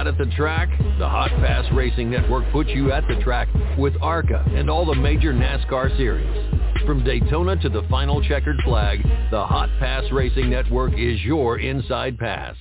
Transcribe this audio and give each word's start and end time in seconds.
not 0.00 0.06
at 0.06 0.16
the 0.16 0.34
track? 0.34 0.70
The 0.98 1.06
Hot 1.06 1.28
Pass 1.28 1.66
Racing 1.74 2.10
Network 2.10 2.50
puts 2.52 2.70
you 2.70 2.90
at 2.90 3.06
the 3.06 3.22
track 3.22 3.48
with 3.76 3.92
ARCA 4.00 4.42
and 4.54 4.70
all 4.70 4.86
the 4.86 4.94
major 4.94 5.34
NASCAR 5.34 5.94
series. 5.98 6.86
From 6.86 7.04
Daytona 7.04 7.56
to 7.56 7.68
the 7.68 7.82
final 7.90 8.22
checkered 8.26 8.56
flag, 8.64 9.02
the 9.30 9.44
Hot 9.44 9.68
Pass 9.78 10.04
Racing 10.10 10.48
Network 10.48 10.94
is 10.94 11.22
your 11.22 11.58
inside 11.58 12.16
pass. 12.16 12.56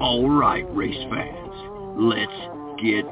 All 0.00 0.28
right, 0.28 0.66
race 0.76 0.92
fans, 1.08 1.96
let's 1.96 2.82
get 2.82 3.06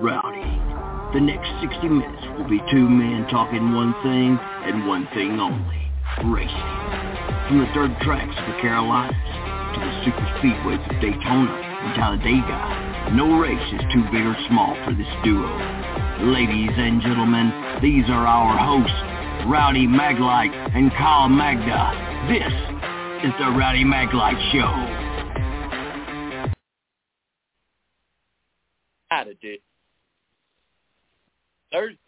rowdy. 0.00 1.12
The 1.12 1.20
next 1.20 1.50
60 1.60 1.88
minutes 1.90 2.22
will 2.38 2.48
be 2.48 2.60
two 2.70 2.88
men 2.88 3.26
talking 3.30 3.74
one 3.74 3.92
thing 4.02 4.38
and 4.64 4.88
one 4.88 5.06
thing 5.12 5.38
only, 5.38 5.92
racing. 6.24 6.56
From 7.48 7.58
the 7.58 7.68
dirt 7.74 8.00
tracks 8.00 8.34
of 8.38 8.54
the 8.54 8.60
Carolinas 8.62 9.47
to 9.78 9.86
the 9.86 10.04
super 10.04 10.26
speedways 10.38 10.82
of 10.90 11.00
Daytona 11.00 11.54
and 11.54 11.94
Talladega, 11.94 13.14
no 13.14 13.38
race 13.38 13.72
is 13.72 13.80
too 13.92 14.02
big 14.10 14.26
or 14.26 14.36
small 14.48 14.74
for 14.84 14.92
this 14.94 15.08
duo. 15.22 15.46
Ladies 16.34 16.74
and 16.76 17.00
gentlemen, 17.00 17.52
these 17.80 18.04
are 18.10 18.26
our 18.26 18.58
hosts, 18.58 19.46
Rowdy 19.46 19.86
Maglite 19.86 20.54
and 20.74 20.90
Kyle 20.92 21.28
Magda. 21.28 21.94
This 22.26 22.52
is 23.24 23.32
the 23.38 23.50
Rowdy 23.56 23.84
Maglite 23.84 24.40
Show. 24.52 25.08
night 29.10 29.28
edition. 29.28 29.62
Thursday, 31.72 31.98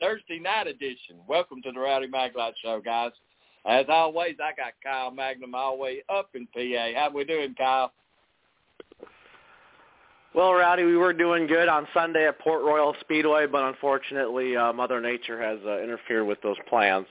Thursday 0.00 0.38
night 0.38 0.66
edition. 0.66 1.16
Welcome 1.26 1.60
to 1.62 1.72
the 1.72 1.80
Rowdy 1.80 2.08
Maglite 2.08 2.54
Show, 2.62 2.80
guys. 2.84 3.12
As 3.66 3.86
always, 3.88 4.36
I 4.42 4.54
got 4.54 4.74
Kyle 4.82 5.10
Magnum 5.10 5.54
all 5.54 5.76
the 5.76 5.82
way 5.82 6.02
up 6.08 6.30
in 6.34 6.46
PA. 6.46 7.00
How 7.00 7.10
we 7.12 7.24
doing, 7.24 7.54
Kyle? 7.54 7.92
Well, 10.34 10.52
Rowdy, 10.52 10.84
we 10.84 10.96
were 10.96 11.12
doing 11.12 11.46
good 11.46 11.66
on 11.66 11.88
Sunday 11.92 12.28
at 12.28 12.38
Port 12.38 12.62
Royal 12.62 12.94
Speedway, 13.00 13.46
but 13.46 13.64
unfortunately, 13.64 14.56
uh, 14.56 14.72
Mother 14.72 15.00
Nature 15.00 15.42
has 15.42 15.58
uh, 15.66 15.82
interfered 15.82 16.26
with 16.26 16.40
those 16.42 16.56
plans. 16.68 17.06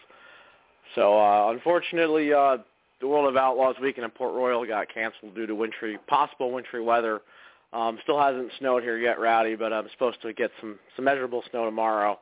So, 0.94 1.20
uh, 1.20 1.52
unfortunately, 1.52 2.32
uh, 2.32 2.58
the 3.02 3.08
World 3.08 3.28
of 3.28 3.36
Outlaws 3.36 3.76
weekend 3.82 4.06
in 4.06 4.12
Port 4.12 4.34
Royal 4.34 4.66
got 4.66 4.94
canceled 4.94 5.36
due 5.36 5.48
to 5.48 5.56
wintry, 5.56 5.98
possible 6.08 6.52
wintry 6.52 6.82
weather. 6.82 7.22
Um, 7.74 7.98
still 8.04 8.22
hasn't 8.22 8.52
snowed 8.60 8.84
here 8.84 8.98
yet, 8.98 9.20
Rowdy, 9.20 9.56
but 9.56 9.74
I'm 9.74 9.90
supposed 9.92 10.22
to 10.22 10.32
get 10.32 10.52
some 10.62 10.80
some 10.96 11.04
measurable 11.04 11.44
snow 11.50 11.66
tomorrow. 11.66 12.18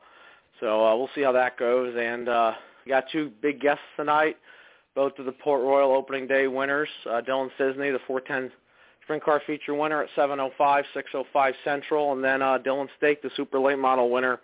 So 0.60 0.84
uh, 0.84 0.96
we'll 0.96 1.10
see 1.14 1.22
how 1.22 1.34
that 1.34 1.60
goes. 1.60 1.94
And 2.00 2.28
uh, 2.28 2.54
we 2.86 2.90
got 2.90 3.06
two 3.12 3.32
big 3.42 3.60
guests 3.62 3.84
tonight, 3.96 4.38
both 4.96 5.18
of 5.20 5.26
the 5.26 5.32
Port 5.32 5.62
Royal 5.62 5.92
opening 5.92 6.28
day 6.28 6.48
winners. 6.48 6.90
Uh, 7.06 7.22
Dylan 7.22 7.50
Cisney, 7.60 7.92
the 7.92 8.00
410 8.08 8.52
sprint 9.04 9.24
car 9.24 9.42
feature 9.46 9.74
winner 9.74 10.04
at 10.04 10.10
7:05, 10.16 10.84
6:05 10.96 11.54
Central, 11.64 12.14
and 12.14 12.24
then 12.24 12.42
uh, 12.42 12.58
Dillan 12.58 12.88
Stake, 12.98 13.22
the 13.22 13.32
super 13.36 13.60
late 13.60 13.80
model 13.80 14.10
winner 14.10 14.40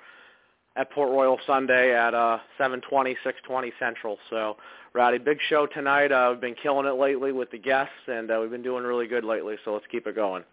at 0.75 0.91
Port 0.91 1.09
Royal 1.09 1.39
Sunday 1.45 1.95
at 1.95 2.13
uh, 2.13 2.39
7:20, 2.59 3.15
6:20 3.25 3.71
Central. 3.79 4.17
So, 4.29 4.57
Rowdy, 4.93 5.17
big 5.17 5.39
show 5.49 5.65
tonight. 5.65 6.11
Uh, 6.11 6.29
we've 6.31 6.41
been 6.41 6.55
killing 6.55 6.85
it 6.85 6.99
lately 6.99 7.31
with 7.31 7.51
the 7.51 7.57
guests, 7.57 7.93
and 8.07 8.31
uh, 8.31 8.39
we've 8.41 8.51
been 8.51 8.63
doing 8.63 8.83
really 8.83 9.07
good 9.07 9.23
lately. 9.23 9.55
So 9.65 9.73
let's 9.73 9.85
keep 9.91 10.07
it 10.07 10.15
going. 10.15 10.43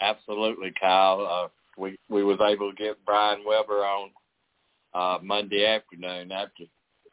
Absolutely, 0.00 0.72
Kyle. 0.80 1.26
Uh, 1.26 1.48
we 1.76 1.98
we 2.08 2.24
was 2.24 2.38
able 2.40 2.70
to 2.70 2.76
get 2.76 2.96
Brian 3.04 3.44
Weber 3.44 3.84
on 3.84 4.10
uh, 4.94 5.18
Monday 5.22 5.66
afternoon 5.66 6.32
after 6.32 6.64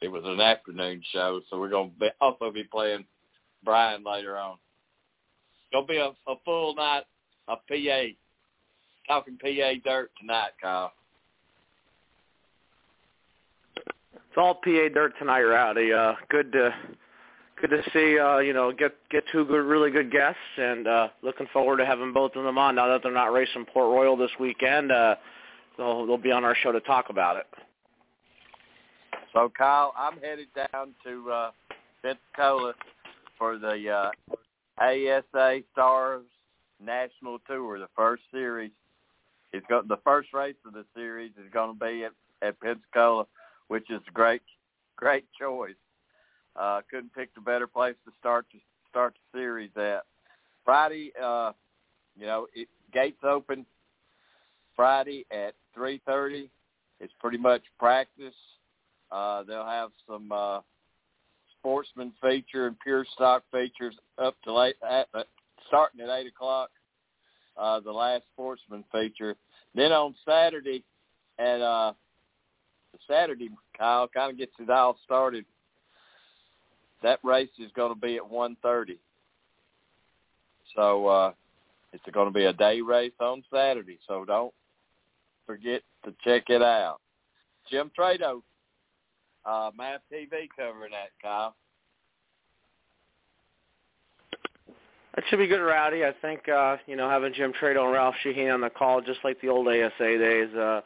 it 0.01 0.07
was 0.09 0.23
an 0.25 0.41
afternoon 0.41 1.01
show, 1.11 1.41
so 1.49 1.59
we're 1.59 1.69
going 1.69 1.91
to 1.91 1.99
be, 1.99 2.09
also 2.19 2.51
be 2.51 2.63
playing 2.63 3.05
Brian 3.63 4.03
later 4.03 4.37
on. 4.37 4.57
Going 5.71 5.87
to 5.87 5.93
be 5.93 5.97
a, 5.97 6.11
a 6.31 6.35
full 6.43 6.75
night 6.75 7.03
of 7.47 7.59
PA, 7.67 8.01
talking 9.07 9.37
PA 9.37 9.73
dirt 9.83 10.11
tonight, 10.19 10.51
Kyle. 10.61 10.91
It's 14.13 14.37
all 14.37 14.55
PA 14.55 14.89
dirt 14.93 15.13
tonight, 15.17 15.43
Rowdy. 15.43 15.93
Uh, 15.93 16.13
good 16.29 16.51
to 16.51 16.73
good 17.61 17.69
to 17.69 17.81
see 17.93 18.19
uh, 18.19 18.39
you 18.39 18.53
know 18.53 18.71
get 18.71 18.93
get 19.09 19.23
two 19.31 19.45
good 19.45 19.65
really 19.65 19.91
good 19.91 20.11
guests 20.11 20.37
and 20.57 20.87
uh, 20.87 21.07
looking 21.21 21.47
forward 21.53 21.77
to 21.77 21.85
having 21.85 22.11
both 22.11 22.35
of 22.35 22.43
them 22.43 22.57
on. 22.57 22.75
Now 22.75 22.87
that 22.89 23.01
they're 23.01 23.13
not 23.13 23.31
racing 23.31 23.65
Port 23.73 23.89
Royal 23.89 24.17
this 24.17 24.31
weekend, 24.39 24.91
uh, 24.91 25.15
they'll 25.77 26.05
they'll 26.05 26.17
be 26.17 26.31
on 26.31 26.43
our 26.43 26.55
show 26.61 26.73
to 26.73 26.81
talk 26.81 27.09
about 27.09 27.37
it. 27.37 27.45
So 29.35 29.51
Kyle, 29.55 29.93
I'm 29.97 30.17
headed 30.21 30.47
down 30.55 30.95
to 31.03 31.29
uh, 31.29 31.51
Pensacola 32.01 32.73
for 33.37 33.57
the 33.57 33.89
uh, 33.89 34.35
ASA 34.81 35.59
Stars 35.73 36.23
National 36.81 37.39
Tour, 37.39 37.77
the 37.79 37.89
first 37.97 38.23
series. 38.31 38.71
It's 39.51 39.65
got 39.67 39.89
the 39.89 39.97
first 40.05 40.29
race 40.33 40.55
of 40.65 40.71
the 40.71 40.85
series 40.95 41.31
is 41.31 41.51
going 41.51 41.77
to 41.77 41.85
be 41.85 42.05
at, 42.05 42.13
at 42.47 42.57
Pensacola, 42.61 43.25
which 43.67 43.91
is 43.91 43.99
a 44.07 44.11
great 44.11 44.41
great 44.95 45.25
choice. 45.37 45.75
Uh, 46.55 46.79
couldn't 46.89 47.13
pick 47.13 47.29
a 47.37 47.41
better 47.41 47.67
place 47.67 47.95
to 48.05 48.13
start 48.17 48.45
to 48.53 48.57
start 48.89 49.15
the 49.33 49.37
series 49.37 49.71
at. 49.75 50.03
Friday, 50.63 51.11
uh, 51.21 51.51
you 52.17 52.25
know, 52.25 52.47
it, 52.55 52.69
gates 52.93 53.21
open 53.21 53.65
Friday 54.77 55.25
at 55.29 55.55
3:30. 55.77 56.49
It's 57.01 57.13
pretty 57.19 57.37
much 57.37 57.63
practice. 57.77 58.33
Uh, 59.15 59.43
they'll 59.43 59.65
have 59.65 59.91
some 60.07 60.31
uh, 60.31 60.59
sportsman 61.59 62.11
feature 62.21 62.67
and 62.67 62.79
pure 62.79 63.05
stock 63.13 63.43
features 63.51 63.95
up 64.17 64.35
to 64.43 64.53
late, 64.53 64.75
at, 64.87 65.07
uh, 65.13 65.23
starting 65.67 66.01
at 66.01 66.09
eight 66.09 66.27
o'clock. 66.27 66.69
Uh, 67.57 67.79
the 67.79 67.91
last 67.91 68.23
sportsman 68.33 68.83
feature. 68.91 69.35
Then 69.73 69.93
on 69.93 70.13
Saturday, 70.25 70.83
at 71.39 71.61
uh, 71.61 71.93
Saturday, 73.07 73.49
Kyle 73.77 74.09
kind 74.09 74.31
of 74.31 74.37
gets 74.37 74.51
it 74.59 74.69
all 74.69 74.97
started 75.05 75.45
that 77.05 77.19
race 77.23 77.49
is 77.59 77.71
going 77.75 77.93
to 77.93 77.99
be 77.99 78.15
at 78.17 78.23
1:30. 78.23 78.97
So 80.75 81.07
uh, 81.07 81.31
it's 81.93 82.03
going 82.11 82.27
to 82.27 82.33
be 82.33 82.45
a 82.45 82.53
day 82.53 82.81
race 82.81 83.13
on 83.19 83.43
Saturday. 83.53 83.99
So 84.07 84.25
don't 84.25 84.53
forget 85.45 85.81
to 86.03 86.13
check 86.23 86.49
it 86.49 86.61
out. 86.61 86.99
Jim 87.69 87.91
Tretow, 87.97 88.41
uh, 89.45 89.71
MAV 89.77 90.01
TV 90.11 90.47
covering 90.57 90.91
that, 90.91 91.09
Kyle. 91.21 91.55
That 95.15 95.23
should 95.29 95.39
be 95.39 95.47
good, 95.47 95.61
Rowdy. 95.61 96.03
I 96.03 96.13
think 96.21 96.49
uh, 96.49 96.77
you 96.87 96.95
know 96.95 97.09
having 97.09 97.33
Jim 97.33 97.53
Tretow 97.53 97.85
and 97.85 97.93
Ralph 97.93 98.15
Sheheen 98.23 98.53
on 98.53 98.61
the 98.61 98.69
call, 98.69 99.01
just 99.01 99.19
like 99.23 99.39
the 99.41 99.49
old 99.49 99.67
ASA 99.67 99.91
days, 99.99 100.53
uh, 100.55 100.81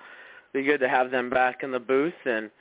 be 0.53 0.64
good 0.64 0.80
to 0.80 0.90
have 0.90 1.09
them 1.09 1.30
back 1.30 1.64
in 1.64 1.72
the 1.72 1.80
booth, 1.80 2.14
and 2.25 2.52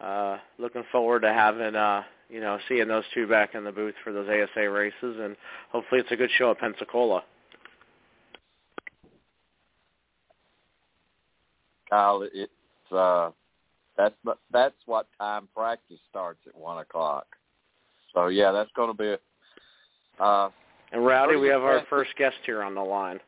uh, 0.00 0.36
looking 0.58 0.84
forward 0.92 1.22
to 1.22 1.32
having 1.32 1.74
uh, 1.74 2.02
you 2.28 2.40
know, 2.40 2.58
seeing 2.68 2.88
those 2.88 3.04
two 3.12 3.26
back 3.26 3.54
in 3.54 3.64
the 3.64 3.72
booth 3.72 3.94
for 4.02 4.12
those 4.12 4.28
ASA 4.28 4.68
races, 4.68 4.94
and 5.20 5.36
hopefully 5.70 6.00
it's 6.00 6.10
a 6.10 6.16
good 6.16 6.30
show 6.36 6.50
at 6.50 6.58
Pensacola. 6.58 7.22
Kyle, 11.88 12.26
it's 12.32 12.50
uh, 12.92 13.30
that's 13.96 14.14
that's 14.52 14.74
what 14.86 15.06
time 15.18 15.48
practice 15.54 15.98
starts 16.10 16.40
at 16.46 16.54
one 16.54 16.78
o'clock. 16.78 17.26
So 18.12 18.28
yeah, 18.28 18.52
that's 18.52 18.70
going 18.76 18.90
to 18.90 18.94
be. 18.96 19.14
A, 20.20 20.22
uh, 20.22 20.50
and 20.92 21.04
Rowdy, 21.04 21.36
we 21.36 21.48
have 21.48 21.62
our 21.62 21.82
first 21.90 22.10
guest 22.16 22.36
here 22.46 22.62
on 22.62 22.74
the 22.74 22.80
line. 22.80 23.18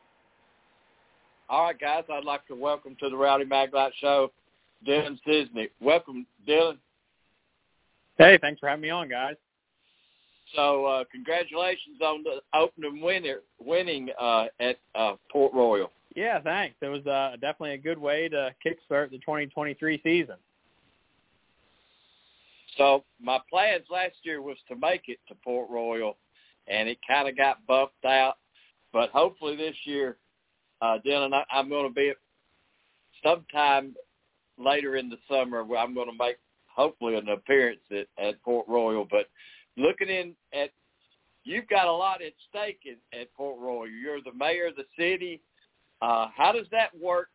All 1.49 1.65
right, 1.65 1.79
guys, 1.79 2.03
I'd 2.11 2.23
like 2.23 2.45
to 2.47 2.55
welcome 2.55 2.95
to 2.99 3.09
the 3.09 3.15
Rowdy 3.15 3.45
Maglite 3.45 3.91
Show, 3.99 4.31
Dylan 4.85 5.17
Cisney. 5.27 5.69
Welcome, 5.81 6.25
Dylan. 6.47 6.77
Hey, 8.17 8.37
thanks 8.41 8.59
for 8.59 8.67
having 8.67 8.81
me 8.81 8.89
on, 8.89 9.09
guys. 9.09 9.35
So, 10.55 10.85
uh, 10.85 11.03
congratulations 11.11 11.99
on 12.01 12.23
the 12.23 12.41
opening 12.57 13.01
winner, 13.01 13.39
winning 13.59 14.09
uh, 14.19 14.45
at 14.59 14.77
uh, 14.95 15.15
Port 15.31 15.53
Royal. 15.53 15.91
Yeah, 16.15 16.41
thanks. 16.41 16.75
It 16.81 16.87
was 16.87 17.05
uh, 17.05 17.33
definitely 17.33 17.73
a 17.73 17.77
good 17.77 17.97
way 17.97 18.29
to 18.29 18.53
kickstart 18.65 19.11
the 19.11 19.19
2023 19.19 20.01
season. 20.03 20.35
So, 22.77 23.03
my 23.21 23.39
plans 23.49 23.85
last 23.89 24.15
year 24.23 24.41
was 24.41 24.57
to 24.69 24.75
make 24.75 25.03
it 25.07 25.19
to 25.27 25.35
Port 25.43 25.69
Royal, 25.69 26.17
and 26.67 26.87
it 26.87 26.99
kind 27.07 27.27
of 27.27 27.35
got 27.35 27.65
bumped 27.65 28.05
out. 28.05 28.35
But 28.93 29.09
hopefully 29.09 29.55
this 29.55 29.75
year, 29.83 30.17
uh, 30.81 30.97
Dylan, 31.05 31.33
I, 31.33 31.43
I'm 31.51 31.69
going 31.69 31.87
to 31.87 31.93
be 31.93 32.09
at 32.09 32.17
sometime 33.23 33.95
later 34.57 34.95
in 34.95 35.09
the 35.09 35.17
summer 35.29 35.63
where 35.63 35.79
I'm 35.79 35.93
going 35.93 36.09
to 36.09 36.17
make 36.17 36.37
hopefully 36.67 37.15
an 37.15 37.29
appearance 37.29 37.81
at, 37.91 38.07
at 38.23 38.41
Port 38.43 38.67
Royal. 38.67 39.07
But 39.09 39.29
looking 39.75 40.09
in 40.09 40.35
at, 40.53 40.69
you've 41.43 41.67
got 41.67 41.87
a 41.87 41.91
lot 41.91 42.21
at 42.21 42.33
stake 42.49 42.79
at, 42.85 43.19
at 43.19 43.33
Port 43.33 43.59
Royal. 43.59 43.87
You're 43.87 44.21
the 44.21 44.33
mayor 44.33 44.67
of 44.67 44.75
the 44.75 44.85
city. 44.97 45.41
Uh, 46.01 46.27
how 46.35 46.51
does 46.51 46.67
that 46.71 46.89
work, 46.99 47.29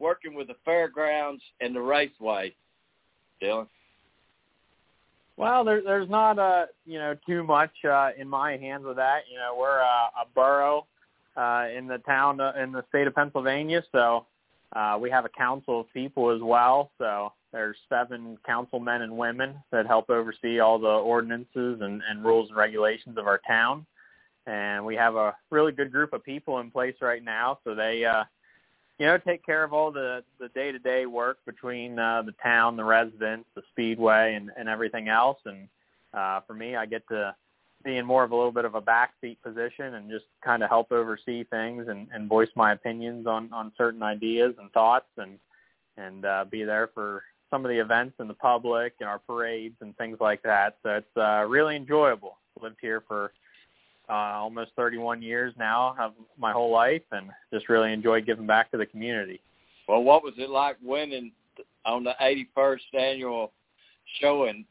working 0.00 0.34
with 0.34 0.48
the 0.48 0.56
fairgrounds 0.64 1.42
and 1.60 1.74
the 1.74 1.80
raceway, 1.80 2.54
Dylan? 3.40 3.68
Well, 5.36 5.64
there, 5.64 5.82
there's 5.82 6.08
not 6.08 6.38
uh 6.38 6.66
you 6.84 6.98
know 6.98 7.14
too 7.26 7.44
much 7.44 7.72
uh, 7.84 8.10
in 8.16 8.28
my 8.28 8.56
hands 8.56 8.84
with 8.84 8.96
that. 8.96 9.22
You 9.30 9.38
know, 9.38 9.56
we're 9.58 9.80
uh, 9.80 10.22
a 10.22 10.26
borough 10.34 10.86
uh, 11.36 11.66
in 11.76 11.86
the 11.86 11.98
town 11.98 12.40
uh, 12.40 12.52
in 12.60 12.72
the 12.72 12.84
state 12.88 13.06
of 13.06 13.14
Pennsylvania, 13.14 13.82
so 13.92 14.26
uh, 14.74 14.98
we 15.00 15.10
have 15.10 15.24
a 15.24 15.28
council 15.28 15.80
of 15.80 15.92
people 15.92 16.30
as 16.30 16.40
well. 16.42 16.90
So 16.98 17.32
there's 17.52 17.76
seven 17.88 18.38
councilmen 18.46 19.02
and 19.02 19.16
women 19.16 19.56
that 19.72 19.86
help 19.86 20.10
oversee 20.10 20.58
all 20.60 20.78
the 20.78 20.88
ordinances 20.88 21.80
and, 21.80 22.02
and 22.08 22.24
rules 22.24 22.48
and 22.48 22.56
regulations 22.56 23.18
of 23.18 23.26
our 23.26 23.40
town. 23.46 23.86
And 24.46 24.84
we 24.84 24.94
have 24.96 25.16
a 25.16 25.34
really 25.50 25.72
good 25.72 25.90
group 25.90 26.12
of 26.12 26.22
people 26.22 26.60
in 26.60 26.70
place 26.70 26.94
right 27.00 27.22
now, 27.22 27.58
so 27.64 27.74
they 27.74 28.04
uh, 28.04 28.24
you 28.98 29.06
know, 29.06 29.18
take 29.18 29.44
care 29.44 29.62
of 29.62 29.72
all 29.72 29.90
the 29.90 30.24
the 30.38 30.48
day 30.48 30.72
to 30.72 30.78
day 30.78 31.06
work 31.06 31.38
between 31.44 31.98
uh, 31.98 32.22
the 32.22 32.34
town, 32.42 32.76
the 32.76 32.84
residents, 32.84 33.48
the 33.54 33.62
speedway, 33.70 34.34
and 34.34 34.50
and 34.56 34.68
everything 34.68 35.08
else. 35.08 35.38
And 35.44 35.68
uh, 36.14 36.40
for 36.46 36.54
me, 36.54 36.76
I 36.76 36.86
get 36.86 37.06
to 37.08 37.34
be 37.84 37.98
in 37.98 38.06
more 38.06 38.24
of 38.24 38.32
a 38.32 38.36
little 38.36 38.52
bit 38.52 38.64
of 38.64 38.74
a 38.74 38.80
backseat 38.80 39.36
position 39.42 39.94
and 39.94 40.10
just 40.10 40.24
kind 40.42 40.62
of 40.62 40.70
help 40.70 40.90
oversee 40.90 41.44
things 41.44 41.88
and, 41.88 42.08
and 42.12 42.28
voice 42.28 42.48
my 42.56 42.72
opinions 42.72 43.26
on 43.26 43.52
on 43.52 43.72
certain 43.76 44.02
ideas 44.02 44.54
and 44.58 44.72
thoughts, 44.72 45.10
and 45.18 45.38
and 45.98 46.24
uh, 46.24 46.44
be 46.50 46.64
there 46.64 46.88
for 46.94 47.22
some 47.50 47.64
of 47.64 47.70
the 47.70 47.78
events 47.78 48.14
in 48.18 48.28
the 48.28 48.34
public 48.34 48.94
and 49.00 49.08
our 49.08 49.20
parades 49.20 49.76
and 49.80 49.96
things 49.96 50.18
like 50.20 50.42
that. 50.42 50.78
So 50.82 50.96
it's 50.96 51.16
uh, 51.16 51.44
really 51.46 51.76
enjoyable. 51.76 52.38
Lived 52.60 52.78
here 52.80 53.02
for 53.06 53.32
uh, 54.08 54.12
almost 54.12 54.70
31 54.76 55.22
years 55.22 55.52
now 55.58 55.96
of 55.98 56.12
my 56.38 56.52
whole 56.52 56.70
life, 56.70 57.02
and 57.12 57.30
just 57.52 57.68
really 57.68 57.92
enjoy 57.92 58.20
giving 58.20 58.46
back 58.46 58.70
to 58.70 58.76
the 58.76 58.86
community. 58.86 59.40
Well, 59.88 60.02
what 60.02 60.22
was 60.22 60.34
it 60.38 60.50
like 60.50 60.76
winning 60.82 61.32
on 61.84 62.04
the 62.04 62.14
81st 62.20 62.78
annual 62.98 63.52
showing 64.20 64.64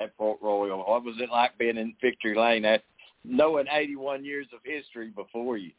at 0.00 0.16
Port 0.16 0.38
Royal? 0.42 0.78
What 0.78 1.04
was 1.04 1.16
it 1.18 1.30
like 1.30 1.56
being 1.58 1.76
in 1.76 1.94
Victory 2.00 2.36
Lane, 2.36 2.64
at 2.64 2.82
knowing 3.24 3.66
81 3.70 4.24
years 4.24 4.46
of 4.54 4.60
history 4.64 5.10
before 5.10 5.56
you? 5.56 5.72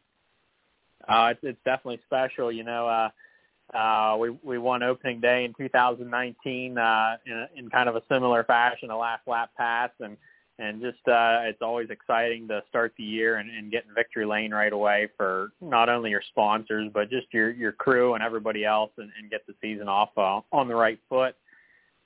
Uh, 1.07 1.29
it's, 1.31 1.39
it's 1.43 1.59
definitely 1.65 1.99
special. 2.05 2.51
You 2.51 2.63
know, 2.63 2.87
uh, 2.87 3.77
uh, 3.77 4.17
we 4.17 4.29
we 4.43 4.57
won 4.57 4.83
opening 4.83 5.19
day 5.19 5.45
in 5.45 5.53
2019 5.53 6.77
uh, 6.77 7.17
in, 7.25 7.47
in 7.55 7.69
kind 7.69 7.89
of 7.89 7.95
a 7.95 8.03
similar 8.11 8.43
fashion, 8.43 8.89
a 8.89 8.97
last 8.97 9.27
lap 9.27 9.51
pass, 9.57 9.89
and 9.99 10.17
and 10.59 10.81
just 10.81 11.07
uh, 11.07 11.41
it's 11.43 11.61
always 11.61 11.89
exciting 11.89 12.47
to 12.47 12.61
start 12.69 12.93
the 12.97 13.03
year 13.03 13.37
and, 13.37 13.49
and 13.49 13.71
get 13.71 13.85
in 13.87 13.93
victory 13.93 14.25
lane 14.25 14.51
right 14.51 14.73
away 14.73 15.09
for 15.17 15.51
not 15.61 15.89
only 15.89 16.09
your 16.09 16.21
sponsors 16.29 16.89
but 16.93 17.09
just 17.09 17.27
your 17.33 17.51
your 17.51 17.71
crew 17.71 18.13
and 18.13 18.23
everybody 18.23 18.65
else 18.65 18.91
and, 18.97 19.11
and 19.19 19.31
get 19.31 19.45
the 19.47 19.53
season 19.61 19.87
off 19.87 20.09
uh, 20.17 20.41
on 20.51 20.67
the 20.67 20.75
right 20.75 20.99
foot. 21.09 21.35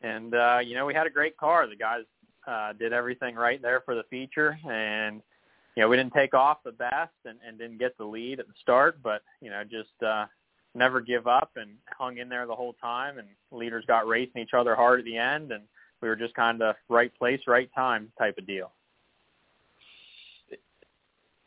And 0.01 0.33
uh, 0.33 0.59
you 0.63 0.75
know 0.75 0.85
we 0.85 0.93
had 0.93 1.07
a 1.07 1.11
great 1.11 1.37
car. 1.37 1.67
The 1.67 1.75
guys 1.75 2.03
uh, 2.47 2.73
did 2.73 2.93
everything 2.93 3.35
right 3.35 3.61
there 3.61 3.81
for 3.81 3.95
the 3.95 4.03
feature, 4.09 4.57
and 4.69 5.21
you 5.75 5.83
know 5.83 5.89
we 5.89 5.97
didn't 5.97 6.13
take 6.13 6.33
off 6.33 6.59
the 6.63 6.71
best 6.71 7.13
and, 7.25 7.39
and 7.45 7.57
didn't 7.57 7.79
get 7.79 7.97
the 7.97 8.05
lead 8.05 8.39
at 8.39 8.47
the 8.47 8.53
start, 8.61 9.01
but 9.01 9.23
you 9.41 9.49
know 9.49 9.63
just 9.63 10.01
uh, 10.05 10.25
never 10.75 11.01
give 11.01 11.27
up 11.27 11.51
and 11.55 11.71
hung 11.97 12.19
in 12.19 12.29
there 12.29 12.45
the 12.45 12.55
whole 12.55 12.73
time. 12.73 13.17
And 13.17 13.27
leaders 13.51 13.85
got 13.87 14.07
racing 14.07 14.41
each 14.41 14.53
other 14.53 14.75
hard 14.75 14.99
at 14.99 15.05
the 15.05 15.17
end 15.17 15.51
and 15.51 15.63
we 16.05 16.09
were 16.09 16.15
just 16.15 16.35
kind 16.35 16.61
of 16.61 16.75
right 16.87 17.11
place, 17.17 17.39
right 17.47 17.69
time 17.73 18.11
type 18.19 18.37
of 18.37 18.45
deal. 18.45 18.71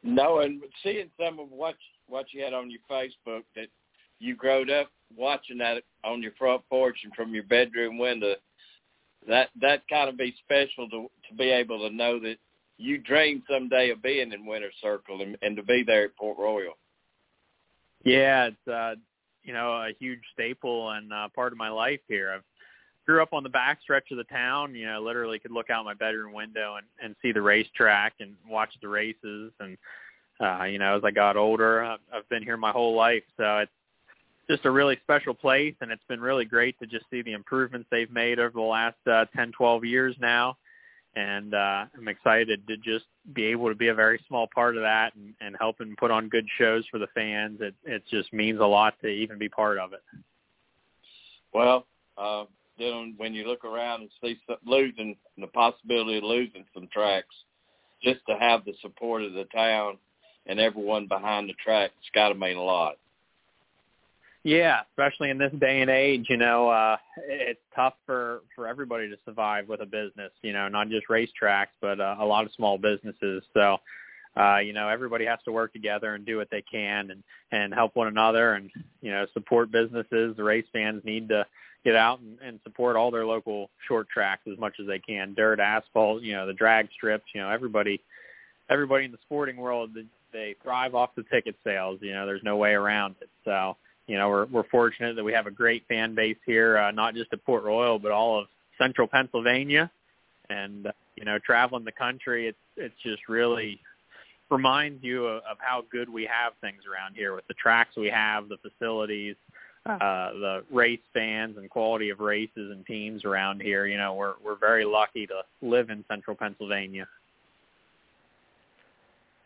No, 0.02 0.40
and 0.40 0.60
seeing 0.82 1.10
some 1.16 1.38
of 1.38 1.50
what 1.52 1.76
what 2.08 2.26
you 2.32 2.42
had 2.42 2.54
on 2.54 2.68
your 2.68 2.80
Facebook 2.90 3.44
that 3.54 3.68
you 4.18 4.34
growed 4.34 4.68
up 4.68 4.90
watching 5.16 5.58
that 5.58 5.84
on 6.04 6.22
your 6.22 6.32
front 6.32 6.62
porch 6.68 6.98
and 7.04 7.14
from 7.14 7.34
your 7.34 7.44
bedroom 7.44 7.98
window, 7.98 8.34
that 9.28 9.50
that 9.60 9.82
kind 9.88 10.08
of 10.08 10.16
be 10.16 10.34
special 10.44 10.88
to 10.90 11.08
to 11.28 11.34
be 11.36 11.50
able 11.50 11.88
to 11.88 11.94
know 11.94 12.18
that 12.18 12.36
you 12.78 12.98
dreamed 12.98 13.42
someday 13.48 13.90
of 13.90 14.02
being 14.02 14.32
in 14.32 14.44
Winter 14.44 14.72
Circle 14.82 15.22
and, 15.22 15.36
and 15.42 15.56
to 15.56 15.62
be 15.62 15.84
there 15.86 16.06
at 16.06 16.16
Port 16.16 16.36
Royal. 16.36 16.76
Yeah, 18.04 18.46
it's 18.46 18.68
uh, 18.68 18.96
you 19.44 19.52
know 19.52 19.70
a 19.70 19.90
huge 20.00 20.22
staple 20.32 20.90
and 20.90 21.12
uh, 21.12 21.28
part 21.32 21.52
of 21.52 21.58
my 21.58 21.68
life 21.68 22.00
here. 22.08 22.32
I've 22.34 22.42
grew 23.08 23.22
up 23.22 23.32
on 23.32 23.42
the 23.42 23.48
back 23.48 23.80
stretch 23.82 24.10
of 24.10 24.18
the 24.18 24.24
town. 24.24 24.74
You 24.74 24.86
know, 24.86 25.00
literally 25.00 25.38
could 25.38 25.50
look 25.50 25.70
out 25.70 25.84
my 25.84 25.94
bedroom 25.94 26.34
window 26.34 26.76
and, 26.76 26.86
and 27.02 27.16
see 27.22 27.32
the 27.32 27.40
racetrack 27.40 28.12
and 28.20 28.34
watch 28.46 28.68
the 28.82 28.88
races. 28.88 29.50
And 29.60 29.78
uh, 30.40 30.64
you 30.64 30.78
know, 30.78 30.96
as 30.96 31.02
I 31.04 31.10
got 31.10 31.36
older, 31.36 31.82
I've, 31.82 32.28
been 32.28 32.42
here 32.42 32.58
my 32.58 32.70
whole 32.70 32.94
life, 32.94 33.24
so 33.36 33.58
it's 33.58 33.72
just 34.48 34.66
a 34.66 34.70
really 34.70 34.98
special 35.02 35.32
place. 35.32 35.74
And 35.80 35.90
it's 35.90 36.04
been 36.06 36.20
really 36.20 36.44
great 36.44 36.78
to 36.80 36.86
just 36.86 37.06
see 37.10 37.22
the 37.22 37.32
improvements 37.32 37.88
they've 37.90 38.10
made 38.10 38.38
over 38.38 38.52
the 38.52 38.60
last 38.60 38.98
uh, 39.10 39.24
10, 39.34 39.52
12 39.52 39.84
years 39.84 40.14
now. 40.20 40.58
And 41.16 41.54
uh, 41.54 41.86
I'm 41.96 42.08
excited 42.08 42.68
to 42.68 42.76
just 42.76 43.06
be 43.32 43.46
able 43.46 43.70
to 43.70 43.74
be 43.74 43.88
a 43.88 43.94
very 43.94 44.22
small 44.28 44.46
part 44.54 44.76
of 44.76 44.82
that 44.82 45.14
and, 45.16 45.34
and 45.40 45.56
helping 45.58 45.96
put 45.96 46.10
on 46.10 46.28
good 46.28 46.46
shows 46.58 46.84
for 46.90 46.98
the 46.98 47.08
fans. 47.14 47.60
It 47.62 47.74
it 47.84 48.02
just 48.10 48.32
means 48.34 48.60
a 48.60 48.66
lot 48.66 49.00
to 49.00 49.08
even 49.08 49.38
be 49.38 49.48
part 49.48 49.78
of 49.78 49.94
it. 49.94 50.02
Well, 51.52 51.86
uh, 52.18 52.44
Dylan, 52.78 53.14
when 53.18 53.34
you 53.34 53.46
look 53.46 53.64
around 53.64 54.02
and 54.02 54.10
see 54.22 54.38
some, 54.46 54.56
losing 54.66 55.16
the 55.36 55.46
possibility 55.48 56.18
of 56.18 56.24
losing 56.24 56.64
some 56.74 56.88
tracks, 56.92 57.34
just 58.02 58.20
to 58.28 58.36
have 58.38 58.64
the 58.64 58.74
support 58.80 59.22
of 59.22 59.32
the 59.32 59.44
town 59.44 59.98
and 60.46 60.60
everyone 60.60 61.06
behind 61.06 61.48
the 61.48 61.54
track, 61.54 61.90
it's 61.98 62.10
got 62.14 62.28
to 62.28 62.34
mean 62.34 62.56
a 62.56 62.62
lot. 62.62 62.94
Yeah, 64.44 64.80
especially 64.92 65.30
in 65.30 65.38
this 65.38 65.52
day 65.58 65.80
and 65.80 65.90
age, 65.90 66.26
you 66.28 66.36
know, 66.36 66.68
uh 66.68 66.96
it's 67.28 67.60
tough 67.74 67.94
for 68.06 68.42
for 68.54 68.66
everybody 68.66 69.08
to 69.08 69.16
survive 69.24 69.68
with 69.68 69.80
a 69.80 69.86
business, 69.86 70.30
you 70.42 70.52
know, 70.52 70.68
not 70.68 70.88
just 70.88 71.08
racetracks, 71.08 71.74
but 71.80 72.00
uh, 72.00 72.16
a 72.18 72.24
lot 72.24 72.44
of 72.46 72.52
small 72.52 72.78
businesses. 72.78 73.42
So, 73.52 73.78
uh, 74.36 74.58
you 74.58 74.72
know, 74.72 74.88
everybody 74.88 75.24
has 75.26 75.38
to 75.44 75.52
work 75.52 75.72
together 75.72 76.14
and 76.14 76.24
do 76.24 76.36
what 76.36 76.50
they 76.50 76.62
can 76.62 77.10
and 77.10 77.22
and 77.50 77.72
help 77.72 77.96
one 77.96 78.08
another 78.08 78.54
and 78.54 78.70
you 79.00 79.10
know 79.10 79.26
support 79.32 79.70
businesses. 79.70 80.36
The 80.36 80.44
race 80.44 80.66
fans 80.72 81.02
need 81.04 81.28
to 81.28 81.46
get 81.84 81.94
out 81.94 82.20
and, 82.20 82.38
and 82.40 82.60
support 82.64 82.96
all 82.96 83.10
their 83.10 83.26
local 83.26 83.70
short 83.86 84.08
tracks 84.08 84.42
as 84.50 84.58
much 84.58 84.74
as 84.80 84.86
they 84.86 84.98
can. 84.98 85.34
Dirt, 85.34 85.60
asphalt, 85.60 86.22
you 86.22 86.34
know, 86.34 86.46
the 86.46 86.52
drag 86.52 86.88
strips. 86.92 87.24
You 87.34 87.40
know, 87.40 87.50
everybody 87.50 88.00
everybody 88.70 89.04
in 89.06 89.12
the 89.12 89.18
sporting 89.24 89.56
world 89.56 89.90
they 90.32 90.54
thrive 90.62 90.94
off 90.94 91.10
the 91.16 91.24
ticket 91.24 91.56
sales. 91.64 91.98
You 92.02 92.12
know, 92.12 92.26
there's 92.26 92.42
no 92.42 92.56
way 92.56 92.72
around 92.72 93.16
it. 93.20 93.30
So 93.44 93.76
you 94.06 94.16
know, 94.16 94.28
we're 94.28 94.46
we're 94.46 94.68
fortunate 94.68 95.16
that 95.16 95.24
we 95.24 95.34
have 95.34 95.46
a 95.46 95.50
great 95.50 95.86
fan 95.86 96.14
base 96.14 96.38
here, 96.46 96.78
uh, 96.78 96.90
not 96.90 97.14
just 97.14 97.32
at 97.32 97.44
Port 97.44 97.62
Royal, 97.62 97.98
but 97.98 98.10
all 98.10 98.40
of 98.40 98.46
Central 98.78 99.06
Pennsylvania. 99.06 99.90
And 100.48 100.86
uh, 100.86 100.92
you 101.14 101.24
know, 101.24 101.38
traveling 101.38 101.84
the 101.84 101.92
country, 101.92 102.48
it's 102.48 102.58
it's 102.76 102.94
just 103.02 103.28
really 103.28 103.80
reminds 104.50 105.02
you 105.04 105.26
of, 105.26 105.42
of 105.50 105.56
how 105.58 105.84
good 105.90 106.08
we 106.08 106.24
have 106.24 106.52
things 106.60 106.82
around 106.90 107.14
here 107.14 107.34
with 107.34 107.46
the 107.48 107.54
tracks 107.54 107.96
we 107.96 108.08
have, 108.08 108.48
the 108.48 108.56
facilities, 108.58 109.36
uh, 109.86 110.32
the 110.32 110.64
race 110.70 111.00
fans 111.14 111.56
and 111.56 111.70
quality 111.70 112.10
of 112.10 112.20
races 112.20 112.70
and 112.70 112.84
teams 112.86 113.24
around 113.24 113.60
here. 113.60 113.86
You 113.86 113.96
know, 113.96 114.14
we're 114.14 114.34
we're 114.44 114.58
very 114.58 114.84
lucky 114.84 115.26
to 115.26 115.42
live 115.62 115.90
in 115.90 116.04
Central 116.08 116.36
Pennsylvania. 116.36 117.08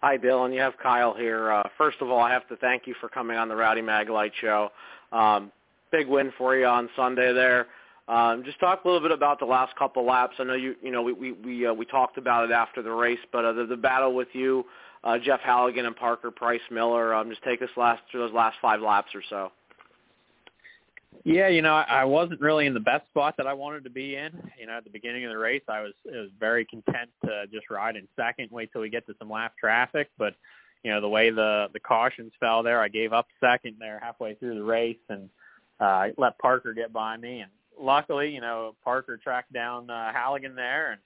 Hi, 0.03 0.17
Bill, 0.17 0.45
and 0.45 0.53
You 0.53 0.61
have 0.61 0.75
Kyle 0.83 1.15
here. 1.15 1.53
Uh, 1.53 1.63
first 1.79 1.99
of 2.01 2.11
all, 2.11 2.19
I 2.19 2.33
have 2.33 2.49
to 2.49 2.57
thank 2.57 2.89
you 2.89 2.95
for 3.01 3.09
coming 3.09 3.37
on 3.37 3.49
the 3.49 3.55
Rowdy 3.55 3.83
Maglite 3.83 4.33
show. 4.41 4.71
Um, 5.13 5.53
big 5.93 6.09
win 6.09 6.33
for 6.37 6.57
you 6.57 6.67
on 6.67 6.91
Sunday 6.97 7.33
there. 7.33 7.69
Um, 8.09 8.43
just 8.45 8.59
talk 8.59 8.85
a 8.85 8.89
little 8.89 9.01
bit 9.01 9.13
about 9.13 9.39
the 9.39 9.45
last 9.45 9.77
couple 9.77 10.05
laps. 10.05 10.35
I 10.41 10.45
know 10.45 10.55
you 10.55 10.75
you 10.83 10.91
know 10.91 11.03
we 11.03 11.13
we 11.13 11.33
we, 11.33 11.67
uh, 11.67 11.73
we 11.73 11.87
talked 11.87 12.19
about 12.19 12.45
it 12.45 12.51
after 12.51 12.83
the 12.83 12.91
race, 12.91 13.21
but 13.31 13.45
uh, 13.45 13.53
the, 13.53 13.65
the 13.65 13.77
battle 13.77 14.13
with 14.13 14.29
you, 14.33 14.65
uh, 15.05 15.19
Jeff 15.19 15.41
Halligan 15.41 15.87
and 15.87 15.97
Parker 15.97 16.31
Price 16.31 16.61
Miller. 16.71 17.15
Um, 17.15 17.31
just 17.31 17.43
take 17.43 17.63
us 17.63 17.69
last 17.77 18.03
through 18.11 18.21
those 18.21 18.35
last 18.35 18.57
five 18.63 18.81
laps 18.81 19.15
or 19.15 19.23
so. 19.29 19.53
Yeah, 21.25 21.49
you 21.49 21.63
know, 21.63 21.75
I 21.75 22.05
wasn't 22.05 22.41
really 22.41 22.67
in 22.67 22.75
the 22.75 22.81
best 22.81 23.07
spot 23.07 23.37
that 23.37 23.47
I 23.47 23.53
wanted 23.53 23.85
to 23.85 23.91
be 23.91 24.17
in. 24.17 24.33
You 24.59 24.67
know, 24.67 24.79
at 24.79 24.85
the 24.85 24.91
beginning 24.91 25.25
of 25.25 25.31
the 25.31 25.39
race, 25.39 25.63
I 25.69 25.81
was, 25.81 25.93
I 26.13 26.19
was 26.19 26.31
very 26.41 26.65
content 26.65 27.11
to 27.25 27.45
just 27.53 27.71
ride 27.71 27.95
in 27.95 28.09
second, 28.17 28.49
wait 28.51 28.73
till 28.73 28.81
we 28.81 28.91
get 28.91 29.07
to 29.07 29.15
some 29.19 29.31
lap 29.31 29.53
traffic. 29.59 30.11
But 30.19 30.35
you 30.83 30.91
know, 30.91 31.01
the 31.01 31.09
way 31.09 31.31
the 31.31 31.69
the 31.73 31.81
cautions 31.81 32.33
fell 32.41 32.63
there, 32.63 32.81
I 32.81 32.89
gave 32.89 33.13
up 33.13 33.29
second 33.41 33.77
there 33.79 34.01
halfway 34.03 34.35
through 34.35 34.57
the 34.57 34.65
race 34.65 34.97
and 35.09 35.29
uh, 35.79 36.09
let 36.19 36.39
Parker 36.39 36.73
get 36.73 36.93
by 36.93 37.17
me. 37.17 37.41
And 37.41 37.51
luckily, 37.79 38.31
you 38.31 38.41
know, 38.41 38.75
Parker 38.83 39.17
tracked 39.17 39.53
down 39.53 39.91
uh, 39.91 40.13
Halligan 40.13 40.57
there, 40.57 40.93
and 40.93 41.01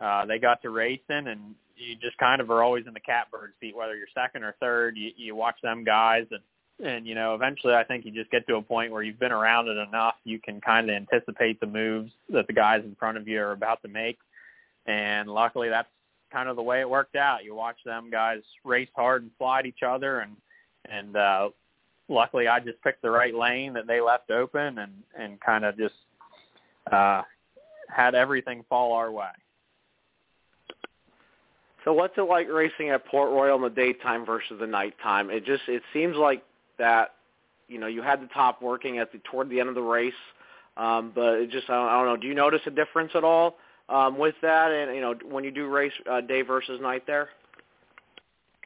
uh, 0.00 0.24
they 0.24 0.38
got 0.38 0.62
to 0.62 0.70
racing. 0.70 1.26
And 1.26 1.54
you 1.78 1.96
just 1.96 2.18
kind 2.18 2.40
of 2.40 2.50
are 2.50 2.62
always 2.62 2.86
in 2.86 2.94
the 2.94 3.00
catbird 3.00 3.52
seat, 3.60 3.76
whether 3.76 3.96
you're 3.96 4.08
second 4.14 4.42
or 4.44 4.54
third. 4.60 4.96
You, 4.96 5.10
you 5.16 5.34
watch 5.34 5.56
them 5.62 5.84
guys 5.84 6.26
and 6.30 6.40
and 6.84 7.06
you 7.06 7.14
know 7.14 7.34
eventually 7.34 7.74
I 7.74 7.84
think 7.84 8.04
you 8.04 8.12
just 8.12 8.30
get 8.30 8.46
to 8.46 8.56
a 8.56 8.62
point 8.62 8.92
where 8.92 9.02
you've 9.02 9.18
been 9.18 9.32
around 9.32 9.68
it 9.68 9.76
enough 9.76 10.14
you 10.24 10.38
can 10.38 10.60
kind 10.60 10.88
of 10.88 10.96
anticipate 10.96 11.60
the 11.60 11.66
moves 11.66 12.12
that 12.30 12.46
the 12.46 12.52
guys 12.52 12.82
in 12.84 12.94
front 12.94 13.18
of 13.18 13.26
you 13.26 13.40
are 13.40 13.52
about 13.52 13.82
to 13.82 13.88
make 13.88 14.18
and 14.86 15.28
luckily 15.28 15.68
that's 15.68 15.88
kind 16.32 16.48
of 16.48 16.56
the 16.56 16.62
way 16.62 16.80
it 16.80 16.88
worked 16.88 17.16
out 17.16 17.44
you 17.44 17.54
watch 17.54 17.78
them 17.84 18.10
guys 18.10 18.42
race 18.64 18.88
hard 18.94 19.22
and 19.22 19.30
slide 19.38 19.66
each 19.66 19.82
other 19.84 20.20
and 20.20 20.36
and 20.90 21.16
uh 21.16 21.48
luckily 22.08 22.46
I 22.46 22.60
just 22.60 22.80
picked 22.82 23.02
the 23.02 23.10
right 23.10 23.34
lane 23.34 23.72
that 23.72 23.86
they 23.86 24.00
left 24.00 24.30
open 24.30 24.78
and 24.78 24.92
and 25.18 25.40
kind 25.40 25.64
of 25.64 25.76
just 25.76 25.94
uh 26.92 27.22
had 27.88 28.14
everything 28.14 28.64
fall 28.68 28.92
our 28.92 29.10
way 29.10 29.30
So 31.84 31.92
what's 31.92 32.18
it 32.18 32.22
like 32.22 32.48
racing 32.48 32.90
at 32.90 33.06
Port 33.06 33.30
Royal 33.30 33.56
in 33.56 33.62
the 33.62 33.70
daytime 33.70 34.26
versus 34.26 34.56
the 34.58 34.66
nighttime? 34.66 35.30
It 35.30 35.44
just 35.44 35.62
it 35.68 35.82
seems 35.92 36.16
like 36.16 36.42
that 36.78 37.14
you 37.68 37.78
know 37.78 37.86
you 37.86 38.02
had 38.02 38.20
the 38.20 38.26
top 38.28 38.62
working 38.62 38.98
at 38.98 39.12
the 39.12 39.18
toward 39.30 39.48
the 39.48 39.60
end 39.60 39.68
of 39.68 39.74
the 39.74 39.82
race, 39.82 40.12
um, 40.76 41.12
but 41.14 41.34
it 41.34 41.50
just 41.50 41.70
I 41.70 41.74
don't, 41.74 41.88
I 41.88 41.92
don't 41.92 42.06
know. 42.06 42.16
Do 42.16 42.26
you 42.26 42.34
notice 42.34 42.60
a 42.66 42.70
difference 42.70 43.12
at 43.14 43.24
all 43.24 43.56
um, 43.88 44.18
with 44.18 44.34
that? 44.42 44.70
And 44.72 44.94
you 44.94 45.00
know 45.00 45.14
when 45.24 45.44
you 45.44 45.50
do 45.50 45.68
race 45.68 45.92
uh, 46.10 46.20
day 46.20 46.42
versus 46.42 46.80
night 46.80 47.06
there? 47.06 47.30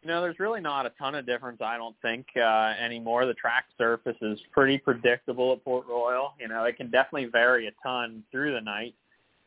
You 0.03 0.09
know, 0.09 0.21
there's 0.21 0.41
really 0.41 0.61
not 0.61 0.85
a 0.85 0.91
ton 0.99 1.15
of 1.15 1.27
difference, 1.27 1.61
I 1.61 1.77
don't 1.77 1.95
think, 2.03 2.27
uh, 2.37 2.75
anymore. 2.81 3.25
The 3.25 3.35
track 3.35 3.67
surface 3.79 4.17
is 4.21 4.41
pretty 4.51 4.77
predictable 4.79 5.53
at 5.53 5.63
Port 5.63 5.87
Royal. 5.89 6.35
You 6.41 6.49
know, 6.49 6.65
it 6.65 6.77
can 6.77 6.91
definitely 6.91 7.27
vary 7.27 7.69
a 7.69 7.73
ton 7.85 8.25
through 8.33 8.53
the 8.53 8.61
night, 8.61 8.97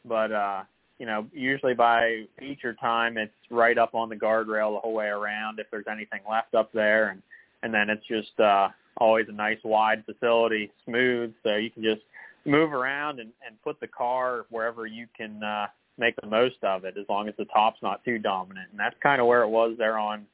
but 0.06 0.32
uh, 0.32 0.64
you 1.00 1.06
know, 1.06 1.28
usually 1.34 1.74
by 1.74 2.24
feature 2.40 2.74
time, 2.74 3.18
it's 3.18 3.34
right 3.50 3.78
up 3.78 3.94
on 3.94 4.10
the 4.10 4.16
guardrail 4.16 4.76
the 4.76 4.80
whole 4.80 4.94
way 4.94 5.08
around. 5.08 5.60
If 5.60 5.68
there's 5.72 5.86
anything 5.92 6.22
left 6.30 6.56
up 6.56 6.72
there, 6.74 7.10
and 7.10 7.22
and 7.64 7.74
then 7.74 7.90
it's 7.90 8.06
just 8.08 8.40
uh, 8.40 8.70
always 8.98 9.26
a 9.28 9.34
nice 9.34 9.58
wide 9.64 10.04
facility, 10.06 10.72
smooth, 10.86 11.34
so 11.44 11.56
you 11.56 11.70
can 11.72 11.84
just 11.84 12.02
move 12.46 12.74
around 12.74 13.20
and, 13.20 13.32
and 13.46 13.62
put 13.64 13.80
the 13.80 13.88
car 13.88 14.46
wherever 14.50 14.86
you 14.86 15.08
can 15.18 15.42
uh, 15.44 15.66
make 15.98 16.16
the 16.22 16.28
most 16.28 16.58
of 16.64 16.86
it, 16.86 16.96
as 16.98 17.06
long 17.10 17.28
as 17.28 17.34
the 17.38 17.46
top's 17.46 17.82
not 17.82 18.04
too 18.06 18.20
dominant. 18.20 18.68
And 18.72 18.80
that's 18.80 18.96
kind 19.02 19.20
of 19.20 19.28
where 19.28 19.42
it 19.44 19.50
was 19.50 19.76
there 19.78 19.98
on 19.98 20.26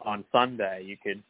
on 0.00 0.24
Sunday. 0.32 0.84
You 0.84 0.96
could 0.96 1.22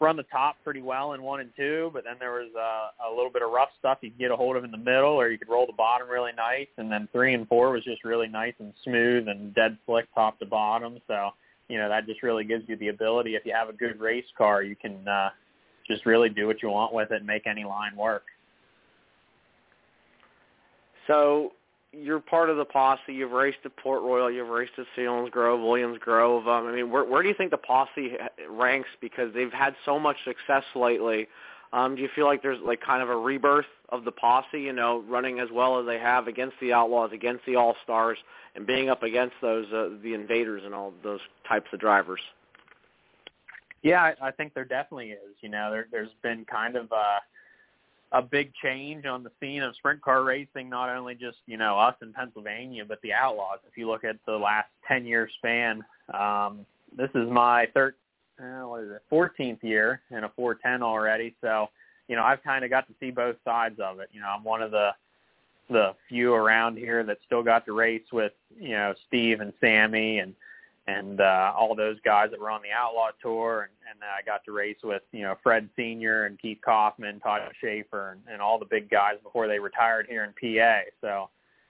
run 0.00 0.16
the 0.16 0.24
top 0.24 0.56
pretty 0.64 0.80
well 0.80 1.12
in 1.12 1.22
one 1.22 1.40
and 1.40 1.50
two, 1.56 1.90
but 1.92 2.04
then 2.04 2.14
there 2.18 2.32
was 2.32 2.48
uh, 2.56 3.08
a 3.08 3.14
little 3.14 3.30
bit 3.30 3.42
of 3.42 3.50
rough 3.50 3.68
stuff 3.78 3.98
you 4.00 4.10
could 4.10 4.18
get 4.18 4.30
a 4.30 4.36
hold 4.36 4.56
of 4.56 4.64
in 4.64 4.70
the 4.70 4.78
middle, 4.78 5.12
or 5.12 5.28
you 5.28 5.38
could 5.38 5.48
roll 5.48 5.66
the 5.66 5.72
bottom 5.72 6.08
really 6.08 6.32
nice, 6.36 6.68
and 6.78 6.90
then 6.90 7.08
three 7.12 7.34
and 7.34 7.46
four 7.48 7.70
was 7.70 7.84
just 7.84 8.02
really 8.04 8.26
nice 8.26 8.54
and 8.58 8.72
smooth 8.82 9.28
and 9.28 9.54
dead 9.54 9.76
slick 9.86 10.06
top 10.14 10.38
to 10.38 10.46
bottom. 10.46 10.98
So 11.06 11.30
you 11.68 11.78
know 11.78 11.88
that 11.88 12.06
just 12.06 12.22
really 12.22 12.44
gives 12.44 12.64
you 12.66 12.76
the 12.76 12.88
ability 12.88 13.34
if 13.34 13.44
you 13.44 13.52
have 13.54 13.68
a 13.68 13.74
good 13.74 14.00
race 14.00 14.24
car, 14.36 14.62
you 14.62 14.74
can 14.74 15.06
uh, 15.06 15.30
just 15.86 16.06
really 16.06 16.30
do 16.30 16.46
what 16.46 16.62
you 16.62 16.70
want 16.70 16.94
with 16.94 17.10
it 17.10 17.16
and 17.16 17.26
make 17.26 17.46
any 17.46 17.64
line 17.64 17.94
work. 17.94 18.24
So 21.06 21.52
you're 21.92 22.20
part 22.20 22.50
of 22.50 22.56
the 22.56 22.64
posse. 22.64 23.12
You've 23.12 23.32
raced 23.32 23.58
at 23.64 23.76
Port 23.76 24.02
Royal. 24.02 24.30
You've 24.30 24.48
raced 24.48 24.72
at 24.78 24.86
Selinsgrove, 24.96 25.62
Williams 25.62 25.98
Grove. 25.98 26.46
Um, 26.46 26.66
I 26.66 26.72
mean, 26.72 26.90
where, 26.90 27.04
where 27.04 27.22
do 27.22 27.28
you 27.28 27.34
think 27.34 27.50
the 27.50 27.56
posse 27.56 28.12
ranks? 28.48 28.88
Because 29.00 29.32
they've 29.34 29.52
had 29.52 29.74
so 29.84 29.98
much 29.98 30.16
success 30.24 30.64
lately. 30.74 31.26
Um, 31.72 31.94
do 31.94 32.02
you 32.02 32.08
feel 32.14 32.26
like 32.26 32.42
there's 32.42 32.58
like 32.64 32.80
kind 32.80 33.02
of 33.02 33.10
a 33.10 33.16
rebirth 33.16 33.66
of 33.90 34.04
the 34.04 34.12
posse? 34.12 34.60
You 34.60 34.72
know, 34.72 35.04
running 35.08 35.40
as 35.40 35.48
well 35.52 35.78
as 35.78 35.86
they 35.86 35.98
have 35.98 36.26
against 36.26 36.56
the 36.60 36.72
Outlaws, 36.72 37.10
against 37.12 37.44
the 37.46 37.56
All 37.56 37.76
Stars, 37.84 38.18
and 38.54 38.66
being 38.66 38.88
up 38.88 39.02
against 39.02 39.34
those 39.40 39.66
uh, 39.72 39.90
the 40.02 40.14
Invaders 40.14 40.62
and 40.64 40.74
all 40.74 40.92
those 41.02 41.20
types 41.48 41.66
of 41.72 41.80
drivers. 41.80 42.20
Yeah, 43.82 44.02
I, 44.02 44.28
I 44.28 44.30
think 44.32 44.52
there 44.52 44.64
definitely 44.64 45.10
is. 45.10 45.36
You 45.40 45.48
know, 45.48 45.70
there, 45.70 45.86
there's 45.90 46.10
been 46.22 46.44
kind 46.44 46.76
of. 46.76 46.90
Uh, 46.92 47.20
a 48.12 48.20
big 48.20 48.52
change 48.62 49.06
on 49.06 49.22
the 49.22 49.30
scene 49.40 49.62
of 49.62 49.74
sprint 49.76 50.02
car 50.02 50.24
racing, 50.24 50.68
not 50.68 50.88
only 50.88 51.14
just, 51.14 51.38
you 51.46 51.56
know, 51.56 51.78
us 51.78 51.94
in 52.02 52.12
Pennsylvania, 52.12 52.84
but 52.84 53.00
the 53.02 53.12
Outlaws. 53.12 53.58
If 53.68 53.76
you 53.76 53.88
look 53.88 54.04
at 54.04 54.16
the 54.26 54.36
last 54.36 54.68
10 54.88 55.06
year 55.06 55.28
span, 55.38 55.84
um, 56.12 56.66
this 56.96 57.10
is 57.14 57.28
my 57.30 57.68
third, 57.72 57.94
uh, 58.40 58.66
what 58.66 58.82
is 58.82 58.90
it, 58.90 59.02
14th 59.12 59.62
year 59.62 60.00
in 60.10 60.24
a 60.24 60.28
410 60.30 60.82
already. 60.82 61.36
So, 61.40 61.68
you 62.08 62.16
know, 62.16 62.24
I've 62.24 62.42
kind 62.42 62.64
of 62.64 62.70
got 62.70 62.88
to 62.88 62.94
see 62.98 63.12
both 63.12 63.36
sides 63.44 63.78
of 63.78 64.00
it. 64.00 64.08
You 64.12 64.20
know, 64.20 64.28
I'm 64.28 64.42
one 64.42 64.62
of 64.62 64.72
the, 64.72 64.90
the 65.68 65.94
few 66.08 66.34
around 66.34 66.78
here 66.78 67.04
that 67.04 67.18
still 67.24 67.44
got 67.44 67.64
to 67.66 67.72
race 67.72 68.10
with, 68.12 68.32
you 68.58 68.70
know, 68.70 68.94
Steve 69.06 69.40
and 69.40 69.52
Sammy 69.60 70.18
and, 70.18 70.34
and 70.86 71.20
uh, 71.20 71.52
all 71.56 71.74
those 71.74 71.98
guys 72.04 72.30
that 72.30 72.40
were 72.40 72.50
on 72.50 72.62
the 72.62 72.70
Outlaw 72.70 73.10
Tour, 73.22 73.62
and, 73.62 73.72
and 73.90 74.00
I 74.02 74.24
got 74.24 74.44
to 74.44 74.52
race 74.52 74.78
with 74.82 75.02
you 75.12 75.22
know 75.22 75.36
Fred 75.42 75.68
Senior 75.76 76.24
and 76.24 76.38
Keith 76.40 76.58
Kauffman, 76.64 77.20
Todd 77.20 77.42
Shaffer, 77.60 78.12
and, 78.12 78.20
and 78.32 78.42
all 78.42 78.58
the 78.58 78.66
big 78.66 78.90
guys 78.90 79.14
before 79.22 79.46
they 79.46 79.58
retired 79.58 80.06
here 80.08 80.24
in 80.24 80.32
PA. 80.32 80.80
So, 81.00 81.28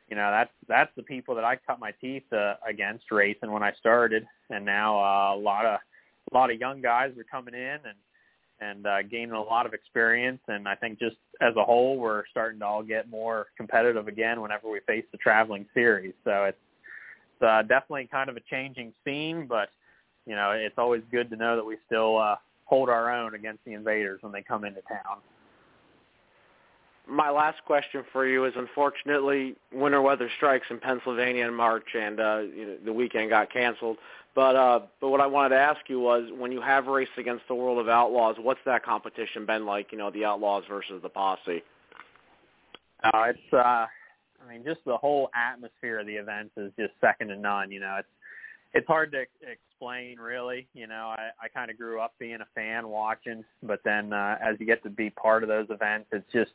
you 0.08 0.16
know 0.16 0.30
that's 0.30 0.52
that's 0.68 0.90
the 0.96 1.02
people 1.02 1.34
that 1.34 1.44
I 1.44 1.56
cut 1.56 1.80
my 1.80 1.92
teeth 2.00 2.30
uh, 2.32 2.54
against 2.66 3.10
racing 3.10 3.50
when 3.50 3.62
I 3.62 3.72
started, 3.78 4.26
and 4.48 4.64
now 4.64 4.98
uh, 5.00 5.34
a 5.34 5.38
lot 5.38 5.66
of 5.66 5.80
a 6.32 6.36
lot 6.36 6.50
of 6.50 6.60
young 6.60 6.80
guys 6.80 7.12
are 7.18 7.24
coming 7.24 7.54
in 7.54 7.78
and 7.84 7.96
and 8.60 8.86
uh, 8.86 9.02
gaining 9.02 9.32
a 9.32 9.42
lot 9.42 9.66
of 9.66 9.74
experience. 9.74 10.40
And 10.48 10.68
I 10.68 10.74
think 10.74 10.98
just 10.98 11.16
as 11.40 11.56
a 11.56 11.64
whole, 11.64 11.96
we're 11.96 12.24
starting 12.30 12.60
to 12.60 12.66
all 12.66 12.82
get 12.82 13.08
more 13.08 13.46
competitive 13.56 14.06
again 14.06 14.40
whenever 14.40 14.70
we 14.70 14.80
face 14.86 15.04
the 15.12 15.18
traveling 15.18 15.66
series. 15.72 16.12
So 16.24 16.44
it's 16.44 16.58
uh, 17.42 17.62
definitely 17.62 18.08
kind 18.10 18.30
of 18.30 18.36
a 18.36 18.40
changing 18.50 18.92
scene, 19.04 19.46
but 19.46 19.70
you 20.26 20.34
know 20.34 20.50
it's 20.52 20.78
always 20.78 21.02
good 21.10 21.30
to 21.30 21.36
know 21.36 21.56
that 21.56 21.64
we 21.64 21.76
still 21.86 22.18
uh, 22.18 22.36
hold 22.64 22.88
our 22.88 23.12
own 23.12 23.34
against 23.34 23.64
the 23.64 23.72
invaders 23.72 24.22
when 24.22 24.32
they 24.32 24.42
come 24.42 24.64
into 24.64 24.80
town. 24.82 25.18
My 27.08 27.30
last 27.30 27.58
question 27.66 28.04
for 28.12 28.26
you 28.26 28.44
is: 28.44 28.52
unfortunately, 28.56 29.56
winter 29.72 30.00
weather 30.00 30.30
strikes 30.36 30.66
in 30.70 30.78
Pennsylvania 30.78 31.46
in 31.46 31.54
March, 31.54 31.86
and 31.94 32.20
uh, 32.20 32.38
you 32.54 32.66
know, 32.66 32.76
the 32.84 32.92
weekend 32.92 33.30
got 33.30 33.52
canceled. 33.52 33.96
But 34.34 34.54
uh, 34.54 34.80
but 35.00 35.08
what 35.08 35.20
I 35.20 35.26
wanted 35.26 35.50
to 35.50 35.60
ask 35.60 35.80
you 35.88 35.98
was, 35.98 36.30
when 36.36 36.52
you 36.52 36.60
have 36.60 36.86
raced 36.86 37.18
against 37.18 37.48
the 37.48 37.54
World 37.54 37.78
of 37.78 37.88
Outlaws, 37.88 38.36
what's 38.40 38.60
that 38.64 38.84
competition 38.84 39.44
been 39.44 39.66
like? 39.66 39.90
You 39.90 39.98
know, 39.98 40.10
the 40.10 40.24
Outlaws 40.24 40.64
versus 40.68 41.02
the 41.02 41.08
Posse. 41.08 41.62
Uh, 43.02 43.22
it's 43.28 43.52
uh, 43.52 43.86
I 44.42 44.50
mean, 44.50 44.64
just 44.64 44.80
the 44.84 44.96
whole 44.96 45.30
atmosphere 45.34 45.98
of 46.00 46.06
the 46.06 46.14
events 46.14 46.52
is 46.56 46.72
just 46.78 46.92
second 47.00 47.28
to 47.28 47.36
none. 47.36 47.70
You 47.70 47.80
know, 47.80 47.96
it's 47.98 48.08
it's 48.72 48.86
hard 48.86 49.12
to 49.12 49.24
explain 49.42 50.18
really. 50.18 50.66
You 50.74 50.86
know, 50.86 51.14
I, 51.16 51.30
I 51.42 51.48
kind 51.48 51.70
of 51.70 51.78
grew 51.78 52.00
up 52.00 52.14
being 52.18 52.38
a 52.40 52.46
fan 52.54 52.88
watching, 52.88 53.44
but 53.62 53.80
then 53.84 54.12
uh, 54.12 54.36
as 54.42 54.56
you 54.58 54.66
get 54.66 54.82
to 54.84 54.90
be 54.90 55.10
part 55.10 55.42
of 55.42 55.48
those 55.48 55.66
events, 55.70 56.08
it's 56.12 56.30
just 56.32 56.52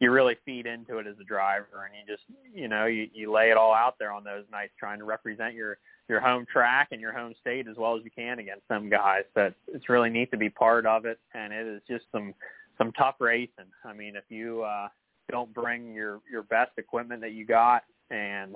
you 0.00 0.10
really 0.10 0.36
feed 0.44 0.66
into 0.66 0.98
it 0.98 1.06
as 1.06 1.14
a 1.20 1.24
driver, 1.24 1.88
and 1.88 1.94
you 1.94 2.14
just 2.14 2.24
you 2.54 2.68
know 2.68 2.86
you 2.86 3.08
you 3.12 3.32
lay 3.32 3.50
it 3.50 3.56
all 3.56 3.74
out 3.74 3.96
there 3.98 4.12
on 4.12 4.24
those 4.24 4.44
nights, 4.50 4.72
trying 4.78 4.98
to 4.98 5.04
represent 5.04 5.54
your 5.54 5.78
your 6.08 6.20
home 6.20 6.44
track 6.52 6.88
and 6.92 7.00
your 7.00 7.12
home 7.12 7.34
state 7.40 7.66
as 7.66 7.76
well 7.76 7.96
as 7.96 8.04
you 8.04 8.10
can 8.10 8.38
against 8.38 8.66
some 8.68 8.90
guys. 8.90 9.24
But 9.34 9.54
it's 9.68 9.88
really 9.88 10.10
neat 10.10 10.30
to 10.32 10.36
be 10.36 10.50
part 10.50 10.86
of 10.86 11.06
it, 11.06 11.18
and 11.32 11.52
it 11.52 11.66
is 11.66 11.80
just 11.88 12.04
some 12.12 12.34
some 12.76 12.92
tough 12.92 13.16
racing. 13.20 13.70
I 13.84 13.92
mean, 13.92 14.16
if 14.16 14.24
you 14.28 14.62
uh, 14.62 14.88
don't 15.30 15.52
bring 15.52 15.94
your 15.94 16.20
your 16.30 16.42
best 16.42 16.72
equipment 16.78 17.20
that 17.22 17.32
you 17.32 17.44
got. 17.44 17.84
And 18.10 18.54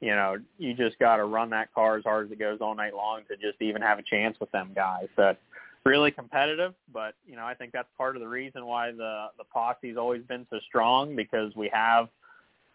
you 0.00 0.10
know 0.10 0.36
you 0.58 0.74
just 0.74 0.98
got 0.98 1.16
to 1.16 1.24
run 1.24 1.50
that 1.50 1.72
car 1.74 1.96
as 1.96 2.04
hard 2.04 2.26
as 2.26 2.32
it 2.32 2.38
goes 2.38 2.58
all 2.60 2.74
night 2.74 2.94
long 2.94 3.22
to 3.28 3.36
just 3.36 3.60
even 3.60 3.82
have 3.82 3.98
a 3.98 4.02
chance 4.02 4.38
with 4.40 4.50
them 4.52 4.70
guys. 4.74 5.08
So 5.16 5.28
it's 5.28 5.40
really 5.84 6.10
competitive 6.10 6.74
but 6.92 7.14
you 7.26 7.34
know 7.34 7.46
i 7.46 7.54
think 7.54 7.72
that's 7.72 7.88
part 7.96 8.14
of 8.14 8.20
the 8.20 8.28
reason 8.28 8.66
why 8.66 8.90
the 8.90 9.28
the 9.38 9.44
posse's 9.44 9.96
always 9.96 10.20
been 10.24 10.46
so 10.50 10.58
strong 10.68 11.16
because 11.16 11.54
we 11.56 11.70
have 11.72 12.08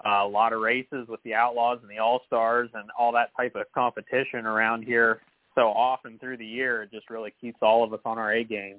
uh, 0.06 0.24
a 0.24 0.28
lot 0.28 0.52
of 0.52 0.62
races 0.62 1.08
with 1.08 1.22
the 1.24 1.34
outlaws 1.34 1.80
and 1.82 1.90
the 1.90 1.98
all 1.98 2.22
stars 2.28 2.70
and 2.74 2.90
all 2.98 3.12
that 3.12 3.30
type 3.38 3.56
of 3.56 3.72
competition 3.74 4.46
around 4.46 4.84
here 4.84 5.22
so 5.56 5.68
often 5.70 6.18
through 6.20 6.38
the 6.38 6.46
year. 6.46 6.84
It 6.84 6.92
just 6.92 7.10
really 7.10 7.34
keeps 7.40 7.58
all 7.62 7.84
of 7.84 7.94
us 7.94 8.02
on 8.06 8.18
our 8.18 8.34
a 8.34 8.44
game 8.44 8.78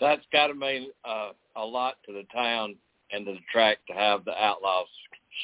that's 0.00 0.24
got 0.32 0.48
to 0.48 0.54
mean 0.54 0.90
uh, 1.04 1.30
a 1.56 1.64
lot 1.64 1.96
to 2.06 2.12
the 2.12 2.24
town 2.32 2.76
and 3.12 3.26
to 3.26 3.32
the 3.32 3.38
track 3.52 3.78
to 3.88 3.94
have 3.94 4.24
the 4.24 4.32
Outlaws 4.32 4.86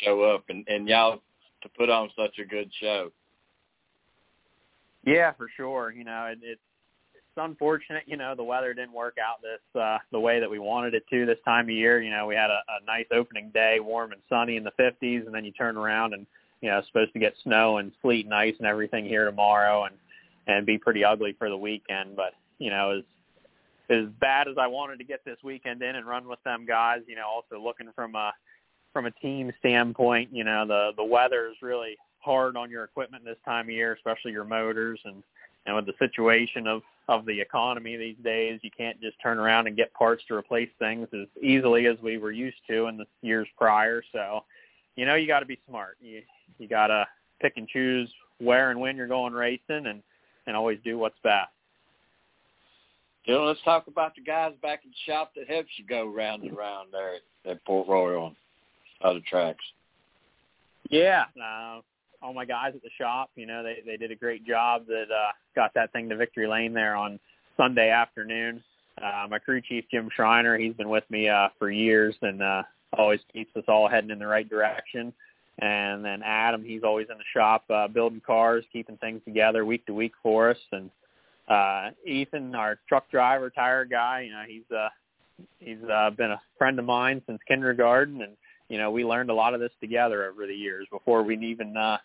show 0.03 0.23
up 0.23 0.45
and, 0.49 0.67
and 0.69 0.89
y'all 0.89 1.21
to 1.63 1.69
put 1.77 1.91
on 1.91 2.11
such 2.17 2.39
a 2.39 2.45
good 2.45 2.71
show. 2.81 3.11
Yeah, 5.05 5.33
for 5.33 5.49
sure. 5.57 5.93
You 5.93 6.05
know, 6.05 6.27
it, 6.31 6.39
it's 6.43 6.61
it's 7.15 7.25
unfortunate. 7.37 8.05
You 8.07 8.17
know, 8.17 8.35
the 8.35 8.45
weather 8.45 8.73
didn't 8.75 8.93
work 8.93 9.17
out 9.19 9.43
this 9.43 9.81
uh, 9.81 9.99
the 10.13 10.21
way 10.21 10.41
that 10.41 10.51
we 10.51 10.59
wanted 10.59 10.95
it 10.95 11.05
to 11.11 11.27
this 11.27 11.39
time 11.45 11.67
of 11.67 11.71
year. 11.71 12.01
You 12.01 12.11
know, 12.11 12.27
we 12.27 12.35
had 12.35 12.51
a, 12.51 12.61
a 12.81 12.85
nice 12.87 13.07
opening 13.13 13.51
day, 13.53 13.79
warm 13.81 14.13
and 14.13 14.21
sunny 14.29 14.57
in 14.57 14.65
the 14.65 14.73
50s, 14.79 15.27
and 15.27 15.35
then 15.35 15.45
you 15.45 15.53
turn 15.53 15.77
around 15.77 16.15
and 16.15 16.27
you 16.61 16.71
know, 16.71 16.81
supposed 16.87 17.13
to 17.13 17.19
get 17.19 17.35
snow 17.43 17.79
and 17.79 17.93
sleet 18.01 18.25
and 18.25 18.35
ice 18.35 18.55
and 18.59 18.67
everything 18.67 19.05
here 19.05 19.27
tomorrow, 19.27 19.85
and 19.85 19.95
and 20.47 20.67
be 20.67 20.79
pretty 20.79 21.05
ugly 21.05 21.35
for 21.39 21.49
the 21.51 21.57
weekend. 21.57 22.17
But 22.17 22.33
you 22.59 22.71
know, 22.71 22.99
as 22.99 23.05
as 23.91 24.07
bad 24.21 24.49
as 24.49 24.57
I 24.59 24.67
wanted 24.67 24.99
to 24.99 25.05
get 25.05 25.25
this 25.25 25.39
weekend 25.45 25.83
in 25.83 25.97
and 25.97 26.07
run 26.07 26.27
with 26.29 26.43
them 26.45 26.65
guys, 26.67 27.01
you 27.07 27.17
know, 27.17 27.27
also 27.27 27.63
looking 27.63 27.91
from 27.95 28.15
a 28.15 28.33
from 28.93 29.07
a 29.07 29.11
team 29.11 29.53
standpoint, 29.59 30.31
you 30.33 30.45
know, 30.45 30.67
the 30.67 30.93
the 30.97 31.05
weather 31.05 31.49
is 31.49 31.57
really 31.61 31.97
hard 32.21 32.57
on 32.57 32.71
your 32.71 32.85
equipment 32.85 33.25
this 33.25 33.37
time 33.45 33.67
of 33.67 33.71
year, 33.71 33.93
especially 33.93 34.33
your 34.33 34.45
motors 34.45 35.01
and 35.05 35.23
and 35.67 35.75
with 35.75 35.87
the 35.87 35.95
situation 35.99 36.67
of 36.67 36.83
of 37.09 37.27
the 37.27 37.39
economy 37.39 37.97
these 37.97 38.17
days, 38.25 38.61
you 38.63 38.71
can't 38.77 39.01
just 39.01 39.17
turn 39.23 39.39
around 39.39 39.67
and 39.67 39.77
get 39.77 39.93
parts 39.93 40.23
to 40.29 40.35
replace 40.35 40.71
things 40.79 41.07
as 41.13 41.27
easily 41.43 41.87
as 41.87 41.97
we 42.03 42.17
were 42.17 42.33
used 42.33 42.57
to 42.69 42.87
in 42.87 42.97
the 42.97 43.05
years 43.21 43.47
prior. 43.59 44.03
So, 44.13 44.45
you 44.97 45.05
know, 45.05 45.15
you 45.15 45.27
got 45.27 45.41
to 45.41 45.47
be 45.47 45.61
smart. 45.69 45.99
You 46.01 46.23
you 46.59 46.69
got 46.69 46.87
to 46.89 47.07
pick 47.41 47.55
and 47.57 47.69
choose 47.69 48.11
where 48.39 48.71
and 48.71 48.81
when 48.81 48.97
you're 48.97 49.07
going 49.07 49.35
racing 49.35 49.87
and 49.87 50.03
and 50.47 50.57
always 50.57 50.79
do 50.85 50.99
what's 50.99 51.19
best. 51.23 51.51
You 53.25 53.35
know, 53.35 53.45
let's 53.45 53.63
talk 53.65 53.87
about 53.87 54.15
the 54.15 54.21
guys 54.21 54.53
back 54.61 54.81
in 54.85 54.91
the 54.91 55.13
shop 55.13 55.33
that 55.37 55.49
helps 55.49 55.71
you 55.77 55.87
go 55.87 56.07
round 56.07 56.43
and 56.43 56.57
round 56.57 56.91
there 56.93 57.15
at, 57.15 57.51
at 57.51 57.65
Port 57.65 57.89
Royal 57.89 58.29
and 58.29 58.37
other 59.03 59.21
tracks. 59.29 59.65
Yeah, 60.91 61.25
uh, 61.43 61.81
all 62.23 62.35
my 62.35 62.45
guys 62.45 62.73
at 62.75 62.83
the 62.83 62.91
shop. 62.99 63.31
You 63.37 63.47
know, 63.47 63.63
they 63.63 63.79
they 63.87 63.97
did 63.97 64.11
a 64.11 64.17
great 64.17 64.47
job 64.47 64.87
that 64.89 65.07
uh, 65.11 65.33
got 65.55 65.73
that 65.75 65.93
thing 65.93 66.09
to 66.11 66.17
victory 66.17 66.47
lane 66.47 66.75
there 66.75 66.97
on 66.97 67.19
Sunday 67.57 67.91
afternoon. 67.91 68.63
Uh, 69.03 69.27
my 69.29 69.39
crew 69.39 69.61
chief 69.61 69.85
Jim 69.91 70.09
Schreiner, 70.15 70.57
he's 70.57 70.75
been 70.75 70.89
with 70.89 71.05
me 71.11 71.29
uh, 71.29 71.49
for 71.59 71.71
years 71.71 72.15
and 72.23 72.43
uh, 72.43 72.63
always 72.97 73.21
keeps 73.33 73.55
us 73.57 73.65
all 73.67 73.89
heading 73.89 74.11
in 74.11 74.19
the 74.19 74.27
right 74.27 74.49
direction. 74.49 75.13
And 75.61 76.05
then 76.05 76.23
Adam, 76.25 76.65
he's 76.65 76.83
always 76.83 77.09
in 77.11 77.19
the 77.19 77.25
shop 77.33 77.65
uh, 77.71 77.89
building 77.89 78.23
cars, 78.25 78.65
keeping 78.73 78.97
things 78.99 79.21
together 79.25 79.65
week 79.65 79.87
to 79.87 79.95
week 79.95 80.13
for 80.23 80.51
us. 80.51 80.59
And 80.73 80.91
uh, 81.49 81.91
Ethan, 82.07 82.55
our 82.55 82.79
truck 82.89 83.11
driver, 83.11 83.51
tire 83.51 83.85
guy, 83.85 84.23
you 84.23 84.33
know, 84.33 84.45
he's 84.47 84.77
uh, 84.77 84.89
he's 85.59 85.83
uh, 85.93 86.11
been 86.11 86.31
a 86.31 86.41
friend 86.59 86.79
of 86.79 86.85
mine 86.85 87.23
since 87.27 87.41
kindergarten, 87.47 88.23
and 88.23 88.37
you 88.69 88.79
know, 88.79 88.91
we 88.91 89.05
learned 89.05 89.31
a 89.31 89.35
lot 89.35 89.55
of 89.55 89.61
this 89.61 89.73
together 89.81 90.25
over 90.31 90.47
the 90.47 90.55
years 90.55 90.87
before 90.91 91.23
we 91.23 91.37
even 91.39 91.77
uh, 91.77 91.99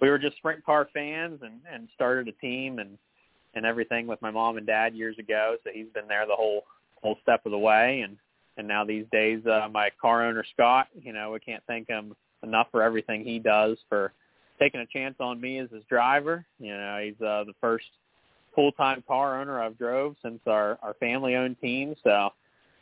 we 0.00 0.08
were 0.08 0.18
just 0.18 0.36
sprint 0.36 0.64
car 0.64 0.88
fans 0.94 1.40
and 1.42 1.60
and 1.70 1.88
started 1.94 2.28
a 2.28 2.32
team 2.32 2.78
and 2.78 2.96
and 3.54 3.66
everything 3.66 4.06
with 4.06 4.20
my 4.22 4.30
mom 4.30 4.56
and 4.56 4.66
dad 4.66 4.94
years 4.94 5.18
ago. 5.18 5.56
So 5.64 5.70
he's 5.72 5.88
been 5.94 6.08
there 6.08 6.26
the 6.26 6.34
whole 6.34 6.64
whole 7.02 7.16
step 7.22 7.44
of 7.44 7.52
the 7.52 7.58
way, 7.58 8.00
and 8.00 8.16
and 8.56 8.66
now 8.66 8.84
these 8.84 9.06
days, 9.12 9.44
uh, 9.46 9.68
my 9.70 9.90
car 10.00 10.26
owner 10.26 10.44
Scott, 10.54 10.88
you 11.00 11.12
know, 11.12 11.32
we 11.32 11.40
can't 11.40 11.62
thank 11.66 11.88
him 11.88 12.14
enough 12.42 12.68
for 12.70 12.82
everything 12.82 13.24
he 13.24 13.38
does 13.38 13.76
for 13.88 14.12
taking 14.58 14.80
a 14.80 14.86
chance 14.86 15.14
on 15.20 15.40
me 15.40 15.58
as 15.58 15.70
his 15.70 15.84
driver. 15.88 16.44
You 16.58 16.76
know, 16.76 17.00
he's 17.04 17.20
uh, 17.20 17.44
the 17.44 17.54
first 17.60 17.86
full-time 18.58 19.04
car 19.06 19.40
owner 19.40 19.62
I've 19.62 19.78
drove 19.78 20.16
since 20.20 20.40
our 20.48 20.80
our 20.82 20.94
family-owned 20.94 21.60
team. 21.60 21.94
So 22.02 22.30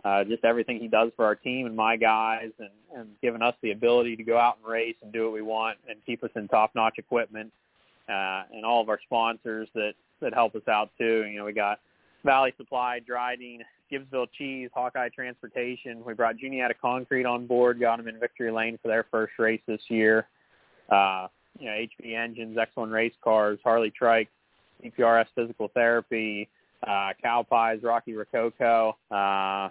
uh, 0.07 0.25
just 0.25 0.43
everything 0.43 0.81
he 0.81 0.89
does 0.89 1.11
for 1.17 1.27
our 1.27 1.35
team 1.35 1.67
and 1.67 1.77
my 1.77 1.99
guys, 1.99 2.51
and 2.59 2.71
and 2.97 3.09
giving 3.21 3.43
us 3.43 3.55
the 3.61 3.73
ability 3.73 4.17
to 4.17 4.23
go 4.23 4.39
out 4.39 4.57
and 4.57 4.67
race 4.67 4.95
and 5.03 5.13
do 5.13 5.25
what 5.25 5.35
we 5.35 5.43
want 5.43 5.77
and 5.87 5.99
keep 6.07 6.25
us 6.25 6.31
in 6.35 6.49
top-notch 6.49 6.95
equipment. 6.97 7.53
Uh, 8.09 8.45
and 8.55 8.65
all 8.65 8.81
of 8.81 8.89
our 8.89 8.99
sponsors 9.05 9.69
that 9.75 9.93
that 10.23 10.33
help 10.33 10.55
us 10.55 10.67
out 10.67 10.89
too. 10.97 11.27
You 11.27 11.41
know, 11.41 11.45
we 11.45 11.53
got 11.53 11.79
Valley 12.25 12.55
Supply, 12.57 13.01
Dryden, 13.07 13.59
Gibbsville 13.93 14.29
Cheese, 14.39 14.71
Hawkeye 14.73 15.11
Transportation. 15.11 16.03
We 16.07 16.15
brought 16.15 16.39
Juniata 16.39 16.75
Concrete 16.81 17.27
on 17.27 17.47
board, 17.47 17.81
got 17.81 17.99
them 17.99 18.09
in 18.09 18.19
victory 18.19 18.51
lane 18.51 18.79
for 18.81 18.89
their 18.89 19.05
first 19.11 19.35
race 19.39 19.61
this 19.67 19.83
year. 19.89 20.27
Uh, 20.89 21.27
you 21.59 21.67
know, 21.67 21.73
HB 21.73 22.17
Engines, 22.17 22.57
X1 22.57 22.91
Race 22.91 23.15
Cars, 23.23 23.59
Harley 23.63 23.91
Trike, 23.91 24.29
EPRS 24.91 25.27
Physical 25.35 25.69
Therapy, 25.75 26.49
uh, 26.87 27.11
Cow 27.23 27.45
Pies, 27.49 27.81
Rocky 27.83 28.15
Rococo, 28.15 28.97
uh, 29.11 29.69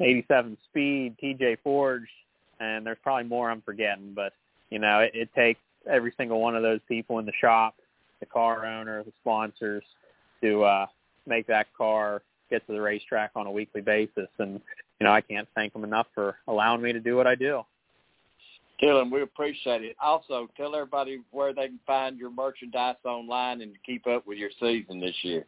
87 0.00 0.56
Speed, 0.70 1.16
TJ 1.22 1.58
Forge, 1.62 2.08
and 2.60 2.86
there's 2.86 2.98
probably 3.02 3.28
more 3.28 3.50
I'm 3.50 3.62
forgetting, 3.62 4.12
but 4.14 4.32
you 4.70 4.78
know, 4.78 5.00
it, 5.00 5.12
it 5.14 5.28
takes 5.34 5.60
every 5.88 6.12
single 6.16 6.40
one 6.40 6.56
of 6.56 6.62
those 6.62 6.80
people 6.88 7.18
in 7.18 7.26
the 7.26 7.32
shop, 7.40 7.74
the 8.20 8.26
car 8.26 8.66
owner, 8.66 9.02
the 9.02 9.12
sponsors, 9.20 9.84
to 10.42 10.62
uh, 10.64 10.86
make 11.26 11.46
that 11.46 11.66
car 11.76 12.22
get 12.50 12.66
to 12.66 12.72
the 12.72 12.80
racetrack 12.80 13.32
on 13.36 13.46
a 13.46 13.50
weekly 13.50 13.80
basis. 13.80 14.28
And 14.38 14.60
you 15.00 15.06
know, 15.06 15.12
I 15.12 15.20
can't 15.20 15.48
thank 15.54 15.72
them 15.72 15.84
enough 15.84 16.06
for 16.14 16.36
allowing 16.46 16.82
me 16.82 16.92
to 16.92 17.00
do 17.00 17.16
what 17.16 17.26
I 17.26 17.34
do. 17.34 17.62
Dylan, 18.82 19.12
we 19.12 19.22
appreciate 19.22 19.82
it. 19.82 19.96
Also, 20.02 20.48
tell 20.56 20.74
everybody 20.74 21.20
where 21.30 21.52
they 21.52 21.66
can 21.66 21.80
find 21.86 22.18
your 22.18 22.30
merchandise 22.30 22.96
online 23.04 23.60
and 23.60 23.72
keep 23.84 24.06
up 24.06 24.26
with 24.26 24.38
your 24.38 24.50
season 24.58 25.00
this 25.00 25.14
year. 25.22 25.44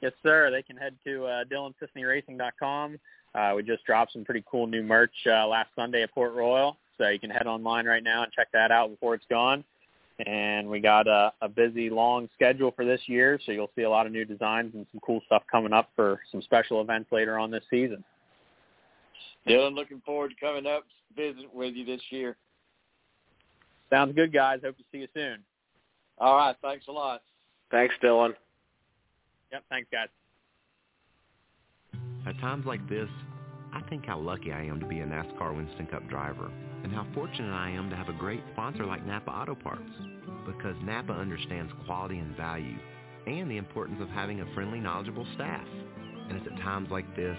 Yes, 0.00 0.12
sir. 0.22 0.50
They 0.50 0.62
can 0.62 0.76
head 0.76 0.94
to 1.04 1.24
uh, 1.24 1.44
DylanCisneyRacing.com. 1.44 2.98
Uh, 3.34 3.52
we 3.56 3.62
just 3.62 3.84
dropped 3.84 4.12
some 4.12 4.24
pretty 4.24 4.44
cool 4.50 4.66
new 4.66 4.82
merch 4.82 5.14
uh, 5.26 5.46
last 5.46 5.68
Sunday 5.74 6.02
at 6.02 6.12
Port 6.12 6.34
Royal, 6.34 6.76
so 6.98 7.08
you 7.08 7.18
can 7.18 7.30
head 7.30 7.46
online 7.46 7.86
right 7.86 8.02
now 8.02 8.22
and 8.22 8.32
check 8.32 8.48
that 8.52 8.70
out 8.70 8.90
before 8.90 9.14
it's 9.14 9.24
gone. 9.30 9.64
And 10.26 10.68
we 10.68 10.78
got 10.78 11.08
a, 11.08 11.32
a 11.40 11.48
busy, 11.48 11.90
long 11.90 12.28
schedule 12.34 12.70
for 12.70 12.84
this 12.84 13.00
year, 13.06 13.40
so 13.44 13.50
you'll 13.50 13.70
see 13.74 13.82
a 13.82 13.90
lot 13.90 14.06
of 14.06 14.12
new 14.12 14.24
designs 14.24 14.72
and 14.74 14.86
some 14.92 15.00
cool 15.04 15.20
stuff 15.26 15.42
coming 15.50 15.72
up 15.72 15.90
for 15.96 16.20
some 16.30 16.40
special 16.42 16.80
events 16.80 17.10
later 17.10 17.38
on 17.38 17.50
this 17.50 17.64
season. 17.68 18.04
Dylan, 19.48 19.74
looking 19.74 20.00
forward 20.04 20.30
to 20.30 20.36
coming 20.44 20.66
up 20.66 20.84
visit 21.16 21.52
with 21.52 21.74
you 21.74 21.84
this 21.84 22.00
year. 22.10 22.36
Sounds 23.90 24.14
good, 24.14 24.32
guys. 24.32 24.60
Hope 24.64 24.76
to 24.76 24.84
see 24.90 24.98
you 24.98 25.08
soon. 25.14 25.38
All 26.18 26.36
right. 26.36 26.56
Thanks 26.62 26.86
a 26.88 26.92
lot. 26.92 27.22
Thanks, 27.70 27.94
Dylan. 28.02 28.34
Yep. 29.52 29.64
Thanks, 29.68 29.88
guys. 29.92 30.08
At 32.26 32.38
times 32.40 32.64
like 32.66 32.88
this, 32.88 33.08
I 33.72 33.82
think 33.88 34.06
how 34.06 34.18
lucky 34.18 34.52
I 34.52 34.62
am 34.62 34.80
to 34.80 34.86
be 34.86 35.00
a 35.00 35.06
NASCAR 35.06 35.54
Winston 35.54 35.86
Cup 35.86 36.08
driver 36.08 36.50
and 36.82 36.92
how 36.92 37.06
fortunate 37.14 37.52
I 37.52 37.70
am 37.70 37.90
to 37.90 37.96
have 37.96 38.08
a 38.08 38.12
great 38.12 38.42
sponsor 38.52 38.86
like 38.86 39.06
Napa 39.06 39.30
Auto 39.30 39.54
Parts 39.54 39.90
because 40.46 40.76
Napa 40.82 41.12
understands 41.12 41.72
quality 41.86 42.18
and 42.18 42.36
value 42.36 42.76
and 43.26 43.50
the 43.50 43.56
importance 43.56 43.98
of 44.00 44.08
having 44.08 44.40
a 44.40 44.54
friendly, 44.54 44.80
knowledgeable 44.80 45.26
staff. 45.34 45.66
And 46.28 46.38
it's 46.38 46.46
at 46.46 46.58
times 46.60 46.88
like 46.90 47.14
this, 47.16 47.36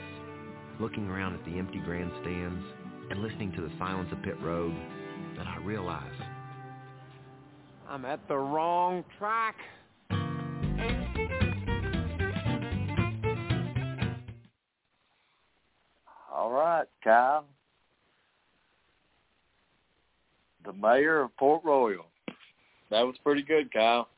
looking 0.79 1.07
around 1.09 1.33
at 1.33 1.45
the 1.45 1.57
empty 1.57 1.79
grandstands 1.79 2.63
and 3.09 3.21
listening 3.21 3.51
to 3.53 3.61
the 3.61 3.71
silence 3.77 4.09
of 4.11 4.21
pit 4.23 4.35
road, 4.41 4.75
that 5.37 5.47
I 5.47 5.57
realize 5.57 6.03
I'm 7.87 8.05
at 8.05 8.27
the 8.27 8.37
wrong 8.37 9.03
track. 9.17 9.55
All 16.33 16.51
right, 16.51 16.87
Kyle. 17.03 17.45
The 20.65 20.73
mayor 20.73 21.21
of 21.21 21.37
Port 21.37 21.63
Royal. 21.63 22.05
That 22.89 23.01
was 23.01 23.15
pretty 23.23 23.43
good, 23.43 23.71
Kyle. 23.71 24.09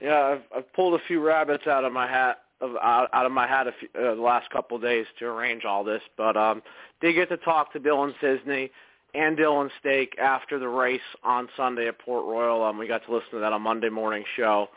Yeah, 0.00 0.20
I've, 0.20 0.42
I've 0.56 0.72
pulled 0.74 1.00
a 1.00 1.04
few 1.06 1.20
rabbits 1.24 1.66
out 1.66 1.84
of 1.84 1.92
my 1.92 2.06
hat 2.06 2.42
of 2.60 2.76
out, 2.82 3.08
out 3.12 3.26
of 3.26 3.32
my 3.32 3.46
head 3.46 3.66
a 3.66 3.72
few, 3.78 3.88
uh, 3.94 4.14
the 4.14 4.20
last 4.20 4.50
couple 4.50 4.76
of 4.76 4.82
days 4.82 5.06
to 5.18 5.26
arrange 5.26 5.64
all 5.64 5.84
this, 5.84 6.02
but 6.16 6.36
um, 6.36 6.62
did 7.00 7.14
get 7.14 7.28
to 7.28 7.36
talk 7.38 7.72
to 7.72 7.80
Dylan 7.80 8.12
Cisney 8.22 8.70
and 9.14 9.38
Dillan 9.38 9.70
Stake 9.80 10.16
after 10.18 10.58
the 10.58 10.68
race 10.68 11.00
on 11.22 11.48
Sunday 11.56 11.88
at 11.88 11.98
Port 11.98 12.24
Royal. 12.24 12.62
Um, 12.64 12.78
we 12.78 12.86
got 12.86 13.04
to 13.06 13.12
listen 13.14 13.30
to 13.32 13.38
that 13.38 13.52
on 13.52 13.62
Monday 13.62 13.88
morning 13.88 14.24
show, 14.36 14.68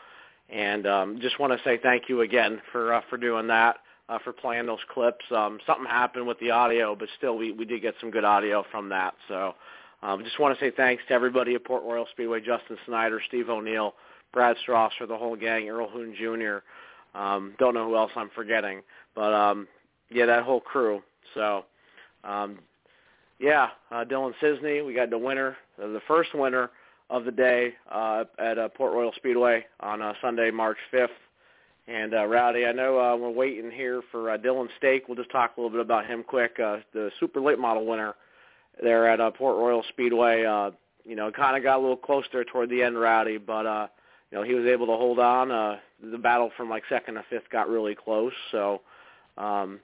and 0.48 0.86
um, 0.86 1.18
just 1.20 1.38
want 1.38 1.52
to 1.52 1.62
say 1.64 1.78
thank 1.82 2.08
you 2.08 2.22
again 2.22 2.60
for 2.70 2.94
uh, 2.94 3.00
for 3.10 3.16
doing 3.16 3.46
that, 3.48 3.76
uh, 4.08 4.18
for 4.24 4.32
playing 4.32 4.66
those 4.66 4.78
clips. 4.92 5.24
Um, 5.34 5.58
something 5.66 5.86
happened 5.86 6.26
with 6.26 6.38
the 6.40 6.50
audio, 6.50 6.94
but 6.94 7.08
still 7.18 7.36
we 7.36 7.52
we 7.52 7.64
did 7.64 7.82
get 7.82 7.94
some 8.00 8.10
good 8.10 8.24
audio 8.24 8.64
from 8.70 8.88
that. 8.90 9.14
So 9.28 9.54
um, 10.02 10.24
just 10.24 10.40
want 10.40 10.58
to 10.58 10.64
say 10.64 10.72
thanks 10.74 11.02
to 11.08 11.14
everybody 11.14 11.54
at 11.54 11.64
Port 11.64 11.82
Royal 11.84 12.06
Speedway, 12.12 12.40
Justin 12.40 12.76
Snyder, 12.86 13.20
Steve 13.28 13.48
O'Neill, 13.48 13.94
Brad 14.32 14.56
Strasser, 14.66 15.06
the 15.06 15.16
whole 15.16 15.36
gang, 15.36 15.68
Earl 15.68 15.88
Hoon 15.88 16.14
Jr. 16.18 16.64
Um, 17.14 17.54
don't 17.58 17.74
know 17.74 17.88
who 17.88 17.96
else 17.96 18.12
I'm 18.16 18.30
forgetting, 18.34 18.82
but 19.14 19.32
um, 19.34 19.68
yeah, 20.10 20.26
that 20.26 20.44
whole 20.44 20.60
crew. 20.60 21.02
So 21.34 21.64
um, 22.24 22.58
yeah, 23.38 23.68
uh, 23.90 24.04
Dylan 24.04 24.32
Cisney. 24.40 24.84
We 24.86 24.94
got 24.94 25.10
the 25.10 25.18
winner, 25.18 25.56
uh, 25.82 25.88
the 25.88 26.00
first 26.06 26.34
winner 26.34 26.70
of 27.10 27.24
the 27.24 27.32
day 27.32 27.74
uh, 27.90 28.24
at 28.38 28.58
uh, 28.58 28.68
Port 28.70 28.94
Royal 28.94 29.12
Speedway 29.16 29.66
on 29.80 30.00
uh, 30.00 30.14
Sunday, 30.22 30.50
March 30.50 30.78
5th. 30.92 31.08
And 31.88 32.14
uh, 32.14 32.24
Rowdy, 32.26 32.64
I 32.64 32.72
know 32.72 32.98
uh, 32.98 33.16
we're 33.16 33.30
waiting 33.30 33.70
here 33.70 34.02
for 34.12 34.30
uh, 34.30 34.38
Dillan 34.38 34.68
Stake. 34.78 35.08
We'll 35.08 35.16
just 35.16 35.30
talk 35.30 35.56
a 35.56 35.60
little 35.60 35.70
bit 35.76 35.80
about 35.80 36.06
him 36.06 36.22
quick. 36.22 36.58
Uh, 36.60 36.78
the 36.94 37.10
super 37.18 37.40
late 37.40 37.58
model 37.58 37.84
winner 37.84 38.14
there 38.80 39.08
at 39.08 39.20
uh, 39.20 39.32
Port 39.32 39.56
Royal 39.56 39.84
Speedway. 39.88 40.44
Uh, 40.44 40.70
you 41.04 41.16
know, 41.16 41.30
kind 41.32 41.56
of 41.56 41.64
got 41.64 41.78
a 41.78 41.82
little 41.82 41.96
close 41.96 42.24
there 42.32 42.44
toward 42.44 42.70
the 42.70 42.82
end, 42.82 42.98
Rowdy, 42.98 43.38
but 43.38 43.66
uh, 43.66 43.88
you 44.30 44.38
know 44.38 44.44
he 44.44 44.54
was 44.54 44.66
able 44.66 44.86
to 44.86 44.92
hold 44.92 45.18
on. 45.18 45.50
Uh, 45.50 45.78
the 46.02 46.18
battle 46.18 46.50
from 46.56 46.68
like 46.68 46.82
second 46.88 47.14
to 47.14 47.24
fifth 47.30 47.48
got 47.50 47.68
really 47.68 47.94
close. 47.94 48.32
So 48.50 48.80
um, 49.38 49.80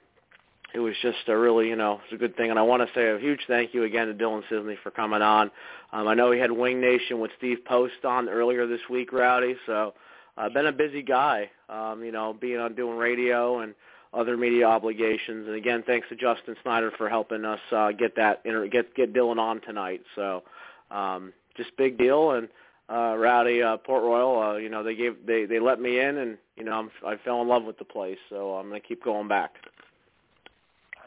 it 0.73 0.79
was 0.79 0.95
just 1.01 1.17
a 1.27 1.37
really, 1.37 1.67
you 1.67 1.75
know, 1.75 1.99
it's 2.03 2.13
a 2.13 2.17
good 2.17 2.35
thing. 2.35 2.49
And 2.49 2.59
I 2.59 2.61
want 2.61 2.87
to 2.87 2.93
say 2.93 3.09
a 3.09 3.19
huge 3.19 3.41
thank 3.47 3.73
you 3.73 3.83
again 3.83 4.07
to 4.07 4.13
Dylan 4.13 4.43
Cisney 4.51 4.75
for 4.83 4.91
coming 4.91 5.21
on. 5.21 5.49
Um, 5.91 6.07
I 6.07 6.13
know 6.13 6.31
he 6.31 6.39
had 6.39 6.51
Wing 6.51 6.79
Nation 6.79 7.19
with 7.19 7.31
Steve 7.37 7.59
Post 7.65 8.05
on 8.05 8.29
earlier 8.29 8.67
this 8.67 8.81
week, 8.89 9.11
Rowdy. 9.11 9.55
So 9.65 9.93
uh, 10.37 10.49
been 10.49 10.67
a 10.67 10.71
busy 10.71 11.01
guy, 11.01 11.49
um, 11.69 12.03
you 12.03 12.11
know, 12.11 12.33
being 12.39 12.59
on 12.59 12.75
doing 12.75 12.97
radio 12.97 13.59
and 13.59 13.73
other 14.13 14.37
media 14.37 14.65
obligations. 14.65 15.47
And 15.47 15.55
again, 15.55 15.83
thanks 15.85 16.07
to 16.09 16.15
Justin 16.15 16.55
Snyder 16.63 16.91
for 16.97 17.09
helping 17.09 17.45
us 17.45 17.59
uh, 17.71 17.91
get 17.91 18.15
that 18.15 18.43
get 18.71 18.95
get 18.95 19.13
Dylan 19.13 19.37
on 19.37 19.61
tonight. 19.61 20.01
So 20.15 20.43
um, 20.91 21.33
just 21.57 21.75
big 21.77 21.97
deal. 21.97 22.31
And 22.31 22.47
uh, 22.91 23.15
Rowdy 23.15 23.61
uh, 23.61 23.77
Port 23.77 24.03
Royal, 24.03 24.41
uh, 24.41 24.57
you 24.57 24.69
know, 24.69 24.83
they 24.83 24.95
gave 24.95 25.25
they 25.25 25.45
they 25.45 25.59
let 25.59 25.79
me 25.79 25.99
in, 25.99 26.17
and 26.17 26.37
you 26.55 26.63
know, 26.63 26.73
I'm, 26.73 26.89
I 27.05 27.17
fell 27.23 27.41
in 27.41 27.47
love 27.47 27.63
with 27.63 27.77
the 27.77 27.85
place. 27.85 28.17
So 28.29 28.53
I'm 28.53 28.67
gonna 28.67 28.79
keep 28.79 29.03
going 29.03 29.27
back. 29.27 29.51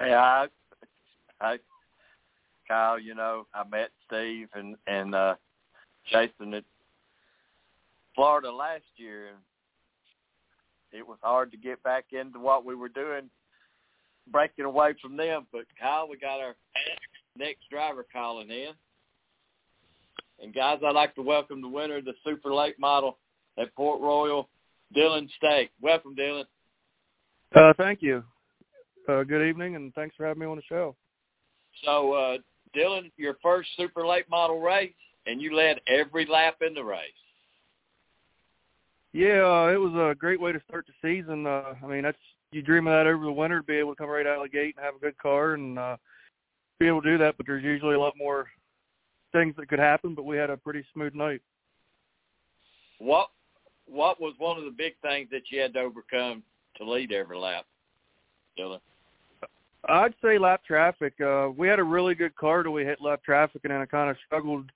Yeah, 0.00 0.18
I, 0.20 0.46
I, 1.40 1.58
Kyle, 2.68 2.98
you 2.98 3.14
know, 3.14 3.46
I 3.54 3.64
met 3.68 3.90
Steve 4.06 4.48
and 4.54 4.76
and 4.86 5.14
uh, 5.14 5.34
Jason 6.10 6.54
at 6.54 6.64
Florida 8.14 8.52
last 8.52 8.84
year, 8.96 9.28
and 9.28 9.38
it 10.92 11.06
was 11.06 11.18
hard 11.22 11.50
to 11.50 11.56
get 11.56 11.82
back 11.82 12.06
into 12.12 12.38
what 12.38 12.64
we 12.64 12.76
were 12.76 12.88
doing, 12.88 13.28
breaking 14.30 14.66
away 14.66 14.94
from 15.02 15.16
them. 15.16 15.46
But 15.50 15.62
Kyle, 15.80 16.08
we 16.08 16.16
got 16.16 16.40
our 16.40 16.54
next 17.36 17.68
driver 17.70 18.06
calling 18.12 18.50
in. 18.50 18.72
And 20.40 20.54
guys, 20.54 20.78
I'd 20.84 20.94
like 20.94 21.14
to 21.16 21.22
welcome 21.22 21.60
the 21.60 21.68
winner 21.68 21.98
of 21.98 22.04
the 22.04 22.14
Super 22.24 22.52
Late 22.52 22.78
Model 22.78 23.18
at 23.58 23.74
Port 23.74 24.00
Royal, 24.00 24.48
Dillan 24.94 25.28
Stake. 25.36 25.70
Welcome, 25.80 26.14
Dillan. 26.16 26.44
Uh, 27.54 27.72
thank 27.76 28.02
you. 28.02 28.24
Uh, 29.08 29.24
good 29.24 29.46
evening, 29.46 29.76
and 29.76 29.92
thanks 29.94 30.16
for 30.16 30.26
having 30.26 30.40
me 30.40 30.46
on 30.46 30.56
the 30.56 30.62
show. 30.68 30.96
So, 31.84 32.12
uh, 32.12 32.38
Dillan, 32.76 33.10
your 33.16 33.36
first 33.42 33.68
Super 33.76 34.06
Late 34.06 34.28
Model 34.30 34.60
race, 34.60 34.92
and 35.26 35.40
you 35.40 35.54
led 35.54 35.80
every 35.86 36.26
lap 36.26 36.56
in 36.66 36.74
the 36.74 36.84
race. 36.84 37.00
Yeah, 39.12 39.44
uh, 39.44 39.72
it 39.72 39.76
was 39.76 39.92
a 39.94 40.14
great 40.14 40.40
way 40.40 40.52
to 40.52 40.62
start 40.66 40.86
the 40.86 40.92
season. 41.06 41.46
Uh, 41.46 41.74
I 41.82 41.86
mean, 41.86 42.02
that's 42.02 42.16
you 42.50 42.62
dream 42.62 42.86
of 42.86 42.92
that 42.92 43.06
over 43.06 43.24
the 43.24 43.32
winter 43.32 43.60
to 43.60 43.66
be 43.66 43.76
able 43.76 43.94
to 43.94 43.96
come 43.96 44.08
right 44.08 44.26
out 44.26 44.36
of 44.36 44.42
the 44.42 44.48
gate 44.48 44.74
and 44.76 44.84
have 44.84 44.94
a 44.94 44.98
good 44.98 45.16
car 45.18 45.54
and 45.54 45.78
uh, 45.78 45.96
be 46.78 46.86
able 46.86 47.02
to 47.02 47.10
do 47.10 47.18
that. 47.18 47.36
But 47.36 47.46
there's 47.46 47.64
usually 47.64 47.94
a 47.94 48.00
lot 48.00 48.14
more 48.16 48.46
things 49.32 49.54
that 49.56 49.68
could 49.68 49.78
happen. 49.78 50.14
But 50.14 50.24
we 50.24 50.36
had 50.36 50.50
a 50.50 50.56
pretty 50.56 50.84
smooth 50.92 51.14
night. 51.14 51.42
What 52.98 53.30
What 53.86 54.20
was 54.20 54.34
one 54.38 54.58
of 54.58 54.64
the 54.64 54.70
big 54.70 54.94
things 55.02 55.28
that 55.30 55.42
you 55.50 55.60
had 55.60 55.74
to 55.74 55.80
overcome 55.80 56.42
to 56.76 56.88
lead 56.88 57.12
every 57.12 57.36
lap, 57.36 57.66
Dillan? 58.58 58.80
I'd 59.88 60.14
say 60.22 60.38
lap 60.38 60.62
traffic. 60.64 61.14
Uh, 61.20 61.48
we 61.56 61.66
had 61.66 61.80
a 61.80 61.84
really 61.84 62.14
good 62.14 62.36
car 62.36 62.62
till 62.62 62.72
we 62.72 62.84
hit 62.84 63.00
lap 63.00 63.22
traffic, 63.24 63.62
and 63.64 63.72
then 63.72 63.80
I 63.80 63.86
kind 63.86 64.10
of 64.10 64.16
struggled 64.26 64.70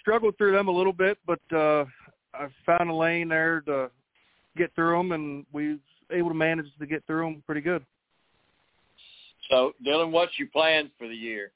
struggled 0.00 0.38
through 0.38 0.52
them 0.52 0.68
a 0.68 0.72
little 0.72 0.92
bit. 0.92 1.18
But 1.26 1.40
uh, 1.52 1.84
I 2.34 2.48
found 2.64 2.88
a 2.88 2.94
lane 2.94 3.28
there 3.28 3.62
to 3.62 3.90
get 4.56 4.74
through 4.74 4.96
them, 4.96 5.12
and 5.12 5.44
we 5.52 5.70
was 5.70 5.78
able 6.12 6.28
to 6.28 6.34
manage 6.34 6.66
to 6.78 6.86
get 6.86 7.04
through 7.06 7.24
them 7.24 7.42
pretty 7.46 7.60
good. 7.60 7.84
So, 9.50 9.72
Dillan, 9.84 10.12
what's 10.12 10.38
your 10.38 10.48
plans 10.48 10.90
for 10.96 11.08
the 11.08 11.14
year? 11.14 11.50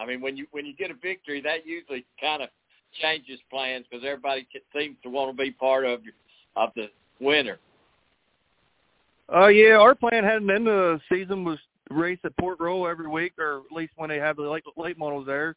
I 0.00 0.06
mean, 0.06 0.20
when 0.20 0.36
you 0.36 0.46
when 0.52 0.64
you 0.64 0.74
get 0.74 0.90
a 0.90 0.94
victory, 0.94 1.40
that 1.42 1.66
usually 1.66 2.04
kind 2.20 2.42
of 2.42 2.48
changes 3.00 3.38
plans 3.50 3.84
because 3.90 4.04
everybody 4.04 4.46
seems 4.76 4.96
to 5.02 5.10
want 5.10 5.36
to 5.36 5.42
be 5.42 5.50
part 5.50 5.84
of 5.84 6.00
of 6.56 6.70
the 6.74 6.86
winner. 7.20 7.58
Uh, 9.32 9.48
yeah, 9.48 9.76
our 9.76 9.94
plan 9.94 10.24
heading 10.24 10.50
into 10.50 10.70
the 10.70 11.00
season 11.08 11.44
was 11.44 11.58
race 11.90 12.18
at 12.24 12.36
Port 12.36 12.58
Royal 12.58 12.88
every 12.88 13.08
week, 13.08 13.32
or 13.38 13.58
at 13.58 13.72
least 13.76 13.92
when 13.96 14.08
they 14.08 14.18
have 14.18 14.36
the 14.36 14.42
late 14.42 14.64
late 14.76 14.98
models 14.98 15.26
there. 15.26 15.54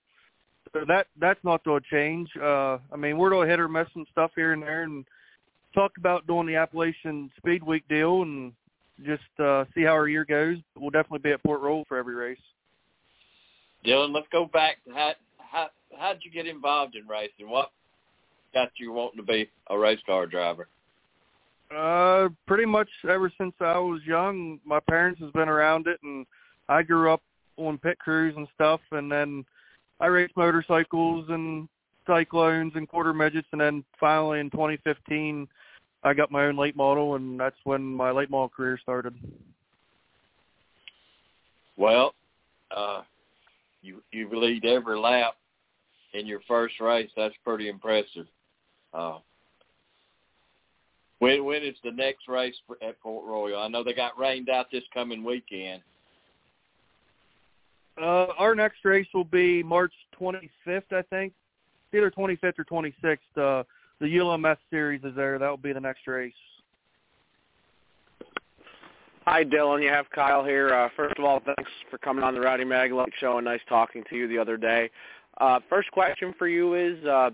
So 0.73 0.82
that 0.88 1.08
that's 1.19 1.43
not 1.43 1.63
going 1.63 1.82
to 1.82 1.89
change. 1.89 2.29
Uh, 2.39 2.77
I 2.91 2.97
mean, 2.97 3.17
we're 3.17 3.29
going 3.29 3.47
to 3.47 3.51
hit 3.51 3.60
or 3.60 3.67
miss 3.67 3.88
some 3.93 4.06
stuff 4.12 4.32
here 4.36 4.53
and 4.53 4.62
there, 4.62 4.84
and 4.84 5.06
talk 5.73 5.93
about 5.97 6.27
doing 6.27 6.47
the 6.47 6.56
Appalachian 6.56 7.32
Speed 7.38 7.63
Week 7.63 7.84
deal, 7.88 8.21
and 8.21 8.53
just 9.06 9.23
uh, 9.39 9.65
see 9.73 9.84
how 9.84 9.93
our 9.93 10.08
year 10.08 10.25
goes. 10.25 10.58
We'll 10.75 10.89
definitely 10.89 11.19
be 11.19 11.32
at 11.32 11.43
Port 11.43 11.62
Royal 11.62 11.86
for 11.88 11.97
every 11.97 12.15
race. 12.15 12.38
Dillan, 13.86 14.13
let's 14.13 14.28
go 14.32 14.46
back. 14.46 14.78
To 14.86 14.93
how 14.93 15.13
how 15.38 15.67
how'd 15.98 16.19
you 16.22 16.32
get 16.32 16.48
involved 16.48 16.96
in 16.96 17.08
racing? 17.08 17.50
What 17.50 17.72
got 18.54 18.69
you 18.78 18.91
wanting 18.91 19.17
to 19.17 19.24
be 19.24 19.50
a 19.69 19.78
race 19.78 20.00
car 20.06 20.26
driver? 20.26 20.67
Uh, 21.76 22.30
pretty 22.46 22.65
much 22.65 22.89
ever 23.10 23.32
since 23.38 23.54
I 23.60 23.78
was 23.80 24.02
young, 24.06 24.60
my 24.65 24.80
parents 24.80 25.19
has 25.22 25.32
been 25.32 25.50
around 25.50 25.88
it, 25.88 26.00
and 26.04 26.26
I 26.69 26.84
grew 26.84 27.12
up 27.12 27.22
on 27.58 27.78
pit 27.78 27.98
crews 28.00 28.36
and 28.38 28.48
stuff, 28.54 28.80
and 28.91 29.12
then 29.12 29.43
I 30.00 30.08
raced 30.08 30.38
motorcycles 30.38 31.26
and 31.30 31.67
cyclones 32.06 32.74
and 32.76 32.88
quarter 32.88 33.13
midgets, 33.13 33.48
and 33.52 33.62
then 33.62 33.84
finally 34.00 34.39
in 34.39 34.50
2015, 34.52 35.48
I 36.04 36.13
got 36.13 36.32
my 36.32 36.46
own 36.46 36.58
late 36.58 36.76
model, 36.76 37.15
and 37.15 37.39
that's 37.39 37.56
when 37.63 37.82
my 37.82 38.12
late 38.12 38.30
model 38.30 38.50
career 38.50 38.78
started. 38.82 39.15
Well, 41.78 42.13
uh, 42.76 43.02
you 43.84 44.02
you 44.12 44.30
lead 44.32 44.65
every 44.65 44.98
lap 44.98 45.36
in 46.13 46.26
your 46.26 46.39
first 46.48 46.80
race. 46.80 47.10
That's 47.15 47.36
pretty 47.43 47.69
impressive. 47.69 48.26
Uh, 48.93 49.19
when 51.19 51.43
when 51.46 51.63
is 51.63 51.76
the 51.84 51.91
next 51.91 52.28
race 52.28 52.56
at 52.82 53.00
Port 53.02 53.26
Royal? 53.26 53.60
I 53.60 53.67
know 53.67 53.84
they 53.84 53.93
got 53.93 54.17
rained 54.17 54.50
out 54.50 54.72
this 54.72 54.84
coming 54.93 55.24
weekend. 55.24 55.82
Uh, 58.02 58.28
our 58.39 58.56
next 58.56 58.84
race 58.84 59.08
will 59.13 59.24
be 59.24 59.62
March 59.62 59.93
25th, 60.19 60.91
I 60.91 61.04
think. 61.10 61.34
Either 61.93 62.10
25th 62.10 62.58
or 62.58 62.65
26th. 62.65 63.17
Uh, 63.38 63.63
the 64.00 64.08
ULMS 64.17 64.58
series 64.72 65.04
is 65.04 65.15
there. 65.15 65.38
That 65.38 65.48
will 65.48 65.58
be 65.58 65.74
the 65.74 65.80
next 65.80 66.08
race. 66.08 66.34
Hi, 69.25 69.45
Dillan. 69.45 69.81
You 69.81 69.88
have 69.88 70.09
Kyle 70.09 70.43
here. 70.43 70.73
Uh, 70.73 70.89
first 70.97 71.17
of 71.17 71.23
all, 71.23 71.41
thanks 71.45 71.71
for 71.89 71.97
coming 71.99 72.25
on 72.25 72.33
the 72.33 72.41
Rowdy 72.41 72.65
Mag 72.65 72.91
Show 73.21 73.38
and 73.38 73.45
nice 73.45 73.62
talking 73.69 74.03
to 74.09 74.17
you 74.17 74.27
the 74.27 74.38
other 74.38 74.57
day. 74.57 74.89
Uh, 75.39 75.62
first 75.69 75.89
question 75.91 76.33
for 76.38 76.45
you 76.49 76.73
is, 76.73 77.01
uh, 77.05 77.29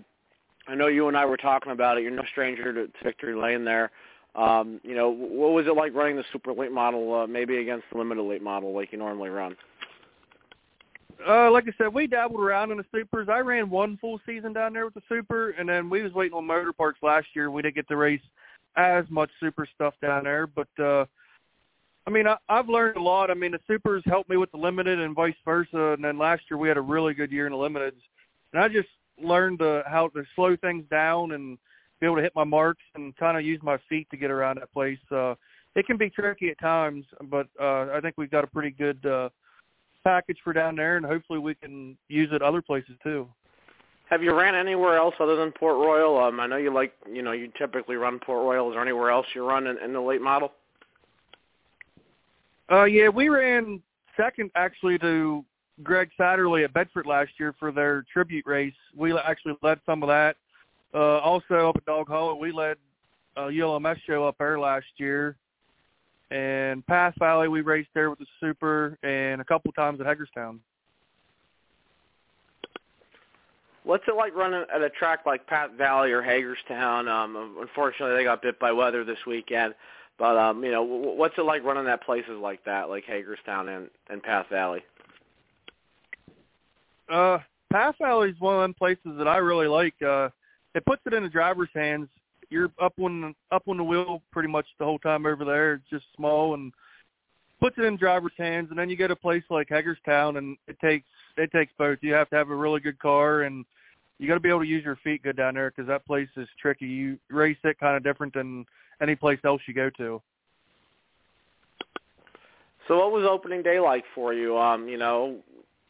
I 0.68 0.76
know 0.76 0.86
you 0.86 1.08
and 1.08 1.16
I 1.16 1.24
were 1.24 1.36
talking 1.36 1.72
about 1.72 1.98
it. 1.98 2.02
You're 2.02 2.12
no 2.12 2.22
stranger 2.30 2.72
to, 2.72 2.86
to 2.86 3.04
Victory 3.04 3.34
Lane 3.34 3.64
there. 3.64 3.90
Um, 4.36 4.80
you 4.84 4.94
know, 4.94 5.10
what 5.10 5.50
was 5.50 5.66
it 5.66 5.74
like 5.74 5.92
running 5.92 6.14
the 6.14 6.22
super 6.32 6.52
late 6.52 6.70
model, 6.70 7.12
uh, 7.12 7.26
maybe 7.26 7.56
against 7.56 7.86
the 7.90 7.98
limited 7.98 8.22
late 8.22 8.42
model 8.42 8.72
like 8.72 8.92
you 8.92 8.98
normally 8.98 9.30
run? 9.30 9.56
Uh, 11.28 11.50
like 11.50 11.64
I 11.66 11.72
said, 11.76 11.92
we 11.92 12.06
dabbled 12.06 12.40
around 12.40 12.70
in 12.70 12.78
the 12.78 12.84
supers. 12.94 13.28
I 13.28 13.40
ran 13.40 13.68
one 13.68 13.98
full 14.00 14.20
season 14.24 14.52
down 14.52 14.74
there 14.74 14.84
with 14.84 14.94
the 14.94 15.02
super, 15.08 15.50
and 15.50 15.68
then 15.68 15.90
we 15.90 16.02
was 16.02 16.12
waiting 16.12 16.38
on 16.38 16.46
motor 16.46 16.72
parts 16.72 17.00
last 17.02 17.26
year. 17.34 17.50
We 17.50 17.62
didn't 17.62 17.74
get 17.74 17.88
to 17.88 17.96
race 17.96 18.22
as 18.76 19.04
much 19.10 19.30
super 19.40 19.66
stuff 19.74 19.94
down 20.00 20.22
there, 20.22 20.46
but 20.46 20.68
uh, 20.78 21.04
I 22.06 22.10
mean, 22.10 22.26
I, 22.26 22.36
I've 22.48 22.68
learned 22.68 22.96
a 22.96 23.02
lot. 23.02 23.30
I 23.30 23.34
mean, 23.34 23.52
the 23.52 23.60
supers 23.66 24.02
helped 24.06 24.30
me 24.30 24.36
with 24.36 24.50
the 24.52 24.58
limited 24.58 24.98
and 24.98 25.14
vice 25.14 25.34
versa. 25.44 25.92
And 25.92 26.04
then 26.04 26.18
last 26.18 26.42
year 26.50 26.58
we 26.58 26.68
had 26.68 26.76
a 26.76 26.82
really 26.82 27.14
good 27.14 27.30
year 27.30 27.46
in 27.46 27.52
the 27.52 27.58
limiteds, 27.58 28.00
and 28.52 28.62
I 28.62 28.68
just 28.68 28.88
learned 29.22 29.60
uh, 29.62 29.82
how 29.86 30.08
to 30.08 30.22
slow 30.34 30.56
things 30.56 30.84
down 30.90 31.32
and 31.32 31.58
be 32.00 32.06
able 32.06 32.16
to 32.16 32.22
hit 32.22 32.32
my 32.34 32.44
marks 32.44 32.82
and 32.94 33.14
kind 33.16 33.36
of 33.36 33.44
use 33.44 33.60
my 33.62 33.78
feet 33.88 34.08
to 34.10 34.16
get 34.16 34.30
around 34.30 34.58
that 34.58 34.72
place. 34.72 34.98
Uh, 35.10 35.34
it 35.76 35.86
can 35.86 35.96
be 35.96 36.10
tricky 36.10 36.48
at 36.48 36.58
times, 36.58 37.04
but 37.24 37.46
uh, 37.60 37.88
I 37.92 38.00
think 38.00 38.14
we've 38.16 38.30
got 38.30 38.44
a 38.44 38.46
pretty 38.48 38.70
good 38.70 39.04
uh, 39.04 39.28
package 40.02 40.38
for 40.42 40.52
down 40.52 40.76
there, 40.76 40.96
and 40.96 41.04
hopefully 41.04 41.38
we 41.38 41.54
can 41.54 41.96
use 42.08 42.30
it 42.32 42.42
other 42.42 42.62
places 42.62 42.94
too. 43.02 43.28
Have 44.08 44.22
you 44.24 44.34
ran 44.34 44.56
anywhere 44.56 44.96
else 44.96 45.14
other 45.20 45.36
than 45.36 45.52
Port 45.52 45.76
Royal? 45.76 46.18
Um, 46.18 46.40
I 46.40 46.46
know 46.48 46.56
you 46.56 46.74
like, 46.74 46.92
you 47.12 47.22
know, 47.22 47.30
you 47.30 47.52
typically 47.56 47.94
run 47.94 48.18
Port 48.18 48.42
Royal. 48.42 48.68
Is 48.68 48.74
there 48.74 48.82
anywhere 48.82 49.10
else 49.10 49.26
you 49.34 49.46
run 49.46 49.68
in, 49.68 49.78
in 49.78 49.92
the 49.92 50.00
late 50.00 50.20
model? 50.20 50.50
Uh, 52.70 52.84
yeah, 52.84 53.08
we 53.08 53.28
ran 53.28 53.82
second 54.16 54.50
actually 54.54 54.98
to 54.98 55.44
Greg 55.82 56.10
Satterlee 56.18 56.64
at 56.64 56.72
Bedford 56.72 57.06
last 57.06 57.32
year 57.38 57.54
for 57.58 57.72
their 57.72 58.04
tribute 58.12 58.46
race. 58.46 58.74
We 58.96 59.16
actually 59.16 59.56
led 59.62 59.80
some 59.84 60.02
of 60.02 60.08
that. 60.08 60.36
Uh, 60.94 61.18
also 61.18 61.70
up 61.70 61.76
at 61.76 61.84
Dog 61.84 62.08
Hollow, 62.08 62.34
we 62.34 62.52
led 62.52 62.76
a 63.36 63.42
ULMS 63.42 63.96
show 64.06 64.24
up 64.24 64.36
there 64.38 64.58
last 64.58 64.86
year. 64.98 65.36
And 66.30 66.86
Path 66.86 67.14
Valley, 67.18 67.48
we 67.48 67.60
raced 67.60 67.88
there 67.94 68.10
with 68.10 68.20
the 68.20 68.26
Super, 68.38 68.96
and 69.02 69.40
a 69.40 69.44
couple 69.44 69.72
times 69.72 70.00
at 70.00 70.06
Hagerstown. 70.06 70.60
What's 73.82 74.04
it 74.06 74.14
like 74.14 74.36
running 74.36 74.64
at 74.72 74.82
a 74.82 74.90
track 74.90 75.20
like 75.26 75.46
Path 75.46 75.70
Valley 75.76 76.12
or 76.12 76.22
Hagerstown? 76.22 77.08
Um, 77.08 77.56
unfortunately, 77.60 78.16
they 78.16 78.24
got 78.24 78.42
bit 78.42 78.60
by 78.60 78.70
weather 78.70 79.04
this 79.04 79.18
weekend. 79.26 79.74
But 80.20 80.36
um, 80.36 80.62
you 80.62 80.70
know, 80.70 80.82
what's 80.82 81.34
it 81.38 81.46
like 81.46 81.64
running 81.64 81.90
at 81.90 82.04
places 82.04 82.38
like 82.40 82.62
that, 82.66 82.90
like 82.90 83.04
Hagerstown 83.06 83.70
and, 83.70 83.88
and 84.10 84.22
Path 84.22 84.46
Valley? 84.50 84.80
Uh, 87.10 87.38
Path 87.72 87.94
Valley 87.98 88.28
is 88.28 88.38
one 88.38 88.54
of 88.54 88.60
them 88.60 88.74
places 88.74 89.16
that 89.16 89.26
I 89.26 89.38
really 89.38 89.66
like. 89.66 89.94
Uh, 90.06 90.28
it 90.74 90.84
puts 90.84 91.00
it 91.06 91.14
in 91.14 91.22
the 91.22 91.28
driver's 91.30 91.70
hands. 91.74 92.06
You're 92.50 92.70
up 92.78 92.92
on 93.00 93.34
up 93.50 93.62
on 93.66 93.78
the 93.78 93.82
wheel 93.82 94.20
pretty 94.30 94.50
much 94.50 94.66
the 94.78 94.84
whole 94.84 94.98
time 94.98 95.24
over 95.24 95.46
there. 95.46 95.74
It's 95.74 95.88
just 95.88 96.04
small 96.14 96.52
and 96.52 96.70
puts 97.58 97.78
it 97.78 97.84
in 97.84 97.96
driver's 97.96 98.32
hands. 98.36 98.66
And 98.68 98.78
then 98.78 98.90
you 98.90 98.98
go 98.98 99.06
to 99.06 99.14
a 99.14 99.16
place 99.16 99.44
like 99.48 99.70
Hagerstown, 99.70 100.36
and 100.36 100.58
it 100.68 100.78
takes 100.80 101.06
it 101.38 101.50
takes 101.50 101.72
both. 101.78 101.96
You 102.02 102.12
have 102.12 102.28
to 102.28 102.36
have 102.36 102.50
a 102.50 102.54
really 102.54 102.80
good 102.80 102.98
car, 102.98 103.42
and 103.42 103.64
you 104.20 104.28
got 104.28 104.34
to 104.34 104.40
be 104.40 104.50
able 104.50 104.60
to 104.60 104.66
use 104.66 104.84
your 104.84 104.96
feet 104.96 105.22
good 105.22 105.36
down 105.36 105.54
there 105.54 105.70
because 105.70 105.88
that 105.88 106.04
place 106.04 106.28
is 106.36 106.46
tricky. 106.60 106.84
You 106.84 107.18
race 107.30 107.56
it 107.64 107.80
kind 107.80 107.96
of 107.96 108.04
different 108.04 108.34
than 108.34 108.66
any 109.00 109.16
place 109.16 109.38
else 109.44 109.62
you 109.66 109.72
go 109.72 109.88
to. 109.96 110.20
So 112.86 112.98
what 112.98 113.12
was 113.12 113.26
opening 113.26 113.62
day 113.62 113.80
like 113.80 114.04
for 114.14 114.34
you? 114.34 114.58
Um, 114.58 114.88
you 114.88 114.98
know, 114.98 115.38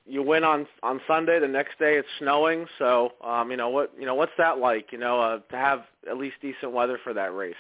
you 0.07 0.23
win 0.23 0.45
on 0.45 0.67
on 0.85 1.01
Sunday. 1.09 1.41
The 1.41 1.49
next 1.49 1.77
day 1.81 1.97
it's 1.97 2.09
snowing. 2.21 2.67
So, 2.79 3.15
um, 3.25 3.51
you 3.51 3.57
know 3.57 3.69
what 3.69 3.93
you 3.99 4.07
know 4.07 4.15
what's 4.15 4.33
that 4.39 4.59
like? 4.59 4.93
You 4.93 4.99
know, 4.99 5.21
uh, 5.21 5.39
to 5.51 5.57
have 5.57 5.81
at 6.09 6.17
least 6.17 6.37
decent 6.41 6.71
weather 6.71 7.01
for 7.03 7.13
that 7.13 7.35
race. 7.35 7.55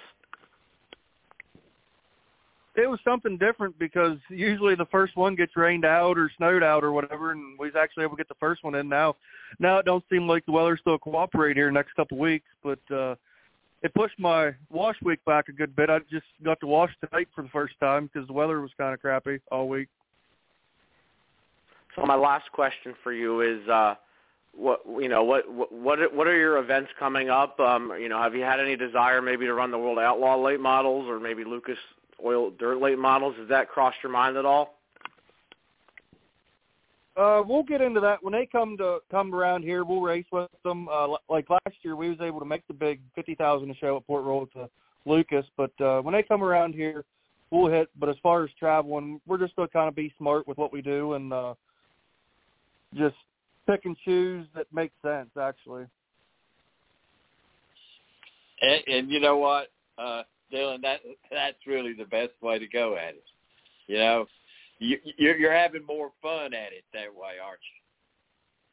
It 2.77 2.89
was 2.89 3.01
something 3.03 3.37
different 3.37 3.79
because 3.79 4.17
usually 4.29 4.77
the 4.77 4.87
first 4.87 5.17
one 5.17 5.35
gets 5.35 5.57
rained 5.57 5.85
out 5.85 6.17
or 6.17 6.31
snowed 6.37 6.63
out 6.63 6.85
or 6.85 6.93
whatever, 6.93 7.33
and 7.33 7.59
we 7.59 7.67
was 7.67 7.77
actually 7.77 8.05
able 8.05 8.17
to 8.17 8.21
get 8.21 8.29
the 8.29 8.37
first 8.39 8.63
one 8.63 8.77
in. 8.77 8.89
Now, 8.89 9.17
now 9.59 9.79
it 9.79 9.87
don't 9.87 10.05
seem 10.09 10.29
like 10.29 10.47
the 10.47 10.53
weather 10.53 10.79
still 10.81 10.99
cooperate 10.99 11.57
here 11.57 11.71
next 11.73 11.95
couple 11.95 12.17
weeks, 12.17 12.47
but 12.63 12.79
uh, 12.95 13.17
it 13.83 13.93
pushed 13.95 14.19
my 14.19 14.55
wash 14.71 14.97
week 15.03 15.25
back 15.25 15.49
a 15.49 15.53
good 15.53 15.75
bit. 15.75 15.91
I 15.91 15.99
just 16.11 16.27
got 16.45 16.61
to 16.61 16.67
wash 16.67 16.91
tonight 17.05 17.29
for 17.35 17.43
the 17.43 17.49
first 17.49 17.75
time 17.81 18.09
because 18.13 18.29
the 18.29 18.33
weather 18.33 18.61
was 18.61 18.71
kind 18.79 18.95
of 18.95 19.01
crappy 19.01 19.41
all 19.51 19.69
week. 19.69 19.89
So 21.97 22.07
my 22.07 22.15
last 22.15 22.53
question 22.53 22.95
for 23.03 23.13
you 23.13 23.41
is, 23.41 23.69
uh, 23.69 23.97
what 24.53 24.81
you 24.99 25.09
know 25.09 25.23
what 25.23 25.45
what 25.51 26.15
what 26.15 26.27
are 26.27 26.37
your 26.37 26.59
events 26.59 26.91
coming 26.99 27.31
up? 27.31 27.59
Um, 27.61 27.93
you 28.01 28.09
know, 28.09 28.21
have 28.21 28.35
you 28.35 28.43
had 28.43 28.59
any 28.59 28.77
desire 28.77 29.23
maybe 29.23 29.47
to 29.47 29.55
run 29.55 29.71
the 29.71 29.79
World 29.79 29.99
Outlaw 29.99 30.37
late 30.37 30.61
models 30.61 31.09
or 31.09 31.21
maybe 31.21 31.45
Lucas 31.45 31.79
Oil 32.25 32.51
Dirt 32.51 32.81
late 32.81 32.99
models? 32.99 33.35
Has 33.39 33.49
that 33.49 33.69
crossed 33.69 33.99
your 34.03 34.13
mind 34.13 34.37
at 34.37 34.45
all? 34.45 34.79
Uh, 37.17 37.43
we'll 37.45 37.63
get 37.63 37.81
into 37.81 38.01
that 38.01 38.23
when 38.23 38.33
they 38.33 38.47
come 38.47 38.77
to 38.79 38.99
come 39.11 39.35
around 39.35 39.63
here. 39.63 39.85
We'll 39.85 40.01
race 40.01 40.25
with 40.33 40.49
them. 40.65 40.89
Uh, 40.89 41.17
like 41.29 41.51
last 41.51 41.77
year, 41.83 41.97
we 41.97 42.09
was 42.09 42.19
able 42.21 42.39
to 42.39 42.47
make 42.47 42.67
the 42.67 42.75
big 42.75 43.01
fifty 43.15 43.35
thousand 43.35 43.75
show 43.81 43.97
at 43.97 44.07
Port 44.07 44.25
Royal 44.25 44.47
to 44.55 44.69
Lucas. 45.05 45.45
But 45.57 45.73
uh, 45.81 46.01
when 46.01 46.15
they 46.15 46.23
come 46.23 46.43
around 46.43 46.75
here, 46.75 47.05
we'll 47.51 47.71
hit. 47.71 47.89
But 47.99 48.09
as 48.09 48.17
far 48.23 48.45
as 48.45 48.51
traveling, 48.59 49.21
we're 49.27 49.39
just 49.39 49.57
going 49.57 49.69
to 49.69 49.73
kind 49.73 49.89
of 49.89 49.95
be 49.95 50.15
smart 50.17 50.47
with 50.47 50.57
what 50.57 50.73
we 50.73 50.83
do 50.83 51.15
and 51.15 51.33
uh, 51.33 51.55
just 52.95 53.17
pick 53.69 53.85
and 53.85 53.97
choose 54.05 54.47
that 54.55 54.67
makes 54.73 54.95
sense. 55.03 55.31
Actually. 55.39 55.87
And, 58.63 58.83
and 58.89 59.11
you 59.11 59.21
know 59.21 59.39
what, 59.39 59.69
uh, 59.97 60.23
Dillan, 60.53 60.83
that 60.83 61.01
that's 61.31 61.67
really 61.67 61.93
the 61.93 62.05
best 62.05 62.33
way 62.41 62.59
to 62.59 62.67
go 62.67 62.97
at 62.97 63.15
it. 63.15 63.25
You 63.87 63.99
know, 63.99 64.27
you, 64.79 64.99
you're, 65.19 65.53
having 65.53 65.85
more 65.85 66.11
fun 66.23 66.55
at 66.55 66.73
it 66.73 66.85
that 66.95 67.15
way, 67.15 67.35
aren't 67.43 67.61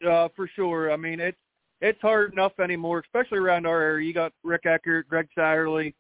you? 0.01 0.09
Uh, 0.09 0.29
for 0.35 0.49
sure. 0.55 0.91
I 0.91 0.95
mean, 0.95 1.19
it's 1.19 1.37
it's 1.81 2.01
hard 2.01 2.33
enough 2.33 2.53
anymore, 2.59 2.99
especially 2.99 3.39
around 3.39 3.65
our 3.65 3.81
area. 3.81 4.07
You 4.07 4.13
got 4.13 4.33
Rick 4.43 4.65
Eckert, 4.65 5.07
Greg 5.07 5.27
Satterlee, 5.37 5.93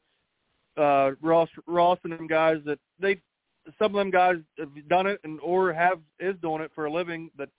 uh, 0.77 1.11
Ross 1.21 1.49
Ross 1.65 1.99
and 2.03 2.13
them 2.13 2.27
guys 2.27 2.57
that 2.65 2.79
they 2.99 3.19
some 3.79 3.93
of 3.93 3.99
them 3.99 4.11
guys 4.11 4.37
have 4.57 4.69
done 4.87 5.07
it 5.07 5.19
and 5.23 5.39
or 5.41 5.73
have 5.73 5.99
is 6.19 6.35
doing 6.41 6.61
it 6.61 6.71
for 6.73 6.85
a 6.85 6.91
living 6.91 7.29
that 7.37 7.49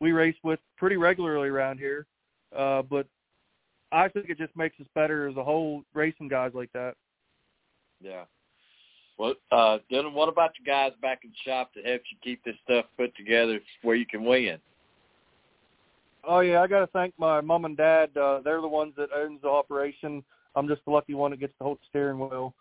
we 0.00 0.12
race 0.12 0.36
with 0.44 0.60
pretty 0.76 0.96
regularly 0.96 1.48
around 1.48 1.78
here. 1.78 2.06
Uh, 2.56 2.82
but 2.82 3.06
I 3.92 4.08
think 4.08 4.28
it 4.28 4.38
just 4.38 4.56
makes 4.56 4.78
us 4.80 4.86
better 4.94 5.28
as 5.28 5.36
a 5.36 5.44
whole 5.44 5.82
racing 5.94 6.28
guys 6.28 6.52
like 6.54 6.70
that. 6.72 6.94
Yeah. 8.00 8.24
Well, 9.18 9.34
uh, 9.50 9.78
Dillan, 9.90 10.12
what 10.12 10.28
about 10.28 10.50
the 10.58 10.64
guys 10.64 10.92
back 11.00 11.20
in 11.24 11.30
the 11.30 11.50
shop 11.50 11.70
that 11.74 11.86
helps 11.86 12.04
you 12.10 12.18
keep 12.22 12.44
this 12.44 12.56
stuff 12.64 12.84
put 12.98 13.16
together 13.16 13.60
where 13.82 13.96
you 13.96 14.06
can 14.06 14.24
win? 14.24 14.58
Oh 16.28 16.40
yeah, 16.40 16.60
I 16.60 16.66
got 16.66 16.80
to 16.80 16.86
thank 16.88 17.14
my 17.18 17.40
mom 17.40 17.64
and 17.64 17.76
dad. 17.76 18.10
Uh, 18.16 18.40
they're 18.44 18.60
the 18.60 18.68
ones 18.68 18.92
that 18.96 19.08
owns 19.14 19.40
the 19.42 19.48
operation. 19.48 20.24
I'm 20.54 20.68
just 20.68 20.84
the 20.84 20.90
lucky 20.90 21.14
one 21.14 21.30
that 21.30 21.40
gets 21.40 21.56
to 21.58 21.64
hold 21.64 21.78
the 21.78 21.86
steering 21.88 22.18
wheel. 22.18 22.52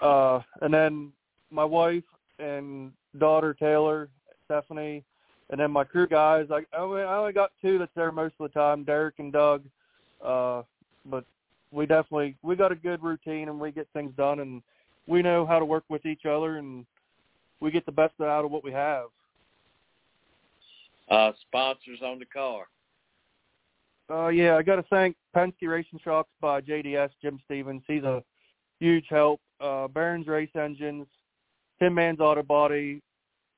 Uh, 0.00 0.40
and 0.62 0.72
then 0.72 1.12
my 1.50 1.64
wife 1.64 2.04
and 2.38 2.92
daughter 3.18 3.54
Taylor, 3.54 4.08
Stephanie, 4.46 5.04
and 5.50 5.60
then 5.60 5.70
my 5.70 5.84
crew 5.84 6.08
guys. 6.08 6.46
I 6.50 6.64
I 6.76 6.80
only 6.80 7.32
got 7.32 7.52
two 7.60 7.78
that's 7.78 7.92
there 7.94 8.10
most 8.10 8.34
of 8.40 8.50
the 8.50 8.58
time, 8.58 8.84
Derek 8.84 9.14
and 9.18 9.32
Doug. 9.32 9.64
Uh, 10.24 10.62
but 11.06 11.24
we 11.72 11.86
definitely 11.86 12.36
we 12.42 12.54
got 12.54 12.70
a 12.70 12.76
good 12.76 13.02
routine 13.02 13.48
and 13.48 13.58
we 13.58 13.72
get 13.72 13.88
things 13.92 14.12
done 14.16 14.40
and 14.40 14.62
we 15.06 15.22
know 15.22 15.44
how 15.44 15.58
to 15.58 15.64
work 15.64 15.84
with 15.88 16.06
each 16.06 16.26
other 16.26 16.58
and 16.58 16.86
we 17.60 17.70
get 17.70 17.86
the 17.86 17.92
best 17.92 18.14
out 18.20 18.44
of 18.44 18.50
what 18.50 18.62
we 18.62 18.72
have. 18.72 19.06
Uh, 21.10 21.32
sponsors 21.48 22.00
on 22.04 22.18
the 22.18 22.26
car. 22.26 22.66
Uh, 24.10 24.28
yeah, 24.28 24.56
I 24.56 24.62
got 24.62 24.76
to 24.76 24.84
thank 24.84 25.16
Penske 25.34 25.68
Racing 25.68 26.00
Shocks 26.04 26.28
by 26.40 26.60
JDS, 26.60 27.10
Jim 27.22 27.40
Stevens. 27.44 27.82
He's 27.86 28.02
a 28.02 28.22
huge 28.78 29.06
help. 29.08 29.40
Uh, 29.60 29.88
Barron's 29.88 30.26
Race 30.26 30.50
Engines, 30.54 31.06
Tim 31.78 31.94
Man's 31.94 32.20
Auto 32.20 32.42
Body, 32.42 33.00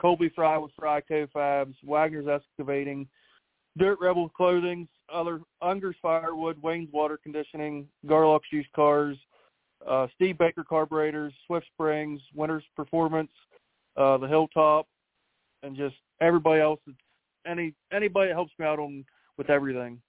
Colby 0.00 0.30
Fry 0.34 0.58
with 0.58 0.70
Fry 0.78 1.00
Co-Fabs, 1.00 1.74
Wagner's 1.84 2.28
Excavating, 2.28 3.08
Dirt 3.78 3.98
Rebel 4.00 4.28
Clothing, 4.28 4.86
other 5.12 5.40
Unger's 5.62 5.96
Firewood, 6.00 6.60
Wayne's 6.62 6.92
Water 6.92 7.18
Conditioning, 7.22 7.86
Garlock's 8.06 8.50
Used 8.50 8.72
Cars, 8.74 9.16
uh, 9.86 10.06
Steve 10.14 10.38
Baker 10.38 10.64
Carburetors, 10.64 11.32
Swift 11.46 11.66
Springs, 11.74 12.20
Winter's 12.34 12.64
Performance, 12.76 13.30
uh, 13.96 14.18
the 14.18 14.26
Hilltop, 14.26 14.86
and 15.62 15.76
just 15.76 15.96
everybody 16.20 16.60
else. 16.60 16.80
Any 17.46 17.74
anybody 17.92 18.28
that 18.28 18.34
helps 18.34 18.52
me 18.58 18.64
out 18.66 18.78
on 18.78 19.04
with 19.36 19.50
everything. 19.50 20.00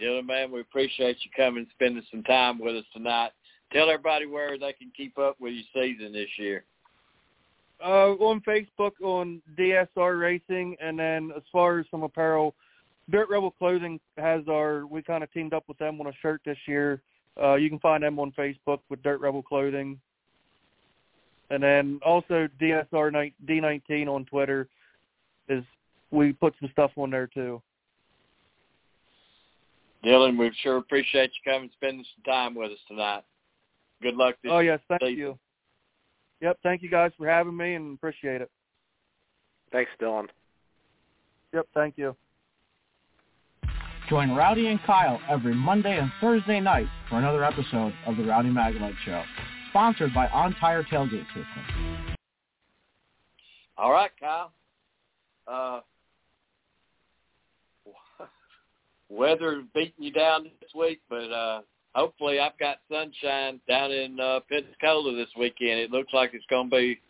Dillan, 0.00 0.26
man, 0.26 0.50
we 0.50 0.60
appreciate 0.60 1.16
you 1.22 1.30
coming 1.36 1.60
and 1.60 1.66
spending 1.72 2.02
some 2.10 2.22
time 2.22 2.58
with 2.58 2.76
us 2.76 2.84
tonight. 2.92 3.30
Tell 3.72 3.90
everybody 3.90 4.26
where 4.26 4.58
they 4.58 4.72
can 4.72 4.92
keep 4.96 5.18
up 5.18 5.36
with 5.40 5.54
your 5.54 5.64
season 5.74 6.12
this 6.12 6.28
year. 6.38 6.64
Uh, 7.84 8.12
on 8.12 8.40
Facebook 8.40 8.92
on 9.02 9.42
DSR 9.58 10.18
Racing, 10.18 10.76
and 10.80 10.98
then 10.98 11.30
as 11.36 11.42
far 11.52 11.78
as 11.78 11.86
some 11.90 12.02
apparel, 12.02 12.54
Dirt 13.10 13.28
Rebel 13.28 13.52
Clothing 13.52 14.00
has 14.18 14.42
our. 14.48 14.86
We 14.86 15.02
kind 15.02 15.22
of 15.22 15.32
teamed 15.32 15.54
up 15.54 15.64
with 15.68 15.78
them 15.78 16.00
on 16.00 16.08
a 16.08 16.12
shirt 16.22 16.40
this 16.44 16.58
year. 16.66 17.02
Uh, 17.40 17.54
you 17.54 17.68
can 17.68 17.78
find 17.78 18.02
them 18.02 18.18
on 18.18 18.32
Facebook 18.32 18.80
with 18.88 19.02
Dirt 19.02 19.20
Rebel 19.20 19.42
Clothing, 19.42 20.00
and 21.50 21.62
then 21.62 22.00
also 22.04 22.48
DSR 22.60 23.32
D19 23.46 24.08
on 24.08 24.24
Twitter. 24.24 24.68
Is 25.48 25.62
we 26.10 26.32
put 26.32 26.54
some 26.60 26.68
stuff 26.72 26.90
on 26.96 27.10
there 27.10 27.28
too. 27.28 27.62
Dillan, 30.04 30.38
we 30.38 30.50
sure 30.62 30.76
appreciate 30.76 31.30
you 31.34 31.52
coming, 31.52 31.70
spending 31.74 32.04
some 32.16 32.32
time 32.32 32.54
with 32.54 32.72
us 32.72 32.78
tonight. 32.88 33.24
Good 34.02 34.14
luck 34.14 34.34
this 34.42 34.52
Oh 34.52 34.58
yes, 34.58 34.80
thank 34.88 35.02
season. 35.02 35.16
you. 35.16 35.38
Yep, 36.42 36.58
thank 36.62 36.82
you 36.82 36.90
guys 36.90 37.12
for 37.16 37.26
having 37.26 37.56
me 37.56 37.74
and 37.74 37.96
appreciate 37.96 38.40
it. 38.40 38.50
Thanks, 39.72 39.90
Dillan. 40.00 40.28
Yep, 41.54 41.66
thank 41.74 41.96
you. 41.96 42.14
Join 44.08 44.36
Rowdy 44.36 44.68
and 44.68 44.80
Kyle 44.84 45.20
every 45.28 45.54
Monday 45.54 45.98
and 45.98 46.12
Thursday 46.20 46.60
night 46.60 46.86
for 47.08 47.18
another 47.18 47.42
episode 47.42 47.92
of 48.06 48.16
the 48.16 48.22
Rowdy 48.22 48.50
Maglite 48.50 48.94
Show, 49.04 49.24
sponsored 49.70 50.14
by 50.14 50.28
On 50.28 50.54
Tire 50.60 50.84
Tailgate 50.84 51.26
System. 51.26 52.16
All 53.76 53.90
right, 53.90 54.12
Kyle. 54.20 54.52
Uh, 55.48 55.80
weather 59.08 59.64
beating 59.74 60.04
you 60.04 60.12
down 60.12 60.44
this 60.60 60.70
week, 60.72 61.00
but 61.10 61.32
uh, 61.32 61.62
hopefully 61.96 62.38
I've 62.38 62.56
got 62.58 62.78
sunshine 62.88 63.60
down 63.68 63.90
in 63.90 64.20
uh, 64.20 64.38
Pensacola 64.48 65.16
this 65.16 65.30
weekend. 65.36 65.80
It 65.80 65.90
looks 65.90 66.12
like 66.12 66.30
it's 66.32 66.46
going 66.48 66.70
to 66.70 66.76
be 66.76 67.00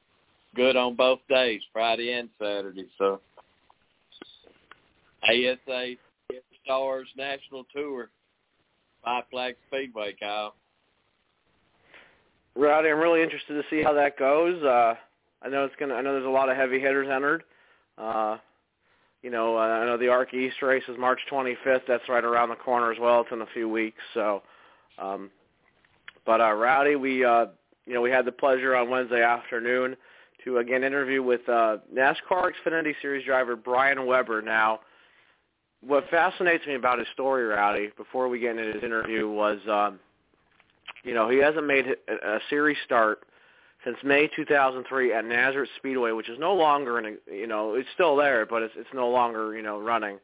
good 0.55 0.77
on 0.77 0.97
both 0.97 1.19
days, 1.29 1.61
Friday 1.75 2.13
and 2.13 2.31
Saturday. 2.39 2.87
So 2.97 3.21
ASA 5.23 5.97
Stars 6.66 7.07
National 7.16 7.64
Tour, 7.72 8.11
Five 9.05 9.24
Flag 9.31 9.55
Speedway, 9.68 10.16
Kyle. 10.18 10.57
Rowdy, 12.57 12.88
I'm 12.88 12.98
really 12.98 13.22
interested 13.22 13.55
to 13.55 13.62
see 13.70 13.83
how 13.83 13.92
that 13.92 14.18
goes. 14.18 14.61
Uh, 14.62 14.94
I 15.42 15.48
know 15.48 15.64
it's 15.64 15.74
gonna. 15.79 15.94
I 15.94 16.02
know 16.02 16.12
there's 16.12 16.26
a 16.26 16.29
lot 16.29 16.48
of 16.48 16.57
heavy 16.57 16.81
hitters 16.81 17.09
entered. 17.09 17.44
Uh, 17.96 18.38
you 19.22 19.31
know, 19.31 19.57
uh, 19.57 19.61
I 19.61 19.85
know 19.85 19.96
the 19.96 20.09
ARCA 20.09 20.35
East 20.37 20.61
race 20.61 20.83
is 20.88 20.98
March 20.98 21.20
25th. 21.31 21.83
That's 21.87 22.09
right 22.09 22.24
around 22.24 22.48
the 22.48 22.57
corner 22.57 22.92
as 22.92 22.98
well. 22.98 23.20
It's 23.20 23.31
in 23.33 23.42
a 23.42 23.46
few 23.55 23.68
weeks. 23.68 23.98
So, 24.14 24.42
um, 24.98 25.31
but 26.24 26.40
uh, 26.40 26.52
Rowdy, 26.52 26.96
we 26.96 27.24
uh, 27.24 27.46
you 27.87 27.94
know 27.94 28.00
we 28.00 28.11
had 28.11 28.24
the 28.24 28.33
pleasure 28.33 28.74
on 28.74 28.90
Wednesday 28.90 29.22
afternoon 29.22 29.96
to 30.44 30.59
again 30.59 30.83
interview 30.83 31.22
with 31.22 31.46
uh, 31.48 31.79
NASCAR 31.94 32.50
Xfinity 32.52 32.94
Series 33.00 33.24
driver 33.24 33.55
Brian 33.55 34.07
Weber. 34.07 34.42
Now, 34.42 34.81
what 35.81 36.09
fascinates 36.11 36.67
me 36.67 36.75
about 36.75 36.99
his 36.99 37.09
story, 37.12 37.45
Rowdy, 37.45 37.91
before 37.97 38.29
we 38.29 38.39
get 38.39 38.57
into 38.57 38.73
his 38.73 38.83
interview, 38.83 39.29
was 39.29 39.59
um, 39.71 39.99
you 41.05 41.15
know 41.15 41.29
he 41.29 41.39
hasn't 41.39 41.67
made 41.67 41.87
a, 42.09 42.39
series 42.51 42.79
start 42.85 43.21
since 43.85 43.97
May 44.03 44.29
2003 44.35 45.12
at 45.12 45.25
Nazareth 45.25 45.71
Speedway, 45.77 46.12
which 46.12 46.29
is 46.29 46.39
no 46.39 46.55
longer 46.55 46.99
in 46.99 47.07
a, 47.07 47.35
you 47.35 47.47
know 47.47 47.75
it's 47.75 47.89
still 47.95 48.17
there, 48.17 48.47
but 48.47 48.62
it's 48.62 48.75
it's 48.77 48.89
no 48.95 49.09
longer 49.09 49.57
you 49.57 49.62
know 49.62 49.79
running. 49.79 50.19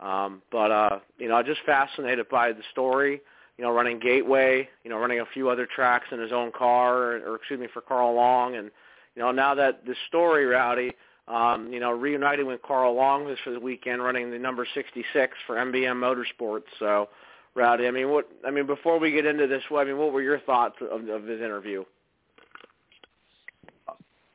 Um, 0.00 0.42
but 0.52 0.70
uh, 0.70 0.98
you 1.18 1.28
know, 1.28 1.42
just 1.42 1.60
fascinated 1.66 2.28
by 2.28 2.52
the 2.52 2.62
story. 2.72 3.20
You 3.56 3.64
know, 3.64 3.72
running 3.72 3.98
Gateway, 3.98 4.68
you 4.84 4.90
know, 4.90 4.98
running 4.98 5.18
a 5.18 5.26
few 5.34 5.48
other 5.48 5.66
tracks 5.66 6.06
in 6.12 6.20
his 6.20 6.30
own 6.30 6.52
car, 6.52 6.96
or, 6.96 7.16
or 7.32 7.36
excuse 7.36 7.58
me, 7.58 7.66
for 7.72 7.80
Carl 7.80 8.14
Long, 8.14 8.54
and 8.54 8.70
you 9.16 9.22
know, 9.22 9.32
now 9.32 9.52
that 9.56 9.84
the 9.84 9.96
story, 10.06 10.46
Rowdy, 10.46 10.92
um, 11.28 11.72
you 11.72 11.78
know, 11.78 11.90
reuniting 11.90 12.46
with 12.46 12.62
Carl 12.62 12.94
Long 12.94 13.26
this 13.26 13.38
for 13.44 13.50
the 13.50 13.60
weekend, 13.60 14.02
running 14.02 14.30
the 14.30 14.38
number 14.38 14.66
66 14.74 15.36
for 15.46 15.56
MBM 15.56 15.96
Motorsports. 15.96 16.62
So, 16.78 17.08
Rowdy, 17.54 17.86
I 17.86 17.90
mean, 17.90 18.10
what 18.10 18.28
I 18.46 18.50
mean 18.50 18.66
before 18.66 18.98
we 18.98 19.12
get 19.12 19.26
into 19.26 19.46
this, 19.46 19.62
I 19.70 19.84
mean, 19.84 19.98
what 19.98 20.12
were 20.12 20.22
your 20.22 20.40
thoughts 20.40 20.76
of, 20.80 21.08
of 21.08 21.24
his 21.24 21.40
interview? 21.40 21.84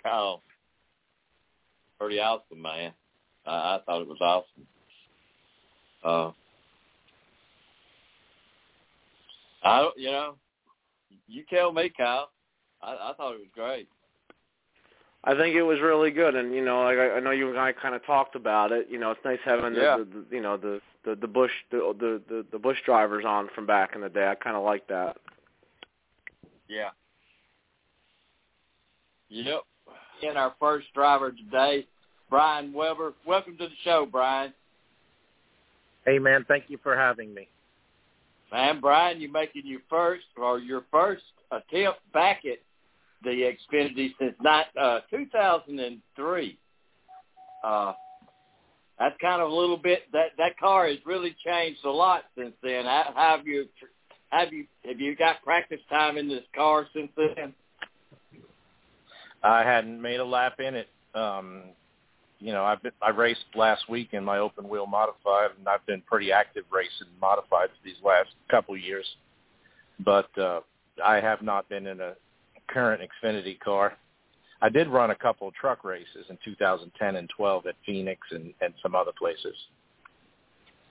Oh, 0.05 0.41
pretty 1.99 2.19
awesome, 2.19 2.61
man. 2.61 2.93
Uh, 3.45 3.49
I 3.49 3.79
thought 3.85 4.01
it 4.01 4.07
was 4.07 4.17
awesome. 4.21 4.67
Uh, 6.03 6.31
I 9.63 9.89
you 9.95 10.11
know, 10.11 10.35
you 11.27 11.43
tell 11.49 11.71
me, 11.71 11.91
Kyle. 11.95 12.29
I, 12.81 12.91
I 12.91 13.13
thought 13.15 13.33
it 13.33 13.39
was 13.39 13.47
great. 13.53 13.87
I 15.25 15.35
think 15.35 15.55
it 15.55 15.63
was 15.63 15.79
really 15.79 16.11
good, 16.11 16.35
and 16.35 16.53
you 16.53 16.63
know, 16.63 16.83
like 16.83 16.97
I, 16.97 17.11
I 17.11 17.19
know 17.21 17.31
you 17.31 17.49
and 17.49 17.57
I 17.57 17.71
kind 17.71 17.95
of 17.95 18.05
talked 18.05 18.35
about 18.35 18.71
it. 18.73 18.87
You 18.89 18.99
know, 18.99 19.11
it's 19.11 19.23
nice 19.23 19.39
having 19.45 19.73
Yeah. 19.73 19.97
the, 19.97 20.03
the, 20.03 20.25
the 20.29 20.35
you 20.35 20.41
know 20.41 20.57
the 20.57 20.81
the 21.05 21.15
the 21.15 21.27
Busch 21.27 21.51
the 21.71 21.95
the 21.97 22.21
the, 22.27 22.45
the 22.51 22.59
Busch 22.59 22.77
drivers 22.85 23.23
on 23.25 23.47
from 23.55 23.65
back 23.65 23.91
in 23.95 24.01
the 24.01 24.09
day. 24.09 24.27
I 24.27 24.35
kind 24.35 24.57
of 24.57 24.63
like 24.63 24.85
that. 24.87 25.17
Yeah. 26.67 26.89
Yep. 29.29 29.61
And 30.23 30.37
our 30.37 30.53
first 30.59 30.87
driver 30.93 31.31
today, 31.31 31.87
Brian 32.29 32.73
Weber. 32.73 33.13
Welcome 33.25 33.57
to 33.57 33.65
the 33.65 33.75
show, 33.83 34.05
Brian. 34.09 34.53
Hey 36.05 36.19
man, 36.19 36.43
thank 36.49 36.65
you 36.67 36.77
for 36.83 36.97
having 36.97 37.33
me. 37.33 37.47
Man, 38.51 38.81
Brian, 38.81 39.21
you're 39.21 39.31
making 39.31 39.63
your 39.65 39.79
first 39.89 40.25
or 40.37 40.59
your 40.59 40.83
first 40.91 41.23
attempt 41.51 41.99
back 42.13 42.43
at 42.45 42.59
the 43.23 43.53
Xfinity 43.73 44.13
since 44.19 44.35
not, 44.41 44.67
uh, 44.79 44.99
2003. 45.09 46.57
Uh, 47.63 47.93
that's 48.99 49.15
kind 49.19 49.41
of 49.41 49.49
a 49.49 49.53
little 49.53 49.77
bit 49.77 50.03
that 50.11 50.31
that 50.37 50.57
car 50.59 50.87
has 50.87 50.97
really 51.05 51.35
changed 51.45 51.83
a 51.83 51.89
lot 51.89 52.23
since 52.37 52.53
then. 52.61 52.85
Have 52.85 53.47
you 53.47 53.65
have 54.29 54.53
you 54.53 54.65
have 54.85 54.99
you 54.99 55.15
got 55.15 55.43
practice 55.43 55.79
time 55.89 56.17
in 56.17 56.27
this 56.27 56.43
car 56.55 56.87
since 56.93 57.09
then? 57.15 57.53
I 59.43 59.63
hadn't 59.63 60.01
made 60.01 60.19
a 60.19 60.25
lap 60.25 60.59
in 60.59 60.75
it. 60.75 60.87
Um, 61.15 61.63
you 62.39 62.51
know, 62.51 62.63
I've 62.63 62.81
been, 62.81 62.91
I 63.01 63.09
raced 63.09 63.45
last 63.55 63.89
week 63.89 64.09
in 64.11 64.23
my 64.23 64.37
open 64.39 64.67
wheel 64.67 64.85
modified, 64.85 65.51
and 65.57 65.67
I've 65.67 65.85
been 65.85 66.01
pretty 66.01 66.31
active 66.31 66.65
racing 66.71 67.07
modifieds 67.21 67.71
these 67.83 67.95
last 68.03 68.29
couple 68.49 68.75
years. 68.77 69.05
But 70.03 70.37
uh, 70.37 70.61
I 71.03 71.15
have 71.15 71.41
not 71.41 71.69
been 71.69 71.87
in 71.87 72.01
a 72.01 72.15
current 72.67 73.01
Xfinity 73.01 73.59
car. 73.59 73.93
I 74.61 74.69
did 74.69 74.87
run 74.87 75.11
a 75.11 75.15
couple 75.15 75.47
of 75.47 75.53
truck 75.55 75.83
races 75.83 76.25
in 76.29 76.37
2010 76.45 77.15
and 77.15 77.29
12 77.35 77.67
at 77.67 77.75
Phoenix 77.85 78.21
and, 78.31 78.53
and 78.61 78.73
some 78.81 78.95
other 78.95 79.11
places. 79.17 79.55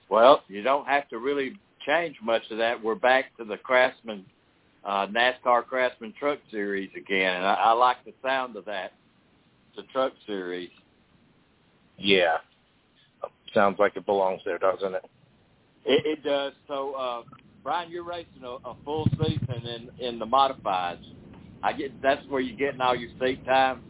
Well, 0.09 0.43
you 0.47 0.61
don't 0.61 0.85
have 0.85 1.09
to 1.09 1.17
really 1.17 1.57
change 1.85 2.15
much 2.21 2.43
of 2.51 2.59
that. 2.59 2.81
We're 2.83 2.95
back 2.95 3.35
to 3.37 3.45
the 3.45 3.57
Craftsman 3.57 4.25
uh, 4.85 5.07
NASCAR 5.07 5.65
Craftsman 5.65 6.13
Truck 6.19 6.39
Series 6.51 6.89
again, 6.95 7.35
and 7.35 7.45
I, 7.45 7.53
I 7.53 7.71
like 7.71 8.03
the 8.05 8.13
sound 8.21 8.55
of 8.55 8.65
that. 8.65 8.93
The 9.75 9.83
Truck 9.91 10.13
Series. 10.27 10.69
Yeah, 11.97 12.37
sounds 13.53 13.79
like 13.79 13.95
it 13.95 14.05
belongs 14.05 14.41
there, 14.45 14.57
doesn't 14.57 14.93
it? 14.93 15.05
It, 15.85 16.05
it 16.05 16.23
does. 16.23 16.53
So, 16.67 16.93
uh, 16.93 17.23
Brian, 17.63 17.89
you're 17.89 18.03
racing 18.03 18.43
a, 18.43 18.69
a 18.69 18.75
full 18.83 19.07
season 19.17 19.65
in 19.65 20.05
in 20.05 20.19
the 20.19 20.25
modifieds. 20.25 21.03
I 21.63 21.73
get 21.73 22.01
that's 22.01 22.25
where 22.27 22.41
you're 22.41 22.57
getting 22.57 22.81
all 22.81 22.95
your 22.95 23.09
seat 23.19 23.45
time. 23.45 23.81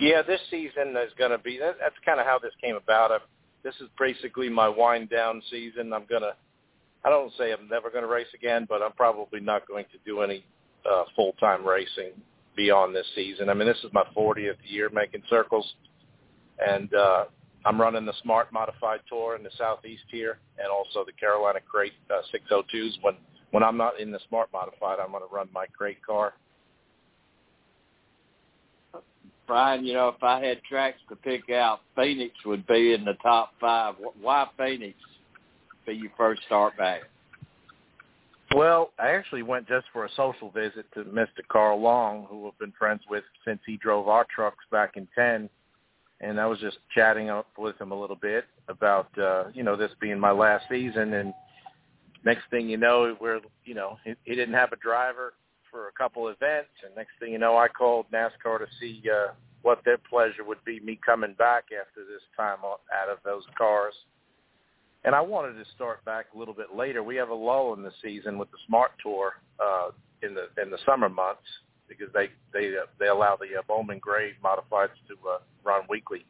Yeah, 0.00 0.22
this 0.22 0.40
season 0.50 0.96
is 0.96 1.12
going 1.18 1.30
to 1.30 1.38
be. 1.38 1.58
That, 1.58 1.76
that's 1.80 1.94
kind 2.04 2.20
of 2.20 2.26
how 2.26 2.38
this 2.38 2.52
came 2.62 2.76
about. 2.76 3.10
i 3.10 3.18
this 3.64 3.74
is 3.76 3.88
basically 3.98 4.48
my 4.48 4.68
wind 4.68 5.08
down 5.08 5.40
season. 5.50 5.92
I'm 5.92 6.04
gonna. 6.10 6.32
I 7.04 7.10
don't 7.10 7.32
say 7.38 7.52
I'm 7.52 7.68
never 7.68 7.90
going 7.90 8.02
to 8.02 8.10
race 8.10 8.26
again, 8.34 8.66
but 8.68 8.82
I'm 8.82 8.92
probably 8.92 9.40
not 9.40 9.66
going 9.66 9.84
to 9.92 9.98
do 10.04 10.20
any 10.20 10.44
uh, 10.90 11.04
full 11.16 11.32
time 11.40 11.66
racing 11.66 12.12
beyond 12.56 12.94
this 12.94 13.06
season. 13.14 13.48
I 13.48 13.54
mean, 13.54 13.66
this 13.66 13.78
is 13.78 13.92
my 13.92 14.04
40th 14.16 14.56
year 14.64 14.90
making 14.92 15.22
circles, 15.30 15.74
and 16.64 16.92
uh, 16.94 17.24
I'm 17.64 17.80
running 17.80 18.04
the 18.04 18.12
Smart 18.22 18.52
Modified 18.52 19.00
Tour 19.08 19.36
in 19.36 19.42
the 19.42 19.50
Southeast 19.56 20.04
here, 20.10 20.38
and 20.58 20.68
also 20.68 21.04
the 21.04 21.12
Carolina 21.12 21.60
Crate 21.68 21.92
uh, 22.10 22.22
602s. 22.34 23.02
When 23.02 23.14
when 23.52 23.62
I'm 23.62 23.76
not 23.76 24.00
in 24.00 24.10
the 24.10 24.18
Smart 24.28 24.48
Modified, 24.52 24.98
I'm 24.98 25.12
going 25.12 25.22
to 25.22 25.32
run 25.32 25.48
my 25.54 25.66
crate 25.66 26.04
car. 26.04 26.34
Brian, 29.46 29.84
you 29.84 29.92
know, 29.92 30.08
if 30.08 30.22
I 30.22 30.42
had 30.44 30.62
tracks 30.62 30.98
to 31.10 31.16
pick 31.16 31.50
out, 31.50 31.80
Phoenix 31.94 32.34
would 32.46 32.66
be 32.66 32.94
in 32.94 33.04
the 33.04 33.14
top 33.22 33.52
five. 33.60 33.94
Why 34.20 34.46
Phoenix 34.56 34.96
be 35.86 35.94
your 35.94 36.12
first 36.16 36.42
start 36.46 36.76
back? 36.78 37.02
Well, 38.54 38.92
I 38.98 39.10
actually 39.10 39.42
went 39.42 39.68
just 39.68 39.86
for 39.92 40.04
a 40.04 40.10
social 40.16 40.50
visit 40.50 40.86
to 40.94 41.04
Mr. 41.04 41.40
Carl 41.50 41.80
Long, 41.80 42.26
who 42.30 42.46
I've 42.46 42.58
been 42.58 42.72
friends 42.78 43.00
with 43.08 43.24
since 43.44 43.60
he 43.66 43.76
drove 43.76 44.08
our 44.08 44.26
trucks 44.34 44.64
back 44.70 44.96
in 44.96 45.08
10. 45.14 45.48
And 46.20 46.40
I 46.40 46.46
was 46.46 46.58
just 46.60 46.78
chatting 46.94 47.30
up 47.30 47.48
with 47.58 47.80
him 47.80 47.92
a 47.92 48.00
little 48.00 48.16
bit 48.16 48.44
about, 48.68 49.08
uh, 49.18 49.44
you 49.52 49.62
know, 49.62 49.76
this 49.76 49.90
being 50.00 50.18
my 50.18 50.30
last 50.30 50.64
season. 50.70 51.14
And 51.14 51.34
next 52.24 52.42
thing 52.50 52.68
you 52.68 52.76
know, 52.76 53.16
we're, 53.20 53.40
you 53.64 53.74
know, 53.74 53.98
he, 54.04 54.14
he 54.24 54.34
didn't 54.34 54.54
have 54.54 54.72
a 54.72 54.76
driver 54.76 55.34
for 55.70 55.88
a 55.88 55.92
couple 55.92 56.28
events. 56.28 56.70
And 56.84 56.94
next 56.94 57.12
thing 57.18 57.32
you 57.32 57.38
know, 57.38 57.56
I 57.56 57.68
called 57.68 58.06
NASCAR 58.12 58.58
to 58.58 58.66
see 58.80 59.02
uh, 59.10 59.32
what 59.62 59.80
their 59.84 59.98
pleasure 59.98 60.44
would 60.44 60.62
be 60.64 60.80
me 60.80 60.98
coming 61.04 61.34
back 61.38 61.64
after 61.66 62.00
this 62.04 62.22
time 62.36 62.58
out 62.64 63.08
of 63.10 63.18
those 63.24 63.44
cars. 63.56 63.94
And 65.04 65.14
I 65.14 65.20
wanted 65.20 65.54
to 65.54 65.64
start 65.74 66.04
back 66.04 66.26
a 66.34 66.38
little 66.38 66.54
bit 66.54 66.76
later. 66.76 67.02
We 67.02 67.16
have 67.16 67.30
a 67.30 67.34
lull 67.34 67.74
in 67.74 67.82
the 67.82 67.90
season 68.02 68.38
with 68.38 68.50
the 68.52 68.58
Smart 68.68 68.92
Tour 69.02 69.32
uh, 69.58 69.90
in 70.22 70.34
the 70.34 70.46
in 70.62 70.70
the 70.70 70.78
summer 70.86 71.08
months 71.08 71.42
because 71.88 72.06
they 72.14 72.28
they 72.52 72.68
uh, 72.68 72.86
they 73.00 73.08
allow 73.08 73.36
the 73.36 73.58
uh, 73.58 73.62
Bowman 73.66 73.98
Gray 73.98 74.32
modifieds 74.44 74.94
to 75.08 75.14
uh, 75.28 75.38
run 75.64 75.82
weekly. 75.88 76.24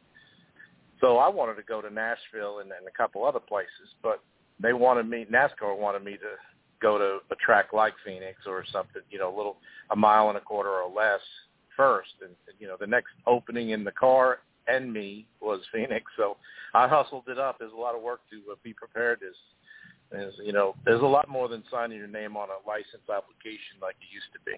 So 1.01 1.17
I 1.17 1.29
wanted 1.29 1.55
to 1.55 1.63
go 1.63 1.81
to 1.81 1.89
Nashville 1.89 2.59
and, 2.59 2.71
and 2.71 2.87
a 2.87 2.97
couple 2.97 3.25
other 3.25 3.39
places, 3.39 3.93
but 4.01 4.23
they 4.63 4.73
wanted 4.73 5.07
me 5.07 5.27
NASCAR 5.31 5.77
wanted 5.77 6.03
me 6.03 6.13
to 6.13 6.37
go 6.81 6.97
to 6.97 7.19
a 7.31 7.35
track 7.35 7.73
like 7.73 7.93
Phoenix 8.05 8.39
or 8.47 8.65
something, 8.71 9.01
you 9.11 9.19
know, 9.19 9.33
a 9.33 9.35
little 9.35 9.57
a 9.91 9.95
mile 9.95 10.29
and 10.29 10.37
a 10.37 10.41
quarter 10.41 10.69
or 10.69 10.89
less 10.89 11.21
first. 11.77 12.11
And 12.21 12.31
you 12.59 12.67
know, 12.67 12.77
the 12.79 12.87
next 12.87 13.11
opening 13.27 13.69
in 13.69 13.83
the 13.83 13.91
car 13.91 14.39
and 14.67 14.91
me 14.91 15.27
was 15.41 15.59
Phoenix. 15.73 16.05
So 16.17 16.37
I 16.73 16.87
hustled 16.87 17.25
it 17.27 17.37
up. 17.37 17.59
There's 17.59 17.73
a 17.73 17.79
lot 17.79 17.95
of 17.95 18.01
work 18.01 18.21
to 18.31 18.51
uh, 18.51 18.55
be 18.63 18.73
prepared. 18.73 19.19
As, 19.27 20.19
as 20.19 20.33
you 20.43 20.53
know, 20.53 20.75
there's 20.85 21.01
a 21.01 21.05
lot 21.05 21.29
more 21.29 21.47
than 21.47 21.63
signing 21.69 21.97
your 21.97 22.07
name 22.07 22.37
on 22.37 22.49
a 22.49 22.67
license 22.67 23.03
application 23.09 23.79
like 23.81 23.95
it 24.01 24.13
used 24.13 24.31
to 24.33 24.39
be. 24.45 24.57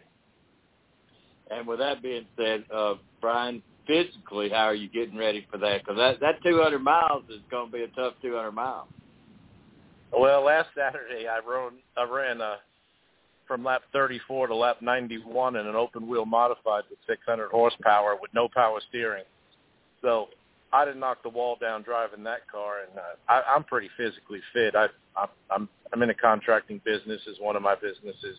And 1.52 1.68
with 1.68 1.80
that 1.80 2.02
being 2.02 2.26
said, 2.38 2.66
uh, 2.74 2.96
Brian, 3.22 3.62
physically, 3.86 4.50
how 4.50 4.66
are 4.66 4.76
you 4.76 4.90
getting 4.90 5.18
ready 5.18 5.46
for 5.52 5.58
that? 5.60 5.82
Because 5.82 5.98
that 5.98 6.20
that 6.20 6.44
200 6.44 6.80
miles 6.80 7.24
is 7.30 7.42
going 7.52 7.68
to 7.68 7.72
be 7.72 7.84
a 7.84 7.88
tough 7.90 8.14
200 8.22 8.52
miles. 8.52 8.88
Well, 10.12 10.44
last 10.44 10.70
Saturday 10.76 11.28
I 11.28 11.40
ran 11.48 11.74
I 11.98 12.04
ran 12.04 12.42
uh, 12.42 12.56
from 13.48 13.64
lap 13.64 13.84
34 13.94 14.48
to 14.48 14.56
lap 14.56 14.78
91 14.82 15.56
in 15.56 15.68
an 15.68 15.76
open 15.76 16.08
wheel 16.08 16.26
modified 16.26 16.84
with 16.90 17.00
600 17.08 17.50
horsepower 17.50 18.18
with 18.20 18.34
no 18.34 18.48
power 18.54 18.80
steering. 18.90 19.24
So 20.02 20.28
I 20.74 20.86
didn't 20.86 21.00
knock 21.00 21.24
the 21.24 21.30
wall 21.30 21.58
down 21.60 21.84
driving 21.84 22.24
that 22.24 22.50
car, 22.52 22.82
and 22.88 22.98
uh, 22.98 23.32
I, 23.32 23.56
I'm 23.56 23.64
pretty 23.64 23.90
physically 23.98 24.42
fit. 24.54 24.76
I, 24.76 24.88
I 25.16 25.28
I'm 25.52 25.70
I'm 25.94 26.02
in 26.02 26.10
a 26.10 26.14
contracting 26.16 26.82
business 26.84 27.22
is 27.28 27.38
one 27.40 27.56
of 27.56 27.62
my 27.62 27.76
businesses, 27.76 28.38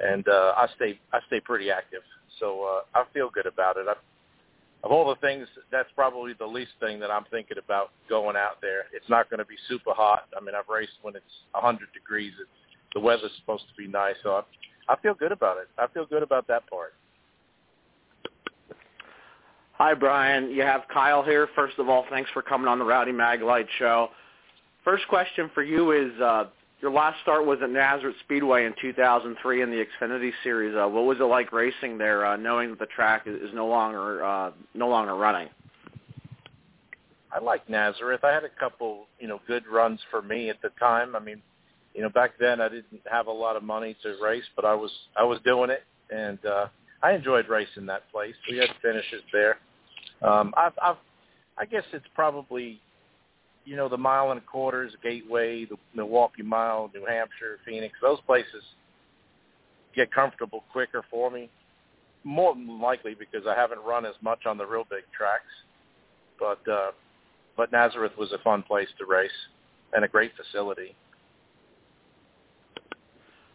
and 0.00 0.26
uh, 0.28 0.54
I 0.56 0.66
stay 0.76 0.98
I 1.12 1.20
stay 1.26 1.40
pretty 1.40 1.70
active. 1.70 2.02
So 2.40 2.64
uh, 2.64 2.98
I 2.98 3.04
feel 3.12 3.30
good 3.30 3.46
about 3.46 3.76
it. 3.76 3.86
I, 3.88 3.94
of 4.84 4.92
all 4.92 5.08
the 5.08 5.16
things, 5.16 5.48
that's 5.72 5.88
probably 5.96 6.34
the 6.38 6.46
least 6.46 6.72
thing 6.78 7.00
that 7.00 7.10
I'm 7.10 7.24
thinking 7.30 7.56
about 7.56 7.90
going 8.08 8.36
out 8.36 8.60
there. 8.60 8.84
It's 8.92 9.08
not 9.08 9.30
going 9.30 9.38
to 9.38 9.46
be 9.46 9.56
super 9.66 9.92
hot. 9.94 10.28
I 10.36 10.44
mean, 10.44 10.54
I've 10.54 10.68
raced 10.68 10.92
when 11.00 11.16
it's 11.16 11.24
100 11.52 11.88
degrees. 11.94 12.34
It's 12.38 12.50
the 12.92 13.00
weather's 13.00 13.32
supposed 13.40 13.64
to 13.64 13.82
be 13.82 13.88
nice, 13.88 14.14
so 14.22 14.44
I, 14.88 14.92
I 14.92 15.00
feel 15.00 15.14
good 15.14 15.32
about 15.32 15.56
it. 15.56 15.68
I 15.78 15.86
feel 15.88 16.04
good 16.04 16.22
about 16.22 16.46
that 16.48 16.68
part. 16.68 16.92
Hi, 19.72 19.94
Brian. 19.94 20.50
You 20.50 20.62
have 20.62 20.82
Kyle 20.92 21.22
here. 21.22 21.48
First 21.56 21.78
of 21.78 21.88
all, 21.88 22.04
thanks 22.10 22.30
for 22.32 22.42
coming 22.42 22.68
on 22.68 22.78
the 22.78 22.84
Rowdy 22.84 23.10
Maglite 23.10 23.66
show. 23.78 24.10
First 24.84 25.08
question 25.08 25.50
for 25.54 25.62
you 25.62 25.92
is, 25.92 26.12
uh, 26.20 26.44
your 26.84 26.92
last 26.92 27.18
start 27.22 27.46
was 27.46 27.60
at 27.62 27.70
Nazareth 27.70 28.14
Speedway 28.24 28.66
in 28.66 28.74
2003 28.78 29.62
in 29.62 29.70
the 29.70 29.82
Xfinity 29.86 30.32
Series. 30.42 30.76
Uh, 30.76 30.86
what 30.86 31.06
was 31.06 31.18
it 31.18 31.24
like 31.24 31.50
racing 31.50 31.96
there, 31.96 32.26
uh, 32.26 32.36
knowing 32.36 32.68
that 32.68 32.78
the 32.78 32.84
track 32.94 33.22
is, 33.24 33.36
is 33.36 33.54
no 33.54 33.66
longer 33.66 34.22
uh, 34.22 34.50
no 34.74 34.88
longer 34.88 35.14
running? 35.14 35.48
I 37.32 37.42
like 37.42 37.66
Nazareth. 37.70 38.22
I 38.22 38.32
had 38.32 38.44
a 38.44 38.50
couple, 38.60 39.06
you 39.18 39.28
know, 39.28 39.40
good 39.46 39.66
runs 39.66 39.98
for 40.10 40.20
me 40.20 40.50
at 40.50 40.60
the 40.60 40.68
time. 40.78 41.16
I 41.16 41.20
mean, 41.20 41.40
you 41.94 42.02
know, 42.02 42.10
back 42.10 42.32
then 42.38 42.60
I 42.60 42.68
didn't 42.68 43.00
have 43.10 43.28
a 43.28 43.32
lot 43.32 43.56
of 43.56 43.62
money 43.62 43.96
to 44.02 44.16
race, 44.22 44.44
but 44.54 44.66
I 44.66 44.74
was 44.74 44.90
I 45.16 45.24
was 45.24 45.38
doing 45.42 45.70
it, 45.70 45.84
and 46.14 46.44
uh, 46.44 46.66
I 47.02 47.12
enjoyed 47.12 47.48
racing 47.48 47.86
that 47.86 48.02
place. 48.12 48.34
We 48.50 48.58
had 48.58 48.68
finishes 48.82 49.22
there. 49.32 49.56
Um, 50.20 50.52
I've, 50.54 50.74
I've, 50.82 50.96
I 51.56 51.64
guess 51.64 51.84
it's 51.94 52.04
probably, 52.14 52.78
you 53.64 53.76
know, 53.76 53.88
the 53.88 53.96
mile 53.96 54.30
and 54.30 54.40
a 54.40 54.44
quarters, 54.44 54.92
Gateway, 55.02 55.64
the 55.64 55.76
Milwaukee 55.94 56.42
Mile, 56.42 56.90
New 56.94 57.06
Hampshire, 57.06 57.58
Phoenix. 57.64 57.94
Those 58.02 58.20
places 58.26 58.62
get 59.94 60.12
comfortable 60.12 60.64
quicker 60.72 61.02
for 61.10 61.30
me. 61.30 61.48
More 62.24 62.54
than 62.54 62.80
likely 62.80 63.14
because 63.14 63.46
I 63.46 63.54
haven't 63.54 63.80
run 63.86 64.06
as 64.06 64.14
much 64.22 64.46
on 64.46 64.56
the 64.56 64.66
real 64.66 64.84
big 64.88 65.04
tracks, 65.16 65.44
but 66.38 66.60
uh, 66.70 66.92
but 67.56 67.70
Nazareth 67.70 68.12
was 68.18 68.32
a 68.32 68.38
fun 68.38 68.62
place 68.62 68.88
to 68.98 69.04
race 69.04 69.30
and 69.92 70.04
a 70.04 70.08
great 70.08 70.32
facility. 70.36 70.94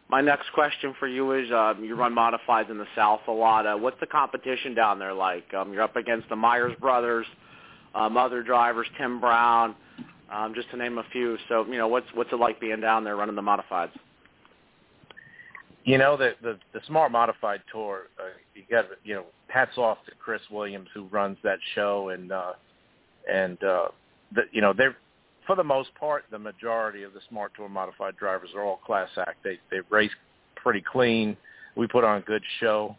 My 0.09 0.21
next 0.21 0.51
question 0.53 0.95
for 0.99 1.07
you 1.07 1.33
is, 1.33 1.51
um, 1.51 1.83
you 1.83 1.95
run 1.95 2.15
modifieds 2.15 2.71
in 2.71 2.79
the 2.79 2.87
South 2.95 3.21
a 3.27 3.31
lot. 3.31 3.67
Uh, 3.67 3.75
what's 3.75 3.99
the 3.99 4.07
competition 4.07 4.73
down 4.73 4.97
there 4.97 5.13
like? 5.13 5.53
Um, 5.53 5.71
you're 5.71 5.83
up 5.83 5.95
against 5.95 6.29
the 6.29 6.35
Myers 6.35 6.75
brothers, 6.79 7.27
um, 7.95 8.17
other 8.17 8.43
drivers, 8.43 8.87
Tim 8.97 9.19
Brown, 9.19 9.75
um, 10.31 10.53
just 10.53 10.69
to 10.71 10.77
name 10.77 10.97
a 10.97 11.03
few. 11.11 11.37
So, 11.47 11.65
you 11.65 11.77
know, 11.77 11.87
what's 11.87 12.07
what's 12.13 12.31
it 12.31 12.39
like 12.39 12.59
being 12.59 12.81
down 12.81 13.03
there 13.03 13.15
running 13.15 13.35
the 13.35 13.41
modifieds? 13.41 13.91
You 15.85 15.97
know 15.97 16.17
the 16.17 16.33
the, 16.41 16.59
the 16.73 16.81
Smart 16.87 17.11
Modified 17.11 17.61
Tour. 17.71 18.07
Uh, 18.19 18.29
you 18.53 18.63
got 18.69 18.85
you 19.03 19.15
know 19.15 19.25
hats 19.47 19.77
off 19.77 19.97
to 20.05 20.11
Chris 20.19 20.41
Williams 20.51 20.87
who 20.93 21.05
runs 21.05 21.37
that 21.43 21.57
show, 21.73 22.09
and 22.09 22.31
uh, 22.31 22.53
and 23.31 23.63
uh, 23.63 23.87
the, 24.35 24.41
you 24.51 24.61
know 24.61 24.73
they're 24.75 24.95
for 25.47 25.55
the 25.55 25.63
most 25.63 25.89
part 25.95 26.25
the 26.29 26.37
majority 26.37 27.03
of 27.03 27.13
the 27.13 27.21
Smart 27.29 27.53
Tour 27.55 27.69
Modified 27.69 28.17
drivers 28.17 28.49
are 28.55 28.63
all 28.63 28.77
class 28.77 29.09
act. 29.17 29.37
They 29.43 29.57
they 29.71 29.79
race 29.89 30.11
pretty 30.55 30.83
clean. 30.91 31.35
We 31.75 31.87
put 31.87 32.03
on 32.03 32.17
a 32.17 32.21
good 32.21 32.43
show. 32.59 32.95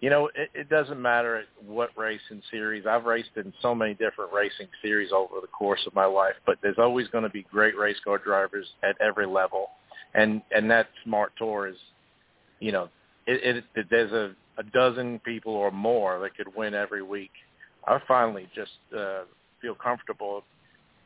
You 0.00 0.08
know, 0.08 0.30
it, 0.34 0.50
it 0.54 0.68
doesn't 0.70 1.00
matter 1.00 1.44
what 1.66 1.90
race 1.96 2.20
and 2.30 2.42
series. 2.50 2.86
I've 2.86 3.04
raced 3.04 3.30
in 3.36 3.52
so 3.60 3.74
many 3.74 3.92
different 3.92 4.32
racing 4.32 4.68
series 4.82 5.10
over 5.12 5.40
the 5.42 5.46
course 5.48 5.80
of 5.86 5.94
my 5.94 6.06
life, 6.06 6.34
but 6.46 6.56
there's 6.62 6.78
always 6.78 7.06
going 7.08 7.24
to 7.24 7.30
be 7.30 7.42
great 7.50 7.76
race 7.76 7.98
car 8.02 8.18
drivers 8.18 8.66
at 8.82 8.96
every 9.00 9.26
level, 9.26 9.66
and 10.14 10.40
and 10.52 10.70
that 10.70 10.88
Smart 11.04 11.32
Tour 11.38 11.68
is 11.68 11.76
you 12.60 12.72
know, 12.72 12.88
it, 13.26 13.56
it, 13.56 13.64
it 13.74 13.86
there's 13.90 14.12
a, 14.12 14.34
a 14.58 14.62
dozen 14.62 15.18
people 15.20 15.52
or 15.52 15.70
more 15.70 16.20
that 16.20 16.36
could 16.36 16.54
win 16.54 16.74
every 16.74 17.02
week. 17.02 17.32
I 17.86 17.98
finally 18.06 18.46
just 18.54 18.70
uh, 18.96 19.22
feel 19.60 19.74
comfortable 19.74 20.44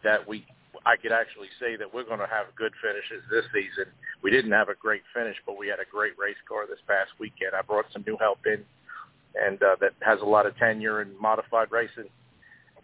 that 0.02 0.26
we 0.28 0.44
I 0.84 0.96
could 0.96 1.12
actually 1.12 1.48
say 1.60 1.76
that 1.76 1.86
we're 1.94 2.04
going 2.04 2.18
to 2.18 2.26
have 2.26 2.46
good 2.56 2.72
finishes 2.82 3.24
this 3.30 3.44
season. 3.54 3.90
We 4.22 4.30
didn't 4.30 4.50
have 4.52 4.68
a 4.68 4.74
great 4.74 5.02
finish, 5.14 5.36
but 5.46 5.56
we 5.56 5.68
had 5.68 5.78
a 5.78 5.88
great 5.90 6.12
race 6.18 6.36
car 6.48 6.66
this 6.66 6.82
past 6.86 7.10
weekend. 7.18 7.54
I 7.56 7.62
brought 7.62 7.86
some 7.92 8.04
new 8.06 8.18
help 8.18 8.40
in, 8.44 8.64
and 9.34 9.62
uh, 9.62 9.76
that 9.80 9.92
has 10.00 10.20
a 10.20 10.24
lot 10.24 10.46
of 10.46 10.56
tenure 10.56 11.02
in 11.02 11.10
modified 11.20 11.70
racing, 11.70 12.10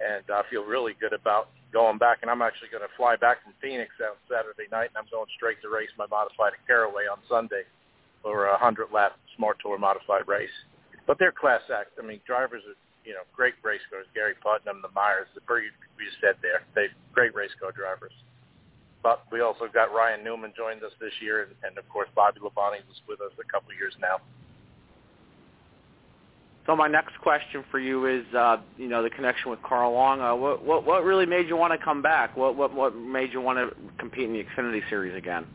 and 0.01 0.24
I 0.28 0.42
feel 0.51 0.64
really 0.64 0.94
good 1.01 1.12
about 1.12 1.51
going 1.72 1.98
back. 1.98 2.18
And 2.22 2.30
I'm 2.30 2.42
actually 2.42 2.68
going 2.68 2.82
to 2.82 2.94
fly 2.96 3.16
back 3.16 3.42
from 3.42 3.55
Phoenix 3.62 3.90
on 4.03 4.18
Saturday 4.26 4.68
night, 4.70 4.90
and 4.94 4.98
I'm 4.98 5.11
going 5.11 5.30
straight 5.36 5.62
to 5.62 5.68
race 5.70 5.90
my 5.96 6.07
modified 6.11 6.59
at 6.59 6.66
Caraway 6.66 7.07
on 7.07 7.18
Sunday 7.28 7.62
or 8.22 8.46
a 8.53 8.59
hundred 8.59 8.88
lap 8.92 9.16
Smart 9.36 9.59
Tour 9.62 9.78
modified 9.78 10.26
race. 10.26 10.53
But 11.07 11.18
they're 11.18 11.32
class 11.32 11.62
act. 11.72 11.96
I 11.98 12.05
mean, 12.05 12.20
drivers 12.26 12.62
are 12.66 12.76
you 13.05 13.14
know 13.14 13.24
great 13.34 13.55
race 13.62 13.82
cars. 13.90 14.07
Gary 14.14 14.34
Putnam, 14.42 14.82
the 14.82 14.92
Myers, 14.92 15.28
the 15.34 15.40
Berg 15.42 15.64
we 15.96 16.05
said 16.20 16.36
there. 16.42 16.62
They 16.74 16.92
great 17.12 17.34
race 17.34 17.55
car 17.61 17.72
drivers. 17.72 18.12
But 19.03 19.24
we 19.32 19.40
also 19.40 19.64
got 19.72 19.94
Ryan 19.96 20.22
Newman 20.22 20.53
joined 20.53 20.84
us 20.84 20.92
this 21.01 21.12
year, 21.22 21.48
and, 21.48 21.53
and 21.64 21.78
of 21.78 21.88
course 21.88 22.09
Bobby 22.14 22.40
Labonte 22.40 22.84
was 22.84 23.01
with 23.09 23.20
us 23.20 23.32
a 23.40 23.48
couple 23.48 23.72
of 23.72 23.78
years 23.80 23.96
now. 24.01 24.20
So 26.66 26.76
my 26.76 26.88
next 26.88 27.18
question 27.22 27.64
for 27.70 27.78
you 27.80 28.06
is, 28.06 28.24
uh, 28.34 28.58
you 28.76 28.88
know, 28.88 29.02
the 29.02 29.11
connection 29.11 29.50
with 29.50 29.62
Carl 29.62 29.92
Long. 29.92 30.20
Uh, 30.20 30.34
what, 30.34 30.64
what 30.64 30.84
what 30.84 31.04
really 31.04 31.26
made 31.26 31.48
you 31.48 31.56
want 31.56 31.72
to 31.72 31.84
come 31.84 32.02
back? 32.02 32.36
What 32.36 32.56
what 32.56 32.74
what 32.74 32.94
made 32.94 33.32
you 33.32 33.40
want 33.40 33.58
to 33.58 33.74
compete 33.98 34.24
in 34.24 34.32
the 34.32 34.44
Xfinity 34.44 34.80
Series 34.88 35.16
again? 35.16 35.46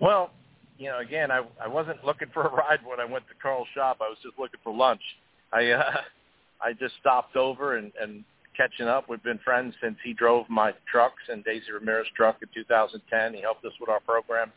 Well, 0.00 0.30
you 0.78 0.88
know, 0.88 0.98
again, 0.98 1.30
I 1.30 1.42
I 1.62 1.68
wasn't 1.68 2.04
looking 2.04 2.28
for 2.34 2.42
a 2.42 2.50
ride 2.50 2.80
when 2.84 2.98
I 2.98 3.04
went 3.04 3.26
to 3.28 3.34
Carl's 3.40 3.68
shop. 3.74 3.98
I 4.00 4.08
was 4.08 4.18
just 4.22 4.38
looking 4.38 4.60
for 4.64 4.74
lunch. 4.74 5.02
I 5.52 5.70
uh, 5.70 5.92
I 6.60 6.72
just 6.72 6.94
stopped 7.00 7.36
over 7.36 7.76
and 7.76 7.92
and 8.00 8.24
catching 8.56 8.88
up. 8.88 9.08
We've 9.08 9.22
been 9.22 9.38
friends 9.38 9.74
since 9.80 9.96
he 10.04 10.12
drove 10.12 10.48
my 10.48 10.72
trucks 10.90 11.22
and 11.28 11.44
Daisy 11.44 11.72
Ramirez 11.72 12.06
truck 12.16 12.36
in 12.42 12.48
2010. 12.52 13.34
He 13.34 13.40
helped 13.40 13.64
us 13.64 13.72
with 13.80 13.88
our 13.88 14.00
program, 14.00 14.52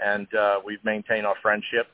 and 0.00 0.26
uh, 0.34 0.60
we've 0.64 0.84
maintained 0.84 1.26
our 1.26 1.36
friendship. 1.42 1.88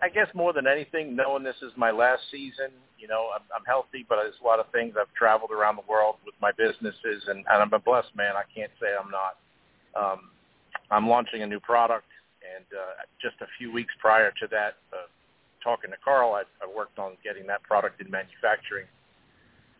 I 0.00 0.08
guess 0.08 0.28
more 0.32 0.52
than 0.52 0.68
anything, 0.68 1.16
knowing 1.16 1.42
this 1.42 1.56
is 1.60 1.72
my 1.76 1.90
last 1.90 2.22
season, 2.30 2.70
you 2.98 3.08
know, 3.08 3.30
I'm, 3.34 3.42
I'm 3.50 3.64
healthy, 3.66 4.06
but 4.08 4.22
there's 4.22 4.38
a 4.40 4.46
lot 4.46 4.60
of 4.60 4.70
things. 4.70 4.94
I've 4.94 5.12
traveled 5.14 5.50
around 5.50 5.74
the 5.74 5.82
world 5.90 6.16
with 6.24 6.36
my 6.40 6.52
businesses, 6.52 7.26
and, 7.26 7.38
and 7.50 7.58
I'm 7.62 7.72
a 7.72 7.80
blessed 7.80 8.14
man. 8.14 8.34
I 8.36 8.46
can't 8.54 8.70
say 8.80 8.94
I'm 8.94 9.10
not. 9.10 9.34
Um, 9.98 10.30
I'm 10.92 11.08
launching 11.08 11.42
a 11.42 11.46
new 11.46 11.58
product, 11.58 12.06
and 12.46 12.64
uh, 12.70 13.02
just 13.20 13.34
a 13.40 13.46
few 13.58 13.72
weeks 13.72 13.92
prior 13.98 14.30
to 14.30 14.46
that, 14.52 14.78
uh, 14.92 15.10
talking 15.64 15.90
to 15.90 15.96
Carl, 16.04 16.34
I, 16.34 16.42
I 16.62 16.70
worked 16.72 17.00
on 17.00 17.16
getting 17.24 17.46
that 17.48 17.64
product 17.64 18.00
in 18.00 18.08
manufacturing. 18.08 18.86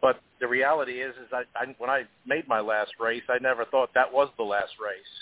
But 0.01 0.21
the 0.41 0.49
reality 0.49 1.01
is, 1.01 1.15
is 1.15 1.31
I, 1.33 1.43
I 1.55 1.75
when 1.79 1.91
I 1.91 2.03
made 2.27 2.49
my 2.49 2.59
last 2.59 2.91
race, 2.99 3.23
I 3.29 3.39
never 3.41 3.65
thought 3.67 3.91
that 3.95 4.13
was 4.13 4.29
the 4.37 4.43
last 4.43 4.73
race. 4.83 5.15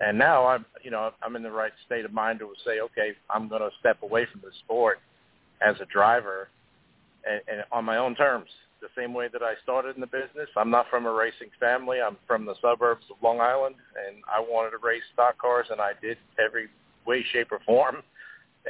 And 0.00 0.16
now 0.18 0.46
I'm, 0.46 0.64
you 0.82 0.90
know, 0.90 1.10
I'm 1.22 1.34
in 1.36 1.42
the 1.42 1.50
right 1.50 1.72
state 1.86 2.04
of 2.04 2.12
mind 2.12 2.38
to 2.38 2.52
say, 2.64 2.80
okay, 2.80 3.12
I'm 3.30 3.48
going 3.48 3.62
to 3.62 3.70
step 3.80 4.02
away 4.02 4.26
from 4.30 4.40
the 4.40 4.50
sport 4.64 4.98
as 5.60 5.74
a 5.80 5.86
driver, 5.86 6.48
and, 7.28 7.40
and 7.48 7.64
on 7.72 7.84
my 7.84 7.96
own 7.96 8.14
terms 8.14 8.48
the 8.80 8.88
same 8.96 9.12
way 9.12 9.28
that 9.32 9.42
I 9.42 9.54
started 9.62 9.96
in 9.96 10.00
the 10.00 10.06
business. 10.06 10.48
I'm 10.56 10.70
not 10.70 10.86
from 10.90 11.06
a 11.06 11.12
racing 11.12 11.50
family. 11.58 11.98
I'm 12.00 12.16
from 12.26 12.44
the 12.44 12.54
suburbs 12.60 13.04
of 13.10 13.16
Long 13.22 13.40
Island, 13.40 13.74
and 14.06 14.22
I 14.32 14.40
wanted 14.40 14.70
to 14.70 14.78
race 14.78 15.02
stock 15.12 15.38
cars, 15.38 15.66
and 15.70 15.80
I 15.80 15.92
did 16.00 16.16
every 16.44 16.68
way, 17.06 17.24
shape, 17.32 17.50
or 17.50 17.60
form. 17.66 17.96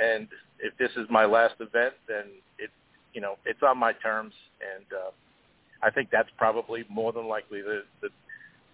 And 0.00 0.28
if 0.60 0.76
this 0.78 0.90
is 0.96 1.06
my 1.10 1.24
last 1.24 1.54
event, 1.60 1.94
then 2.06 2.24
it, 2.58 2.70
you 3.12 3.20
know, 3.20 3.36
it's 3.44 3.62
on 3.62 3.78
my 3.78 3.92
terms, 3.92 4.32
and 4.60 4.84
uh, 4.92 5.10
I 5.82 5.90
think 5.90 6.08
that's 6.10 6.30
probably 6.36 6.84
more 6.88 7.12
than 7.12 7.26
likely 7.26 7.62
the 7.62 7.82
the, 8.00 8.08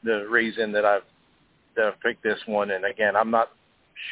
the 0.05 0.27
reason 0.29 0.73
that 0.73 0.85
I've 0.85 1.03
that 1.77 2.01
picked 2.03 2.23
this 2.23 2.39
one. 2.47 2.71
And 2.71 2.85
again, 2.85 3.17
I'm 3.17 3.31
not 3.31 3.51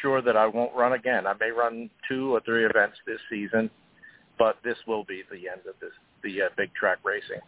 sure 0.01 0.21
that 0.21 0.37
I 0.37 0.47
won't 0.47 0.73
run 0.75 0.93
again. 0.93 1.27
I 1.27 1.33
may 1.39 1.51
run 1.51 1.89
two 2.07 2.33
or 2.33 2.41
three 2.41 2.65
events 2.65 2.97
this 3.05 3.19
season, 3.29 3.69
but 4.37 4.57
this 4.63 4.77
will 4.87 5.03
be 5.03 5.23
the 5.31 5.49
end 5.49 5.61
of 5.67 5.75
this 5.81 5.91
the 6.23 6.43
uh, 6.43 6.49
big 6.55 6.73
track 6.73 6.99
racing. 7.03 7.41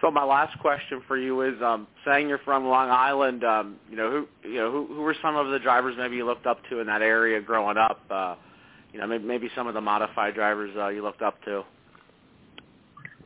So 0.00 0.10
my 0.10 0.24
last 0.24 0.58
question 0.60 1.02
for 1.08 1.16
you 1.16 1.40
is, 1.42 1.54
um, 1.62 1.86
saying 2.04 2.28
you're 2.28 2.38
from 2.38 2.66
Long 2.66 2.90
Island, 2.90 3.44
um, 3.44 3.76
you 3.90 3.96
know, 3.96 4.10
who 4.10 4.48
you 4.48 4.56
know 4.56 4.70
who, 4.70 4.86
who 4.86 5.00
were 5.00 5.16
some 5.22 5.36
of 5.36 5.48
the 5.48 5.58
drivers 5.58 5.94
maybe 5.98 6.16
you 6.16 6.26
looked 6.26 6.46
up 6.46 6.58
to 6.70 6.80
in 6.80 6.86
that 6.86 7.02
area 7.02 7.40
growing 7.40 7.78
up? 7.78 8.00
Uh, 8.10 8.34
you 8.92 9.00
know, 9.00 9.06
maybe, 9.06 9.24
maybe 9.24 9.50
some 9.54 9.66
of 9.66 9.74
the 9.74 9.80
modified 9.80 10.34
drivers 10.34 10.70
uh, 10.76 10.88
you 10.88 11.02
looked 11.02 11.22
up 11.22 11.42
to. 11.44 11.64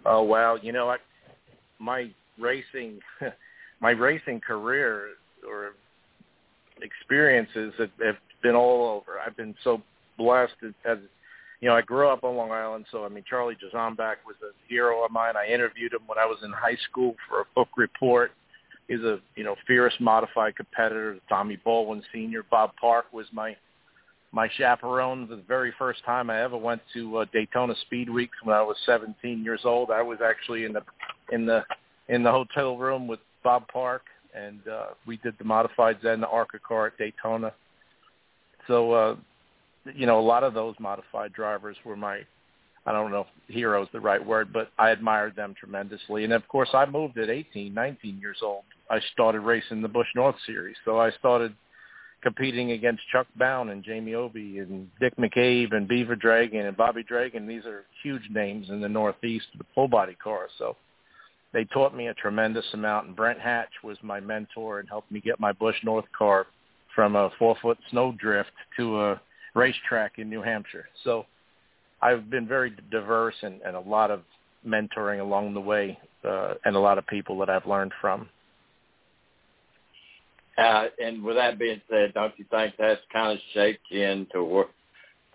Oh 0.07 0.23
wow, 0.23 0.57
you 0.61 0.73
know, 0.73 0.91
I, 0.91 0.97
my 1.79 2.11
racing, 2.39 3.01
my 3.81 3.91
racing 3.91 4.41
career 4.41 5.11
or 5.49 5.73
experiences 6.83 7.73
have, 7.79 7.91
have 8.03 8.17
been 8.43 8.55
all 8.55 8.89
over. 8.89 9.19
I've 9.19 9.37
been 9.37 9.55
so 9.65 9.83
blessed 10.19 10.55
as 10.85 10.99
you 11.61 11.69
know, 11.69 11.77
I 11.77 11.83
grew 11.83 12.09
up 12.09 12.25
on 12.25 12.37
Long 12.37 12.53
Island, 12.53 12.87
so 12.91 13.05
I 13.05 13.09
mean, 13.09 13.23
Charlie 13.29 13.57
Jarzombek 13.57 14.17
was 14.27 14.37
a 14.43 14.53
hero 14.67 15.05
of 15.05 15.11
mine. 15.11 15.35
I 15.37 15.53
interviewed 15.53 15.93
him 15.93 16.01
when 16.07 16.19
I 16.19 16.25
was 16.25 16.39
in 16.43 16.51
high 16.53 16.79
school 16.91 17.15
for 17.29 17.41
a 17.41 17.45
book 17.55 17.69
report. 17.77 18.33
He's 18.89 19.01
a 19.01 19.21
you 19.37 19.45
know 19.45 19.57
fierce 19.67 19.93
modified 20.01 20.57
competitor. 20.57 21.19
Tommy 21.29 21.57
Baldwin 21.57 22.03
Sr. 22.13 22.45
Bob 22.51 22.71
Park 22.81 23.07
was 23.13 23.27
my 23.33 23.55
my 24.33 24.49
chaperone 24.57 25.29
the 25.29 25.43
very 25.47 25.73
first 25.79 26.03
time 26.05 26.31
I 26.31 26.43
ever 26.43 26.57
went 26.57 26.81
to 26.95 27.19
uh, 27.19 27.25
Daytona 27.33 27.75
Speed 27.83 28.09
Weeks 28.09 28.37
when 28.43 28.57
I 28.57 28.63
was 28.63 28.77
17 28.87 29.45
years 29.45 29.61
old. 29.65 29.91
I 29.91 30.03
was 30.03 30.19
actually 30.25 30.65
in 30.65 30.73
the 30.73 30.83
in 31.31 31.45
the 31.45 31.63
in 32.09 32.23
the 32.23 32.31
hotel 32.31 32.79
room 32.79 33.07
with 33.07 33.21
Bob 33.43 33.69
Park, 33.69 34.03
and 34.35 34.61
uh, 34.69 34.87
we 35.07 35.17
did 35.19 35.35
the 35.39 35.45
modifieds 35.45 36.05
and 36.05 36.23
the 36.23 36.29
ARCA 36.29 36.59
car 36.59 36.89
at 36.89 36.99
Daytona. 36.99 37.53
So 38.67 38.93
uh, 38.93 39.17
you 39.95 40.07
know, 40.07 40.21
a 40.21 40.23
lot 40.23 40.45
of 40.45 40.55
those 40.55 40.75
modified 40.79 41.33
drivers 41.33 41.77
were 41.85 41.97
my, 41.97 42.21
I 42.87 42.93
don't 42.93 43.11
know 43.11 43.27
if 43.49 43.55
hero 43.55 43.83
is 43.83 43.89
the 43.93 44.01
right 44.01 44.25
word, 44.25 44.53
but 44.53 44.71
I 44.79 44.91
admired 44.91 45.37
them 45.37 45.55
tremendously. 45.59 46.25
And 46.25 46.33
of 46.33 46.47
course, 46.49 46.71
I 46.73 46.87
moved 46.87 47.19
at 47.19 47.31
18, 47.31 47.73
19 47.73 48.19
years 48.19 48.39
old. 48.43 48.65
I 48.91 49.01
started 49.13 49.41
racing 49.41 49.83
the 49.83 49.89
Busch 49.89 50.09
North 50.15 50.37
Series, 50.47 50.77
so 50.85 50.99
I 50.99 51.11
started 51.13 51.55
competing 52.23 52.73
against 52.73 53.03
Chuck 53.11 53.27
Bown 53.37 53.71
and 53.71 53.83
Jamie 53.83 54.13
Aube 54.13 54.61
and 54.61 54.89
Dick 55.01 55.17
McCabe 55.17 55.75
and 55.75 55.89
Beaver 55.89 56.17
Dragon 56.17 56.67
and 56.67 56.77
Bobby 56.77 57.03
Dragon. 57.03 57.47
These 57.47 57.65
are 57.65 57.85
huge 58.03 58.29
names 58.31 58.69
in 58.69 58.81
the 58.81 58.89
Northeast, 58.89 59.47
the 59.57 59.65
full 59.75 59.89
body 59.89 60.17
cars. 60.23 60.51
So 60.59 60.77
they 61.53 61.65
taught 61.65 61.95
me 61.95 62.09
a 62.09 62.15
tremendous 62.15 62.65
amount. 62.73 63.09
And 63.09 63.17
Brent 63.17 63.41
Hatch 63.41 63.73
was 63.83 63.99
my 64.03 64.21
mentor 64.21 64.81
and 64.81 64.89
helped 64.89 65.11
me 65.11 65.21
get 65.21 65.41
my 65.41 65.53
Busch 65.53 65.77
North 65.83 66.05
car 66.17 66.47
from 66.95 67.17
a 67.17 67.31
four 67.39 67.57
foot 67.61 67.79
snowdrift 67.91 68.51
to 68.77 69.01
a 69.01 69.21
racetrack 69.55 70.19
in 70.19 70.29
New 70.29 70.43
Hampshire. 70.43 70.87
So 71.05 71.27
I've 72.03 72.31
been 72.31 72.47
very 72.47 72.75
diverse 72.91 73.35
and, 73.43 73.61
and 73.63 73.77
a 73.77 73.81
lot 73.81 74.11
of 74.11 74.23
mentoring 74.67 75.21
along 75.21 75.55
the 75.55 75.61
way 75.61 75.99
uh, 76.25 76.55
and 76.65 76.77
a 76.77 76.81
lot 76.81 76.99
of 76.99 77.07
people 77.07 77.39
that 77.39 77.51
I've 77.51 77.67
learned 77.67 77.93
from. 78.01 78.29
Uh, 80.59 80.87
and 81.03 81.23
with 81.23 81.37
that 81.37 81.59
being 81.59 81.81
said, 81.89 82.13
don't 82.13 82.39
you 82.39 82.45
think 82.51 82.75
that's 82.79 83.01
kind 83.13 83.33
of 83.33 83.39
shaped 83.55 83.81
you 83.89 84.03
into 84.03 84.45
work, 84.45 84.69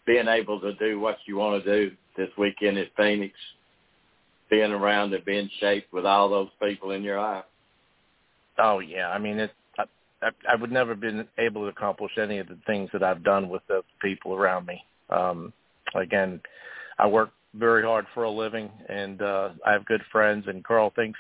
being 0.06 0.28
able 0.28 0.60
to 0.62 0.74
do 0.76 1.00
what 1.00 1.18
you 1.26 1.38
want 1.38 1.64
to 1.64 1.90
do 1.90 1.96
this 2.16 2.30
weekend 2.38 2.78
at 2.78 2.90
Phoenix, 2.96 3.34
being 4.50 4.72
around 4.72 5.14
and 5.14 5.26
being 5.26 5.50
shaped 5.60 5.92
with 5.94 6.06
all 6.06 6.30
those 6.30 6.50
people 6.62 6.92
in 6.92 7.04
your 7.04 7.20
eye? 7.20 7.44
Oh 8.58 8.80
yeah, 8.80 9.10
I 9.10 9.18
mean 9.18 9.40
it. 9.40 9.52
I, 10.22 10.30
I 10.50 10.56
would 10.56 10.72
never 10.72 10.96
been 10.96 11.28
able 11.38 11.64
to 11.64 11.68
accomplish 11.68 12.14
any 12.18 12.40
of 12.40 12.48
the 12.48 12.58
things 12.66 12.90
that 12.94 13.04
I've 13.04 13.24
done 13.24 13.50
with 13.50 13.62
the 13.68 13.82
people 14.02 14.34
around 14.34 14.66
me. 14.66 14.84
Um, 15.10 15.54
again, 15.94 16.42
I 16.98 17.08
work 17.08 17.32
very 17.54 17.84
hard 17.84 18.06
for 18.14 18.24
a 18.24 18.32
living, 18.32 18.70
and 18.90 19.22
uh, 19.22 19.50
I 19.66 19.72
have 19.74 19.86
good 19.86 20.02
friends. 20.12 20.46
And 20.48 20.64
Carl 20.64 20.92
thinks 20.96 21.20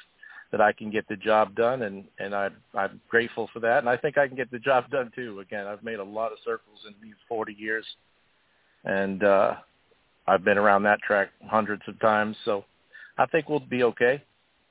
that 0.51 0.61
I 0.61 0.71
can 0.71 0.89
get 0.89 1.07
the 1.07 1.17
job 1.17 1.55
done, 1.55 1.83
and 1.83 2.05
and 2.19 2.33
I, 2.33 2.49
I'm 2.73 2.99
grateful 3.09 3.49
for 3.53 3.59
that. 3.59 3.79
And 3.79 3.89
I 3.89 3.97
think 3.97 4.17
I 4.17 4.27
can 4.27 4.37
get 4.37 4.51
the 4.51 4.59
job 4.59 4.89
done 4.89 5.11
too. 5.15 5.39
Again, 5.39 5.67
I've 5.67 5.83
made 5.83 5.99
a 5.99 6.03
lot 6.03 6.31
of 6.31 6.37
circles 6.43 6.79
in 6.87 6.93
these 7.01 7.15
40 7.27 7.53
years, 7.53 7.85
and 8.85 9.23
uh, 9.23 9.55
I've 10.27 10.43
been 10.43 10.57
around 10.57 10.83
that 10.83 11.01
track 11.01 11.29
hundreds 11.47 11.83
of 11.87 11.99
times. 11.99 12.35
So 12.45 12.65
I 13.17 13.25
think 13.27 13.49
we'll 13.49 13.59
be 13.59 13.83
okay. 13.83 14.21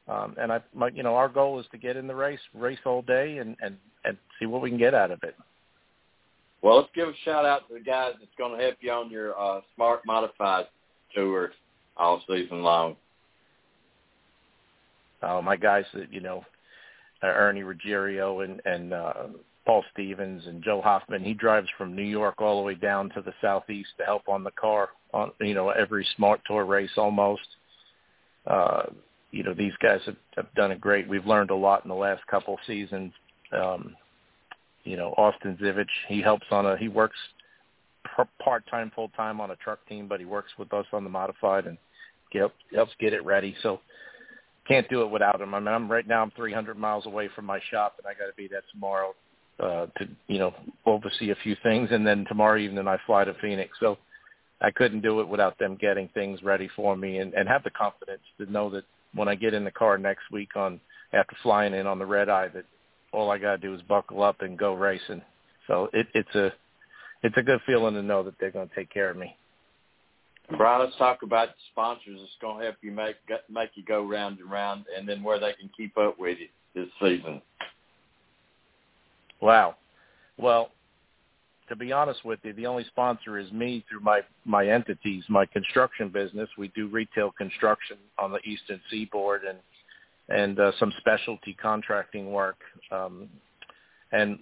Um, 0.07 0.37
and 0.39 0.53
I, 0.53 0.61
my, 0.75 0.89
you 0.89 1.03
know, 1.03 1.15
our 1.15 1.29
goal 1.29 1.59
is 1.61 1.67
to 1.73 1.79
get 1.79 1.97
in 1.97 2.07
the 2.07 2.15
race, 2.15 2.41
race 2.55 2.79
all 2.85 3.03
day, 3.03 3.39
and 3.39 3.57
and 3.63 3.77
and 4.05 4.19
see 4.39 4.47
what 4.47 4.61
we 4.61 4.69
can 4.69 4.79
get 4.79 4.95
out 4.95 5.11
of 5.11 5.23
it. 5.23 5.35
Well, 6.63 6.77
let's 6.77 6.91
give 6.95 7.09
a 7.09 7.13
shout 7.25 7.45
out 7.45 7.69
to 7.69 7.75
the 7.75 7.81
guys 7.81 8.13
that's 8.19 8.31
going 8.39 8.59
to 8.59 8.65
help 8.65 8.77
you 8.81 8.91
on 8.91 9.11
your 9.11 9.39
uh, 9.39 9.61
smart 9.75 10.01
modified 10.07 10.67
tour 11.15 11.53
all 11.97 12.23
season 12.27 12.63
long. 12.63 12.97
Uh, 15.23 15.41
my 15.43 15.57
guys 15.57 15.85
that 15.95 16.13
you 16.13 16.21
know, 16.21 16.45
uh, 17.23 17.29
Ernie 17.29 17.63
Ruggiero 17.63 18.41
and 18.41 18.61
and 18.67 18.93
uh, 18.93 19.13
Paul 19.65 19.85
Stevens 19.93 20.47
and 20.47 20.63
Joe 20.63 20.83
Hoffman. 20.83 21.25
He 21.25 21.33
drives 21.33 21.69
from 21.79 21.97
New 21.97 22.03
York 22.03 22.41
all 22.41 22.59
the 22.59 22.67
way 22.67 22.75
down 22.75 23.09
to 23.11 23.23
the 23.23 23.33
southeast 23.41 23.91
to 23.99 24.05
help 24.05 24.29
on 24.29 24.45
the 24.45 24.51
car 24.51 24.91
on 25.15 25.31
you 25.41 25.55
know 25.55 25.71
every 25.71 26.07
smart 26.17 26.41
tour 26.47 26.67
race 26.67 26.91
almost. 26.97 27.47
Uh, 28.47 28.85
you 29.31 29.43
know 29.43 29.55
these 29.55 29.73
guys 29.83 30.01
have, 30.07 30.17
have 30.37 30.55
done 30.55 30.71
it 30.71 30.81
great. 30.81 31.09
We've 31.09 31.27
learned 31.27 31.51
a 31.51 31.57
lot 31.57 31.85
in 31.85 31.89
the 31.89 31.95
last 31.95 32.27
couple 32.27 32.59
seasons. 32.67 33.13
Um, 33.53 33.97
you 34.85 34.97
know 34.97 35.15
Austin 35.17 35.59
Zivich, 35.61 35.87
he 36.09 36.21
helps 36.21 36.47
on 36.51 36.67
a 36.67 36.77
he 36.77 36.89
works 36.89 37.17
part 38.43 38.65
time, 38.71 38.93
full 38.95 39.09
time 39.11 39.41
on 39.41 39.51
a 39.51 39.57
truck 39.57 39.81
team, 39.89 40.07
but 40.09 40.21
he 40.21 40.27
works 40.27 40.53
with 40.59 40.73
us 40.73 40.87
on 40.93 41.05
the 41.05 41.11
modified 41.11 41.67
and 41.67 41.79
helps 42.33 42.55
helps 42.75 42.93
get 43.01 43.13
it 43.13 43.25
ready. 43.25 43.55
So 43.63 43.81
can't 44.67 44.89
do 44.89 45.03
it 45.03 45.11
without 45.11 45.41
him. 45.41 45.55
I 45.55 45.61
mean, 45.61 45.69
I'm 45.69 45.91
right 45.91 46.07
now 46.07 46.23
I'm 46.23 46.33
300 46.33 46.79
miles 46.79 47.07
away 47.07 47.29
from 47.35 47.45
my 47.45 47.61
shop, 47.71 47.97
and 47.99 48.07
I 48.07 48.19
got 48.19 48.27
to 48.27 48.37
be 48.37 48.49
there 48.49 48.63
tomorrow 48.73 49.15
uh, 49.61 49.87
to 49.99 50.09
you 50.27 50.39
know 50.39 50.55
oversee 50.87 51.31
a 51.31 51.37
few 51.43 51.57
things, 51.63 51.89
and 51.93 52.07
then 52.07 52.25
tomorrow 52.29 52.59
evening 52.59 52.89
I 52.89 52.99
fly 53.07 53.25
to 53.25 53.35
Phoenix. 53.41 53.77
So 53.81 53.99
I 54.65 54.71
couldn't 54.71 55.03
do 55.03 55.21
it 55.21 55.29
without 55.29 55.59
them 55.59 55.77
getting 55.79 56.09
things 56.15 56.43
ready 56.43 56.71
for 56.75 56.97
me 56.97 57.19
and, 57.19 57.35
and 57.35 57.47
have 57.49 57.65
the 57.65 57.71
confidence 57.71 58.23
to 58.39 58.51
know 58.51 58.71
that 58.71 58.85
when 59.15 59.29
I 59.29 59.35
get 59.35 59.53
in 59.53 59.63
the 59.63 59.71
car 59.71 59.99
next 59.99 60.31
week 60.33 60.57
on 60.57 60.81
after 61.13 61.37
flying 61.43 61.75
in 61.75 61.87
on 61.87 61.99
the 61.99 62.07
red 62.07 62.31
eye 62.31 62.49
that 62.49 62.65
all 63.13 63.31
I 63.31 63.39
gotta 63.39 63.59
do 63.59 63.75
is 63.75 63.83
buckle 63.83 64.23
up 64.23 64.41
and 64.41 64.59
go 64.59 64.73
racing. 64.73 65.21
So 65.67 65.91
it, 65.93 66.07
it's 66.15 66.35
a 66.35 66.51
it's 67.23 67.37
a 67.37 67.43
good 67.43 67.61
feeling 67.67 67.95
to 67.95 68.03
know 68.03 68.23
that 68.23 68.35
they're 68.41 68.51
going 68.51 68.69
to 68.69 68.75
take 68.75 68.93
care 68.93 69.11
of 69.11 69.17
me. 69.17 69.37
Brian, 70.59 70.81
let's 70.81 70.97
talk 70.99 71.23
about 71.23 71.49
sponsors 71.73 72.19
that's 72.21 72.37
going 72.41 72.59
to 72.59 72.65
help 72.65 72.77
you 72.83 72.91
make 72.91 73.17
make 73.51 73.71
you 73.75 73.85
go 73.85 74.03
round 74.07 74.39
and 74.41 74.51
round, 74.51 74.85
and 74.97 75.09
then 75.09 75.23
where 75.23 75.41
they 75.41 75.55
can 75.55 75.71
keep 75.77 75.97
up 75.97 76.19
with 76.19 76.39
you 76.39 76.49
this 76.75 76.91
season. 77.01 77.41
Wow. 79.41 79.77
Well, 80.37 80.71
to 81.69 81.77
be 81.77 81.93
honest 81.93 82.25
with 82.25 82.41
you, 82.43 82.53
the 82.53 82.67
only 82.67 82.85
sponsor 82.85 83.39
is 83.39 83.51
me 83.53 83.85
through 83.89 84.01
my 84.01 84.21
my 84.45 84.69
entities, 84.69 85.25
my 85.29 85.47
construction 85.47 86.09
business. 86.09 86.49
We 86.59 86.69
do 86.69 86.89
retail 86.89 87.33
construction 87.33 87.97
on 88.19 88.33
the 88.33 88.39
Eastern 88.41 88.81
Seaboard 88.91 89.43
and 89.45 89.59
and 90.29 90.59
uh, 90.59 90.73
some 90.79 90.93
specialty 90.99 91.55
contracting 91.55 92.33
work. 92.33 92.57
Um, 92.91 93.29
and 94.13 94.39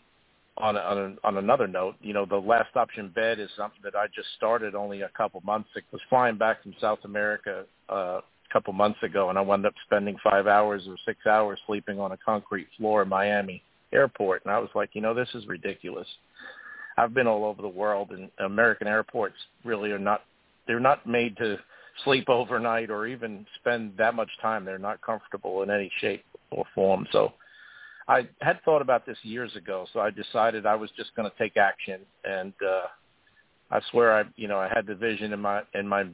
on 0.58 0.76
on, 0.76 1.18
on 1.24 1.36
another 1.38 1.66
note, 1.66 1.96
you 2.02 2.12
know, 2.12 2.26
the 2.26 2.36
last 2.36 2.74
option 2.76 3.08
bed 3.08 3.38
is 3.38 3.48
something 3.56 3.80
that 3.84 3.94
I 3.94 4.06
just 4.14 4.28
started 4.36 4.74
only 4.74 5.02
a 5.02 5.10
couple 5.16 5.40
months 5.44 5.70
ago. 5.76 5.86
I 5.92 5.96
was 5.96 6.02
flying 6.08 6.36
back 6.36 6.62
from 6.62 6.74
South 6.80 7.00
America 7.04 7.64
uh, 7.90 8.20
a 8.20 8.22
couple 8.52 8.72
months 8.72 9.02
ago, 9.02 9.30
and 9.30 9.38
I 9.38 9.42
wound 9.42 9.64
up 9.64 9.74
spending 9.86 10.16
five 10.22 10.46
hours 10.46 10.82
or 10.88 10.96
six 11.06 11.26
hours 11.26 11.58
sleeping 11.66 11.98
on 11.98 12.12
a 12.12 12.18
concrete 12.18 12.68
floor 12.76 13.02
in 13.02 13.08
Miami 13.08 13.62
airport, 13.92 14.44
and 14.44 14.52
I 14.52 14.58
was 14.58 14.70
like, 14.74 14.90
you 14.94 15.00
know, 15.00 15.14
this 15.14 15.28
is 15.34 15.46
ridiculous. 15.46 16.06
I've 16.96 17.14
been 17.14 17.26
all 17.26 17.44
over 17.44 17.62
the 17.62 17.68
world, 17.68 18.10
and 18.10 18.30
American 18.38 18.86
airports 18.86 19.36
really 19.64 19.90
are 19.90 19.98
not. 19.98 20.22
They're 20.66 20.80
not 20.80 21.06
made 21.06 21.36
to 21.38 21.58
sleep 22.04 22.28
overnight 22.28 22.90
or 22.90 23.06
even 23.06 23.46
spend 23.60 23.94
that 23.98 24.14
much 24.14 24.30
time. 24.40 24.64
They're 24.64 24.78
not 24.78 25.00
comfortable 25.02 25.62
in 25.62 25.70
any 25.70 25.90
shape 26.00 26.24
or 26.50 26.64
form. 26.74 27.06
So 27.12 27.32
I 28.08 28.28
had 28.40 28.62
thought 28.64 28.82
about 28.82 29.06
this 29.06 29.18
years 29.22 29.54
ago, 29.56 29.86
so 29.92 30.00
I 30.00 30.10
decided 30.10 30.66
I 30.66 30.74
was 30.74 30.90
just 30.96 31.14
going 31.16 31.30
to 31.30 31.36
take 31.38 31.56
action. 31.56 32.00
And 32.24 32.52
uh, 32.64 32.86
I 33.70 33.80
swear, 33.90 34.12
I 34.18 34.24
you 34.36 34.48
know, 34.48 34.58
I 34.58 34.68
had 34.72 34.86
the 34.86 34.94
vision 34.94 35.32
in 35.32 35.40
my 35.40 35.62
in 35.74 35.86
my 35.88 36.04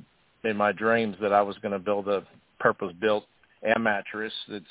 in 0.45 0.57
my 0.57 0.73
dreams 0.73 1.17
that 1.21 1.33
I 1.33 1.43
was 1.43 1.57
going 1.59 1.73
to 1.73 1.79
build 1.79 2.09
a 2.09 2.23
purpose-built 2.61 3.25
air 3.65 3.79
mattress. 3.79 4.33
That's 4.49 4.65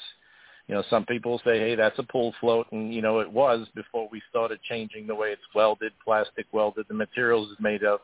you 0.68 0.76
know, 0.76 0.84
some 0.89 1.05
people 1.05 1.39
say, 1.45 1.59
hey, 1.59 1.76
that's 1.76 1.97
a 1.97 2.03
pull 2.03 2.34
float, 2.41 2.68
and 2.72 2.93
you 2.93 3.01
know, 3.01 3.20
it 3.20 3.32
was 3.32 3.68
before 3.74 4.09
we 4.11 4.22
started 4.30 4.59
changing 4.70 5.07
the 5.07 5.15
way 5.15 5.30
it's 5.30 5.41
welded, 5.55 5.93
plastic 6.03 6.45
welded, 6.51 6.86
the 6.89 6.93
materials 6.93 7.49
is 7.49 7.57
made 7.59 7.84
of. 7.84 8.01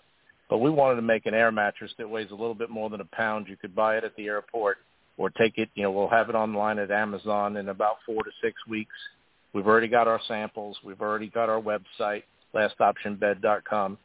But 0.49 0.59
we 0.59 0.69
wanted 0.69 0.95
to 0.97 1.01
make 1.01 1.25
an 1.25 1.33
air 1.33 1.51
mattress 1.51 1.91
that 1.97 2.09
weighs 2.09 2.31
a 2.31 2.35
little 2.35 2.53
bit 2.53 2.69
more 2.69 2.89
than 2.89 3.01
a 3.01 3.15
pound. 3.15 3.47
You 3.47 3.57
could 3.57 3.75
buy 3.75 3.97
it 3.97 4.03
at 4.03 4.15
the 4.15 4.27
airport 4.27 4.77
or 5.17 5.29
take 5.29 5.57
it, 5.57 5.69
you 5.75 5.83
know, 5.83 5.91
we'll 5.91 6.09
have 6.09 6.29
it 6.29 6.35
online 6.35 6.79
at 6.79 6.91
Amazon 6.91 7.57
in 7.57 7.69
about 7.69 7.97
four 8.05 8.23
to 8.23 8.31
six 8.41 8.55
weeks. 8.67 8.95
We've 9.53 9.67
already 9.67 9.87
got 9.87 10.07
our 10.07 10.19
samples. 10.27 10.77
We've 10.83 11.01
already 11.01 11.27
got 11.27 11.49
our 11.49 11.61
website, 11.61 12.23
lastoptionbed.com. 12.55 13.97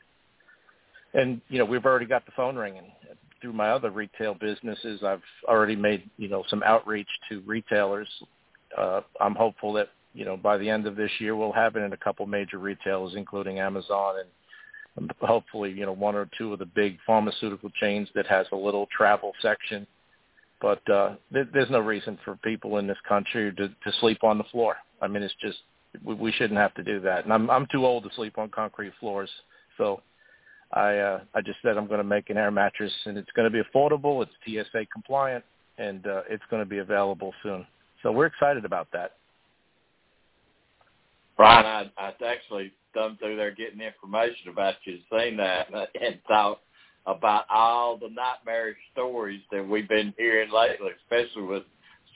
And, 1.15 1.41
you 1.49 1.59
know, 1.59 1.65
we've 1.65 1.87
already 1.87 2.07
got 2.07 2.27
the 2.27 2.33
phone 2.37 2.57
ringing. 2.57 2.93
Through 3.41 3.55
my 3.55 3.71
other 3.71 3.91
retail 3.91 4.35
businesses, 4.35 5.03
I've 5.03 5.23
already 5.47 5.77
made, 5.77 6.11
you 6.19 6.29
know, 6.29 6.45
some 6.49 6.63
outreach 6.65 7.09
to 7.31 7.41
retailers. 7.47 8.09
Uh, 8.77 9.01
I'm 9.21 9.35
hopeful 9.35 9.73
that, 9.75 9.89
you 10.15 10.25
know, 10.25 10.37
by 10.37 10.59
the 10.59 10.69
end 10.69 10.87
of 10.87 10.97
this 10.97 11.11
year, 11.19 11.37
we'll 11.37 11.53
have 11.53 11.77
it 11.77 11.81
in 11.81 11.93
a 11.93 11.97
couple 11.97 12.27
major 12.27 12.59
retailers, 12.59 13.15
including 13.17 13.59
Amazon 13.59 14.17
and 14.21 15.13
hopefully, 15.21 15.71
you 15.71 15.87
know, 15.87 15.93
one 15.93 16.17
or 16.17 16.29
two 16.37 16.53
of 16.53 16.59
the 16.59 16.67
big 16.67 16.99
pharmaceutical 17.07 17.71
chains 17.81 18.09
that 18.17 18.27
has 18.27 18.47
a 18.51 18.57
little 18.57 18.89
travel 18.97 19.33
section 19.41 19.87
but 20.61 20.89
uh, 20.91 21.15
th- 21.33 21.49
there's 21.53 21.71
no 21.71 21.81
reason 21.81 22.19
for 22.25 22.37
people 22.37 22.79
in 22.79 22.87
this 22.87 22.99
country 23.09 23.53
to, 23.55 23.69
to 23.69 23.99
sleep 24.01 24.25
on 24.25 24.39
the 24.39 24.45
floor. 24.45 24.77
I 25.01 25.07
mean, 25.07 25.23
it's 25.23 25.35
just 25.41 25.59
we, 26.05 26.15
we 26.15 26.33
shouldn't 26.33 26.59
have 26.59 26.75
to 26.75 26.83
do 26.83 27.01
that. 27.01 27.25
And 27.25 27.33
I'm 27.33 27.51
I'm 27.51 27.67
too 27.71 27.87
old 27.87 28.05
to 28.05 28.11
sleep 28.17 28.39
on 28.39 28.51
concrete 28.51 28.93
floors, 28.99 29.31
so 29.77 30.03
I 30.73 30.97
uh, 30.97 31.21
I 31.35 31.41
just 31.41 31.59
said 31.63 31.77
I'm 31.77 31.87
going 31.87 31.99
to 31.99 32.05
make 32.05 32.31
an 32.31 32.37
air 32.37 32.51
mattress, 32.51 32.93
and 33.07 33.17
it's 33.17 33.31
going 33.37 33.51
to 33.51 33.57
be 33.57 33.63
affordable. 33.63 34.23
It's 34.23 34.67
TSA 34.69 34.87
compliant, 34.93 35.45
and 35.79 36.07
uh, 36.07 36.23
it's 36.29 36.43
going 36.51 36.63
to 36.63 36.69
be 36.69 36.79
available 36.79 37.33
soon. 37.43 37.67
So 38.03 38.13
we're 38.13 38.27
excited 38.27 38.65
about 38.65 38.89
that. 38.93 39.13
Brian, 41.37 41.91
I, 41.97 42.03
I 42.03 42.13
actually 42.27 42.73
thumbed 42.95 43.19
through 43.21 43.37
there 43.37 43.53
getting 43.53 43.81
information 43.81 44.51
about 44.51 44.75
you, 44.85 44.99
seen 45.11 45.37
that, 45.37 45.69
and 46.01 46.19
thought 46.27 46.61
about 47.07 47.45
all 47.49 47.97
the 47.97 48.09
nightmare 48.09 48.77
stories 48.93 49.41
that 49.53 49.67
we've 49.67 49.89
been 49.89 50.13
hearing 50.19 50.51
lately, 50.51 50.91
especially 51.05 51.43
with 51.43 51.63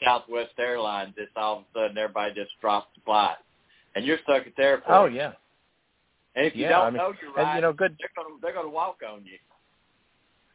Southwest 0.04 0.52
Airlines. 0.58 1.14
Just 1.16 1.36
all 1.36 1.58
of 1.58 1.64
a 1.74 1.86
sudden, 1.86 1.98
everybody 1.98 2.34
just 2.34 2.50
drops 2.60 2.88
the 2.94 3.02
flight, 3.04 3.36
and 3.94 4.04
you're 4.04 4.18
stuck 4.24 4.46
at 4.46 4.56
the 4.56 4.62
airport. 4.62 4.98
Oh 4.98 5.04
yeah. 5.06 5.32
And 6.34 6.46
if 6.46 6.56
you 6.56 6.62
yeah, 6.62 6.70
don't 6.70 6.86
I 6.86 6.90
mean, 6.90 6.96
know 6.96 7.12
you're 7.20 7.32
right, 7.32 7.46
and, 7.46 7.56
you 7.56 7.62
know, 7.62 7.72
good. 7.72 7.96
they're 8.00 8.24
going 8.24 8.40
they're 8.40 8.62
to 8.62 8.68
walk 8.68 8.98
on 9.08 9.24
you. 9.24 9.38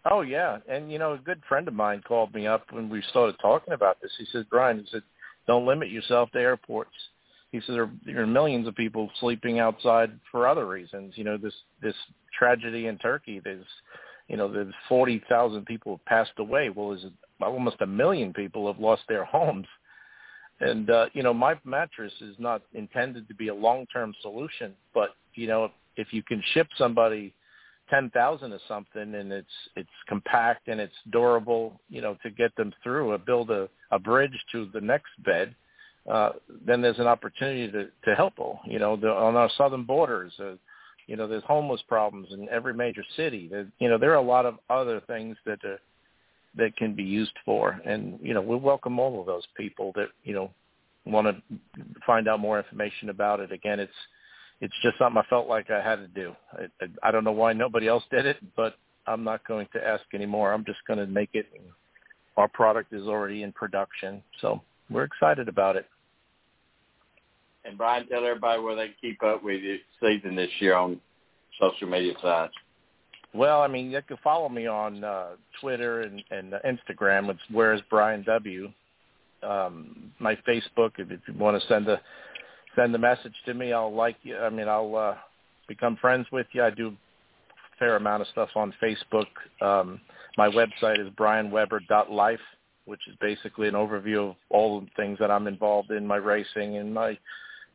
Oh 0.09 0.21
yeah, 0.21 0.57
and 0.69 0.91
you 0.91 0.99
know, 0.99 1.13
a 1.13 1.17
good 1.17 1.41
friend 1.47 1.67
of 1.67 1.73
mine 1.73 2.01
called 2.07 2.33
me 2.33 2.47
up 2.47 2.65
when 2.71 2.89
we 2.89 3.01
started 3.09 3.35
talking 3.41 3.73
about 3.73 4.01
this. 4.01 4.11
He 4.17 4.25
said, 4.31 4.45
Brian, 4.49 4.79
he 4.79 4.85
said, 4.91 5.03
don't 5.47 5.65
limit 5.65 5.89
yourself 5.89 6.29
to 6.31 6.39
airports. 6.39 6.91
He 7.51 7.61
said 7.61 7.75
there, 7.75 7.89
there 8.05 8.21
are 8.21 8.27
millions 8.27 8.67
of 8.67 8.75
people 8.75 9.09
sleeping 9.19 9.59
outside 9.59 10.11
for 10.31 10.47
other 10.47 10.67
reasons. 10.67 11.13
You 11.15 11.23
know, 11.23 11.37
this 11.37 11.53
this 11.81 11.95
tragedy 12.37 12.87
in 12.87 12.97
Turkey. 12.97 13.39
There's 13.43 13.65
you 14.27 14.35
know, 14.35 14.51
there's 14.51 14.73
40,000 14.89 15.65
people 15.65 15.93
have 15.93 16.05
passed 16.05 16.37
away. 16.37 16.69
Well, 16.69 16.89
there's 16.89 17.05
almost 17.41 17.77
a 17.81 17.87
million 17.87 18.33
people 18.33 18.71
have 18.71 18.79
lost 18.79 19.03
their 19.07 19.23
homes. 19.23 19.67
And, 20.59 20.89
uh, 20.89 21.05
you 21.13 21.23
know, 21.23 21.33
my 21.33 21.55
mattress 21.63 22.13
is 22.19 22.35
not 22.39 22.61
intended 22.73 23.27
to 23.27 23.35
be 23.35 23.49
a 23.49 23.55
long-term 23.55 24.13
solution, 24.21 24.73
but, 24.93 25.11
you 25.35 25.47
know, 25.47 25.71
if 25.95 26.11
you 26.11 26.23
can 26.23 26.43
ship 26.53 26.67
somebody 26.77 27.33
10,000 27.89 28.53
of 28.53 28.59
something 28.67 29.15
and 29.15 29.31
it's, 29.31 29.47
it's 29.75 29.89
compact 30.07 30.67
and 30.67 30.79
it's 30.79 30.95
durable, 31.11 31.79
you 31.89 32.01
know, 32.01 32.17
to 32.23 32.29
get 32.29 32.55
them 32.55 32.73
through 32.83 33.11
or 33.11 33.17
build 33.17 33.51
a, 33.51 33.69
a 33.91 33.99
bridge 33.99 34.37
to 34.51 34.69
the 34.73 34.81
next 34.81 35.11
bed, 35.23 35.55
uh, 36.09 36.31
then 36.65 36.81
there's 36.81 36.99
an 36.99 37.07
opportunity 37.07 37.69
to, 37.71 37.89
to 38.05 38.15
help 38.15 38.35
them. 38.37 38.53
You 38.65 38.79
know, 38.79 38.95
the, 38.95 39.09
on 39.09 39.35
our 39.35 39.49
southern 39.57 39.83
borders, 39.83 40.31
uh, 40.39 40.53
you 41.07 41.15
know, 41.15 41.27
there's 41.27 41.43
homeless 41.43 41.81
problems 41.87 42.27
in 42.31 42.47
every 42.49 42.73
major 42.73 43.03
city. 43.15 43.47
There, 43.49 43.67
you 43.79 43.89
know, 43.89 43.97
there 43.97 44.11
are 44.11 44.15
a 44.15 44.21
lot 44.21 44.45
of 44.45 44.59
other 44.69 45.01
things 45.07 45.37
that 45.45 45.59
uh, 45.63 45.77
that 46.55 46.75
can 46.75 46.95
be 46.95 47.03
used 47.03 47.33
for, 47.45 47.79
and 47.85 48.19
you 48.21 48.33
know, 48.33 48.41
we 48.41 48.55
welcome 48.55 48.99
all 48.99 49.19
of 49.19 49.25
those 49.25 49.45
people 49.55 49.91
that 49.95 50.07
you 50.23 50.33
know 50.33 50.51
want 51.05 51.27
to 51.27 51.57
find 52.05 52.27
out 52.27 52.39
more 52.39 52.57
information 52.57 53.09
about 53.09 53.39
it. 53.39 53.51
Again, 53.51 53.79
it's 53.79 53.91
it's 54.61 54.73
just 54.81 54.97
something 54.97 55.21
I 55.21 55.29
felt 55.29 55.47
like 55.47 55.69
I 55.69 55.81
had 55.81 55.97
to 55.97 56.07
do. 56.07 56.33
I, 56.53 56.87
I 57.03 57.11
don't 57.11 57.23
know 57.23 57.31
why 57.31 57.53
nobody 57.53 57.87
else 57.87 58.03
did 58.11 58.25
it, 58.25 58.37
but 58.55 58.75
I'm 59.05 59.23
not 59.23 59.47
going 59.47 59.67
to 59.73 59.85
ask 59.85 60.03
anymore. 60.13 60.53
I'm 60.53 60.65
just 60.65 60.79
going 60.87 60.99
to 60.99 61.07
make 61.07 61.29
it. 61.33 61.47
Our 62.35 62.47
product 62.47 62.93
is 62.93 63.03
already 63.03 63.43
in 63.43 63.51
production, 63.51 64.21
so 64.41 64.61
we're 64.89 65.03
excited 65.03 65.47
about 65.47 65.75
it. 65.75 65.87
And 67.65 67.77
Brian, 67.77 68.07
tell 68.07 68.25
everybody 68.25 68.61
where 68.61 68.75
they 68.75 68.85
can 68.87 68.95
keep 69.01 69.23
up 69.23 69.43
with 69.43 69.61
you 69.61 69.77
season 70.01 70.35
this 70.35 70.49
year 70.59 70.75
on 70.75 71.01
social 71.59 71.87
media 71.87 72.13
sites. 72.21 72.53
Well, 73.33 73.61
I 73.61 73.67
mean, 73.67 73.91
you 73.91 74.01
can 74.07 74.17
follow 74.23 74.49
me 74.49 74.67
on 74.67 75.03
uh, 75.03 75.29
Twitter 75.59 76.01
and, 76.01 76.23
and 76.31 76.53
Instagram. 76.65 77.29
It's 77.29 77.39
where's 77.51 77.81
Brian 77.89 78.23
W. 78.23 78.71
Um, 79.43 80.11
my 80.19 80.35
Facebook, 80.47 80.91
if, 80.97 81.11
if 81.11 81.19
you 81.27 81.33
want 81.37 81.61
to 81.61 81.67
send 81.67 81.87
a 81.87 82.01
send 82.77 82.95
a 82.95 82.99
message 82.99 83.33
to 83.45 83.53
me, 83.53 83.73
I'll 83.73 83.93
like 83.93 84.17
you. 84.23 84.37
I 84.37 84.49
mean, 84.49 84.67
I'll 84.67 84.95
uh, 84.95 85.15
become 85.67 85.97
friends 85.97 86.27
with 86.31 86.47
you. 86.53 86.63
I 86.63 86.69
do 86.69 86.89
a 86.89 86.93
fair 87.79 87.95
amount 87.95 88.21
of 88.21 88.27
stuff 88.29 88.49
on 88.55 88.73
Facebook. 88.81 89.25
Um, 89.61 89.99
my 90.37 90.47
website 90.47 90.99
is 90.99 91.11
brianweber.life, 91.15 92.39
which 92.85 93.01
is 93.09 93.15
basically 93.19 93.67
an 93.67 93.73
overview 93.73 94.29
of 94.29 94.35
all 94.49 94.79
the 94.79 94.87
things 94.95 95.17
that 95.19 95.31
I'm 95.31 95.47
involved 95.47 95.91
in, 95.91 96.05
my 96.05 96.17
racing 96.17 96.77
and 96.77 96.93
my 96.93 97.17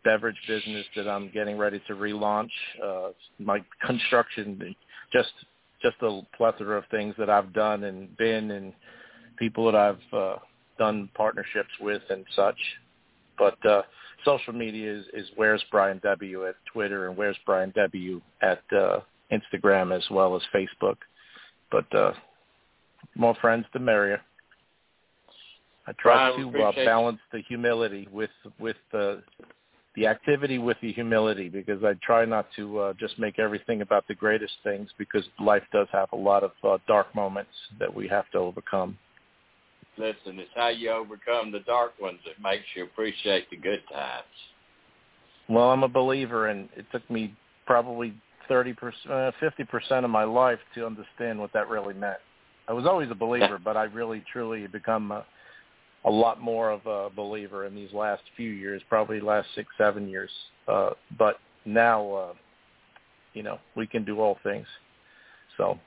beverage 0.04 0.38
business 0.46 0.86
that 0.96 1.08
I'm 1.08 1.30
getting 1.30 1.58
ready 1.58 1.82
to 1.88 1.94
relaunch, 1.94 2.50
uh, 2.82 3.10
my 3.38 3.62
construction, 3.84 4.74
just 5.12 5.32
just 5.82 5.96
a 6.02 6.20
plethora 6.36 6.78
of 6.78 6.84
things 6.92 7.12
that 7.18 7.28
I've 7.28 7.52
done 7.52 7.82
and 7.84 8.16
been 8.16 8.52
and 8.52 8.72
people 9.36 9.64
that 9.66 9.74
I've 9.74 10.14
uh, 10.16 10.36
done 10.78 11.08
partnerships 11.14 11.70
with 11.80 12.02
and 12.08 12.24
such. 12.36 12.58
But 13.36 13.66
uh, 13.66 13.82
social 14.24 14.52
media 14.52 14.92
is, 14.92 15.04
is 15.12 15.26
Where's 15.36 15.62
Brian 15.70 16.00
W 16.02 16.46
at 16.46 16.54
Twitter 16.72 17.08
and 17.08 17.16
Where's 17.16 17.36
Brian 17.46 17.72
W 17.76 18.20
at 18.42 18.62
uh, 18.76 19.00
Instagram 19.32 19.96
as 19.96 20.04
well 20.10 20.36
as 20.36 20.42
Facebook. 20.54 20.96
But 21.70 21.92
uh, 21.94 22.12
more 23.14 23.34
friends, 23.40 23.66
the 23.72 23.80
merrier. 23.80 24.20
I 25.86 25.92
try 25.98 26.32
Brian, 26.34 26.52
to 26.52 26.62
uh, 26.62 26.72
balance 26.84 27.18
the 27.32 27.42
humility 27.48 28.08
with 28.12 28.30
with 28.58 28.76
the 28.92 29.22
the 29.94 30.06
activity 30.06 30.58
with 30.58 30.76
the 30.80 30.92
humility 30.92 31.48
because 31.48 31.84
I 31.84 31.94
try 32.02 32.24
not 32.24 32.46
to 32.56 32.78
uh, 32.78 32.92
just 32.98 33.18
make 33.18 33.38
everything 33.38 33.82
about 33.82 34.06
the 34.08 34.14
greatest 34.14 34.54
things 34.62 34.88
because 34.96 35.24
life 35.40 35.64
does 35.72 35.88
have 35.92 36.08
a 36.12 36.16
lot 36.16 36.42
of 36.42 36.52
uh, 36.64 36.78
dark 36.86 37.14
moments 37.14 37.50
that 37.78 37.92
we 37.92 38.08
have 38.08 38.30
to 38.30 38.38
overcome. 38.38 38.96
Listen, 39.98 40.38
it's 40.38 40.50
how 40.54 40.68
you 40.68 40.90
overcome 40.90 41.52
the 41.52 41.60
dark 41.60 42.00
ones 42.00 42.18
that 42.24 42.42
makes 42.42 42.64
you 42.74 42.84
appreciate 42.84 43.50
the 43.50 43.56
good 43.56 43.82
times. 43.92 44.24
Well, 45.48 45.70
I'm 45.70 45.82
a 45.82 45.88
believer, 45.88 46.48
and 46.48 46.68
it 46.76 46.86
took 46.90 47.08
me 47.10 47.34
probably 47.66 48.14
30%, 48.50 48.74
uh, 49.10 49.32
50% 49.40 50.04
of 50.04 50.10
my 50.10 50.24
life 50.24 50.58
to 50.74 50.86
understand 50.86 51.38
what 51.38 51.52
that 51.52 51.68
really 51.68 51.94
meant. 51.94 52.18
I 52.68 52.72
was 52.72 52.86
always 52.86 53.10
a 53.10 53.14
believer, 53.14 53.58
but 53.62 53.76
I 53.76 53.84
really, 53.84 54.24
truly 54.32 54.66
become 54.66 55.10
a, 55.10 55.26
a 56.04 56.10
lot 56.10 56.40
more 56.40 56.70
of 56.70 56.86
a 56.86 57.10
believer 57.14 57.66
in 57.66 57.74
these 57.74 57.92
last 57.92 58.22
few 58.36 58.50
years, 58.50 58.80
probably 58.88 59.20
last 59.20 59.48
six, 59.54 59.68
seven 59.76 60.08
years. 60.08 60.30
Uh, 60.66 60.90
but 61.18 61.36
now, 61.66 62.12
uh, 62.12 62.32
you 63.34 63.42
know, 63.42 63.58
we 63.76 63.86
can 63.86 64.04
do 64.04 64.20
all 64.20 64.38
things. 64.42 64.66
So. 65.58 65.78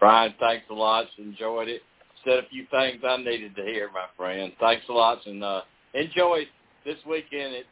Brian, 0.00 0.34
thanks 0.40 0.64
a 0.70 0.74
lot. 0.74 1.06
Enjoyed 1.18 1.68
it. 1.68 1.82
Said 2.24 2.38
a 2.44 2.48
few 2.48 2.66
things 2.70 3.00
I 3.06 3.16
needed 3.18 3.54
to 3.56 3.62
hear, 3.62 3.90
my 3.92 4.06
friend. 4.16 4.52
Thanks 4.58 4.84
a 4.88 4.92
lot, 4.92 5.24
and 5.26 5.44
uh, 5.44 5.62
enjoy 5.94 6.46
this 6.84 6.96
weekend 7.08 7.54
at, 7.54 7.64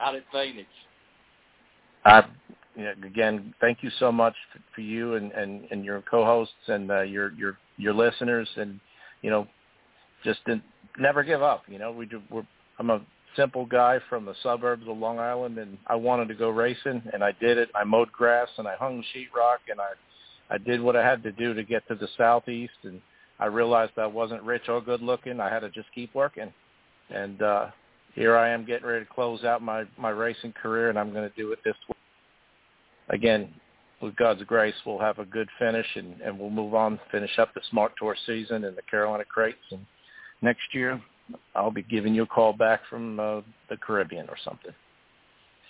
out 0.00 0.14
at 0.14 0.22
Phoenix. 0.32 0.68
Yeah, 2.76 2.92
again, 3.04 3.54
thank 3.60 3.82
you 3.82 3.90
so 3.98 4.10
much 4.10 4.34
for, 4.74 4.80
you 4.80 5.14
and, 5.14 5.32
and, 5.32 5.66
and 5.70 5.84
your 5.84 6.02
co-hosts 6.10 6.54
and 6.66 6.90
uh, 6.90 7.02
your 7.02 7.32
your 7.34 7.56
your 7.76 7.94
listeners 7.94 8.48
and 8.56 8.80
you 9.24 9.30
know, 9.30 9.48
just 10.22 10.40
never 10.98 11.24
give 11.24 11.42
up. 11.42 11.62
You 11.66 11.78
know, 11.78 11.90
we 11.90 12.04
do, 12.04 12.20
we're, 12.30 12.46
I'm 12.78 12.90
a 12.90 13.00
simple 13.36 13.64
guy 13.64 13.98
from 14.10 14.26
the 14.26 14.34
suburbs 14.42 14.84
of 14.86 14.98
Long 14.98 15.18
Island, 15.18 15.56
and 15.56 15.78
I 15.86 15.94
wanted 15.94 16.28
to 16.28 16.34
go 16.34 16.50
racing, 16.50 17.02
and 17.12 17.24
I 17.24 17.32
did 17.40 17.56
it. 17.56 17.70
I 17.74 17.84
mowed 17.84 18.12
grass, 18.12 18.48
and 18.58 18.68
I 18.68 18.76
hung 18.76 19.02
sheetrock, 19.14 19.70
and 19.70 19.80
I, 19.80 19.92
I 20.54 20.58
did 20.58 20.80
what 20.80 20.94
I 20.94 21.04
had 21.04 21.22
to 21.24 21.32
do 21.32 21.52
to 21.52 21.64
get 21.64 21.86
to 21.88 21.96
the 21.96 22.08
southeast, 22.16 22.74
and 22.84 23.00
I 23.40 23.46
realized 23.46 23.92
I 23.96 24.06
wasn't 24.06 24.42
rich 24.44 24.68
or 24.68 24.80
good 24.80 25.02
looking. 25.02 25.40
I 25.40 25.50
had 25.50 25.60
to 25.60 25.70
just 25.70 25.88
keep 25.92 26.14
working, 26.14 26.52
and 27.10 27.42
uh, 27.42 27.66
here 28.14 28.36
I 28.36 28.50
am 28.50 28.64
getting 28.64 28.86
ready 28.86 29.04
to 29.04 29.10
close 29.10 29.42
out 29.42 29.62
my 29.62 29.84
my 29.98 30.10
racing 30.10 30.52
career, 30.52 30.90
and 30.90 30.98
I'm 30.98 31.12
going 31.12 31.28
to 31.28 31.36
do 31.36 31.50
it 31.50 31.58
this 31.64 31.74
way. 31.88 31.96
Again, 33.10 33.52
with 34.00 34.14
God's 34.14 34.42
grace, 34.44 34.74
we'll 34.86 35.00
have 35.00 35.18
a 35.18 35.24
good 35.24 35.48
finish 35.58 35.86
and, 35.96 36.20
and 36.20 36.38
we'll 36.38 36.50
move 36.50 36.74
on, 36.74 37.00
finish 37.10 37.38
up 37.38 37.52
the 37.54 37.60
Smart 37.70 37.92
Tour 37.98 38.16
season 38.26 38.64
and 38.64 38.76
the 38.76 38.82
Carolina 38.82 39.24
Crates. 39.24 39.58
And 39.70 39.84
next 40.42 40.62
year, 40.72 41.00
I'll 41.54 41.70
be 41.70 41.82
giving 41.82 42.14
you 42.14 42.22
a 42.22 42.26
call 42.26 42.52
back 42.52 42.80
from 42.88 43.18
uh, 43.20 43.40
the 43.68 43.76
Caribbean 43.76 44.28
or 44.28 44.36
something. 44.44 44.72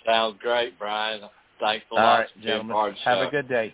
Sounds 0.05 0.37
great, 0.41 0.77
Brian. 0.77 1.21
Thanks 1.59 1.85
a 1.91 1.95
lot. 1.95 2.19
right, 2.19 2.27
gentlemen. 2.41 2.95
Have 3.03 3.19
a 3.19 3.31
good 3.31 3.49
day. 3.49 3.73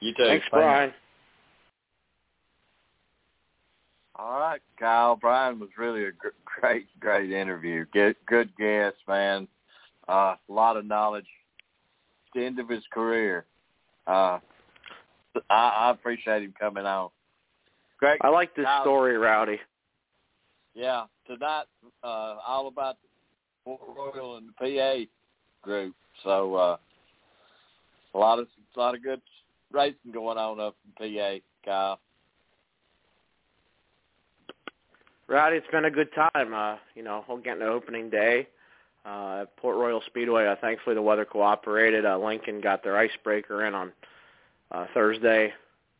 You 0.00 0.12
too. 0.14 0.24
Thanks, 0.24 0.46
Bye 0.50 0.58
Brian. 0.58 0.92
All 4.16 4.40
right, 4.40 4.60
Kyle. 4.78 5.16
Brian 5.16 5.60
was 5.60 5.68
really 5.78 6.04
a 6.04 6.10
great, 6.60 6.86
great 6.98 7.30
interview. 7.30 7.84
Good, 7.92 8.16
good 8.26 8.50
guest, 8.56 8.96
man. 9.06 9.46
Uh, 10.08 10.34
a 10.48 10.52
lot 10.52 10.76
of 10.76 10.84
knowledge. 10.84 11.26
The 12.34 12.44
end 12.44 12.58
of 12.58 12.68
his 12.68 12.82
career. 12.92 13.44
Uh, 14.06 14.38
I, 15.48 15.68
I 15.68 15.90
appreciate 15.90 16.42
him 16.42 16.54
coming 16.58 16.84
on. 16.84 17.10
Great. 17.98 18.18
I 18.22 18.28
like 18.28 18.54
this 18.54 18.64
Kyle, 18.64 18.82
story, 18.82 19.16
Rowdy. 19.16 19.58
Yeah, 20.74 21.04
tonight 21.26 21.64
uh, 22.02 22.36
all 22.46 22.68
about 22.68 22.96
the 23.02 23.08
Port 23.64 23.80
Royal 23.96 24.36
and 24.36 24.48
the 24.48 24.52
PA 24.52 25.04
group. 25.62 25.94
So 26.22 26.54
uh, 26.54 26.76
a 28.14 28.18
lot 28.18 28.38
of 28.38 28.46
a 28.76 28.78
lot 28.78 28.94
of 28.94 29.02
good 29.02 29.20
racing 29.72 30.12
going 30.12 30.38
on 30.38 30.60
up 30.60 30.76
in 31.00 31.16
PA, 31.16 31.38
Kyle. 31.64 32.00
Rowdy, 35.26 35.56
it's 35.56 35.66
been 35.70 35.84
a 35.84 35.90
good 35.90 36.08
time. 36.14 36.54
Uh, 36.54 36.76
you 36.94 37.02
know, 37.02 37.24
we'll 37.28 37.38
get 37.38 37.54
into 37.54 37.66
opening 37.66 38.08
day 38.08 38.48
uh, 39.04 39.40
at 39.42 39.56
Port 39.56 39.76
Royal 39.76 40.02
Speedway. 40.06 40.46
Uh, 40.46 40.56
thankfully, 40.60 40.94
the 40.94 41.02
weather 41.02 41.26
cooperated. 41.26 42.06
Uh, 42.06 42.18
Lincoln 42.18 42.60
got 42.60 42.82
their 42.82 42.96
icebreaker 42.96 43.66
in 43.66 43.74
on 43.74 43.92
uh, 44.72 44.86
Thursday 44.94 45.52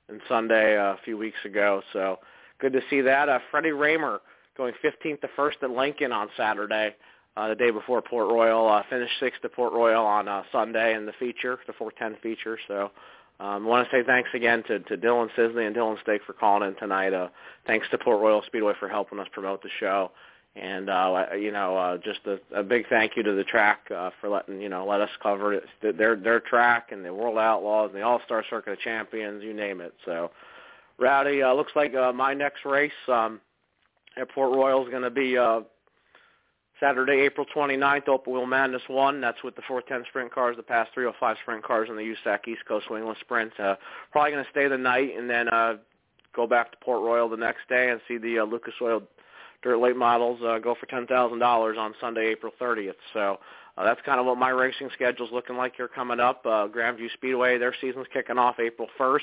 and 0.08 0.20
Sunday 0.28 0.78
uh, 0.78 0.94
a 0.94 0.98
few 1.04 1.18
weeks 1.18 1.38
ago. 1.44 1.82
So 1.92 2.18
good 2.58 2.72
to 2.72 2.80
see 2.88 3.02
that. 3.02 3.28
Uh, 3.28 3.38
Freddie 3.50 3.70
Rahmer 3.70 4.20
going 4.56 4.72
15th 4.82 5.20
to 5.20 5.28
first 5.36 5.58
at 5.62 5.70
Lincoln 5.70 6.10
on 6.10 6.28
Saturday, 6.36 6.94
uh, 7.36 7.48
the 7.48 7.54
day 7.54 7.70
before 7.70 8.02
Port 8.02 8.28
Royal. 8.28 8.68
Uh, 8.68 8.82
finished 8.88 9.12
sixth 9.20 9.44
at 9.44 9.52
Port 9.52 9.72
Royal 9.72 10.04
on 10.04 10.26
uh, 10.26 10.42
Sunday 10.50 10.94
in 10.94 11.06
the 11.06 11.12
feature, 11.12 11.58
the 11.66 11.72
410 11.74 12.20
feature. 12.22 12.58
So 12.66 12.90
um, 13.40 13.66
I 13.66 13.68
want 13.68 13.88
to 13.88 13.96
say 13.96 14.02
thanks 14.04 14.30
again 14.34 14.64
to, 14.64 14.80
to 14.80 14.96
Dylan 14.96 15.30
Cisney 15.36 15.66
and 15.66 15.74
Dillan 15.74 16.00
Stake 16.02 16.22
for 16.26 16.32
calling 16.32 16.68
in 16.68 16.74
tonight. 16.74 17.12
Uh, 17.12 17.28
thanks 17.66 17.86
to 17.90 17.98
Port 17.98 18.20
Royal 18.20 18.42
Speedway 18.42 18.72
for 18.78 18.88
helping 18.88 19.20
us 19.20 19.28
promote 19.32 19.62
the 19.62 19.68
show. 19.78 20.10
And 20.56 20.90
uh, 20.90 21.26
you 21.38 21.52
know, 21.52 21.76
uh, 21.76 21.98
just 21.98 22.20
a, 22.26 22.40
a 22.52 22.64
big 22.64 22.88
thank 22.88 23.16
you 23.16 23.22
to 23.22 23.32
the 23.32 23.44
track 23.44 23.90
uh, 23.94 24.10
for 24.20 24.28
letting 24.28 24.60
you 24.60 24.68
know 24.68 24.84
let 24.86 25.00
us 25.00 25.10
cover 25.22 25.54
it, 25.54 25.64
their 25.80 26.16
their 26.16 26.40
track 26.40 26.90
and 26.90 27.04
the 27.04 27.14
World 27.14 27.38
Outlaws 27.38 27.90
and 27.92 28.00
the 28.00 28.04
All 28.04 28.20
Star 28.24 28.44
Circuit 28.50 28.72
of 28.72 28.80
Champions, 28.80 29.44
you 29.44 29.54
name 29.54 29.80
it. 29.80 29.94
So, 30.04 30.32
Rowdy, 30.98 31.42
uh, 31.42 31.52
looks 31.52 31.72
like 31.76 31.94
uh, 31.94 32.12
my 32.12 32.34
next 32.34 32.64
race 32.64 32.90
um, 33.06 33.40
at 34.16 34.30
Port 34.30 34.52
Royal 34.52 34.84
is 34.84 34.90
going 34.90 35.04
to 35.04 35.10
be 35.10 35.38
uh, 35.38 35.60
Saturday, 36.80 37.20
April 37.24 37.46
29th, 37.54 38.08
Open 38.08 38.32
Wheel 38.32 38.46
Madness 38.46 38.82
1. 38.86 39.20
That's 39.20 39.42
with 39.42 39.56
the 39.56 39.62
410 39.66 40.08
sprint 40.10 40.32
cars, 40.32 40.56
the 40.56 40.62
PASS 40.62 40.88
305 40.94 41.36
sprint 41.42 41.64
cars, 41.64 41.88
and 41.88 41.98
the 41.98 42.14
USAC 42.14 42.46
East 42.46 42.64
Coast 42.66 42.86
England 42.90 43.16
Sprint. 43.20 43.52
Uh, 43.58 43.76
probably 44.12 44.32
going 44.32 44.44
to 44.44 44.50
stay 44.50 44.68
the 44.68 44.78
night 44.78 45.16
and 45.16 45.28
then 45.28 45.48
uh, 45.48 45.74
go 46.34 46.46
back 46.46 46.70
to 46.70 46.78
Port 46.78 47.02
Royal 47.02 47.28
the 47.28 47.36
next 47.36 47.68
day 47.68 47.90
and 47.90 48.00
see 48.06 48.16
the 48.16 48.40
uh, 48.40 48.44
Lucas 48.44 48.74
Oil 48.80 49.02
Dirt 49.62 49.78
Late 49.78 49.96
Models 49.96 50.40
uh, 50.44 50.58
go 50.58 50.76
for 50.78 50.86
$10,000 50.86 51.78
on 51.78 51.94
Sunday, 52.00 52.28
April 52.28 52.52
30th. 52.60 52.92
So 53.12 53.40
uh, 53.76 53.84
that's 53.84 54.00
kind 54.06 54.20
of 54.20 54.26
what 54.26 54.38
my 54.38 54.50
racing 54.50 54.90
schedule's 54.94 55.30
looking 55.32 55.56
like 55.56 55.74
here 55.76 55.88
coming 55.88 56.20
up. 56.20 56.46
Uh, 56.46 56.68
Grandview 56.68 57.12
Speedway, 57.14 57.58
their 57.58 57.74
season's 57.80 58.06
kicking 58.12 58.38
off 58.38 58.60
April 58.60 58.88
1st. 58.98 59.18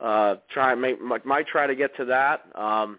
Uh, 0.00 0.36
try 0.50 0.74
might, 0.74 1.24
might 1.24 1.46
try 1.46 1.66
to 1.66 1.74
get 1.74 1.96
to 1.96 2.04
that. 2.04 2.44
Um, 2.54 2.98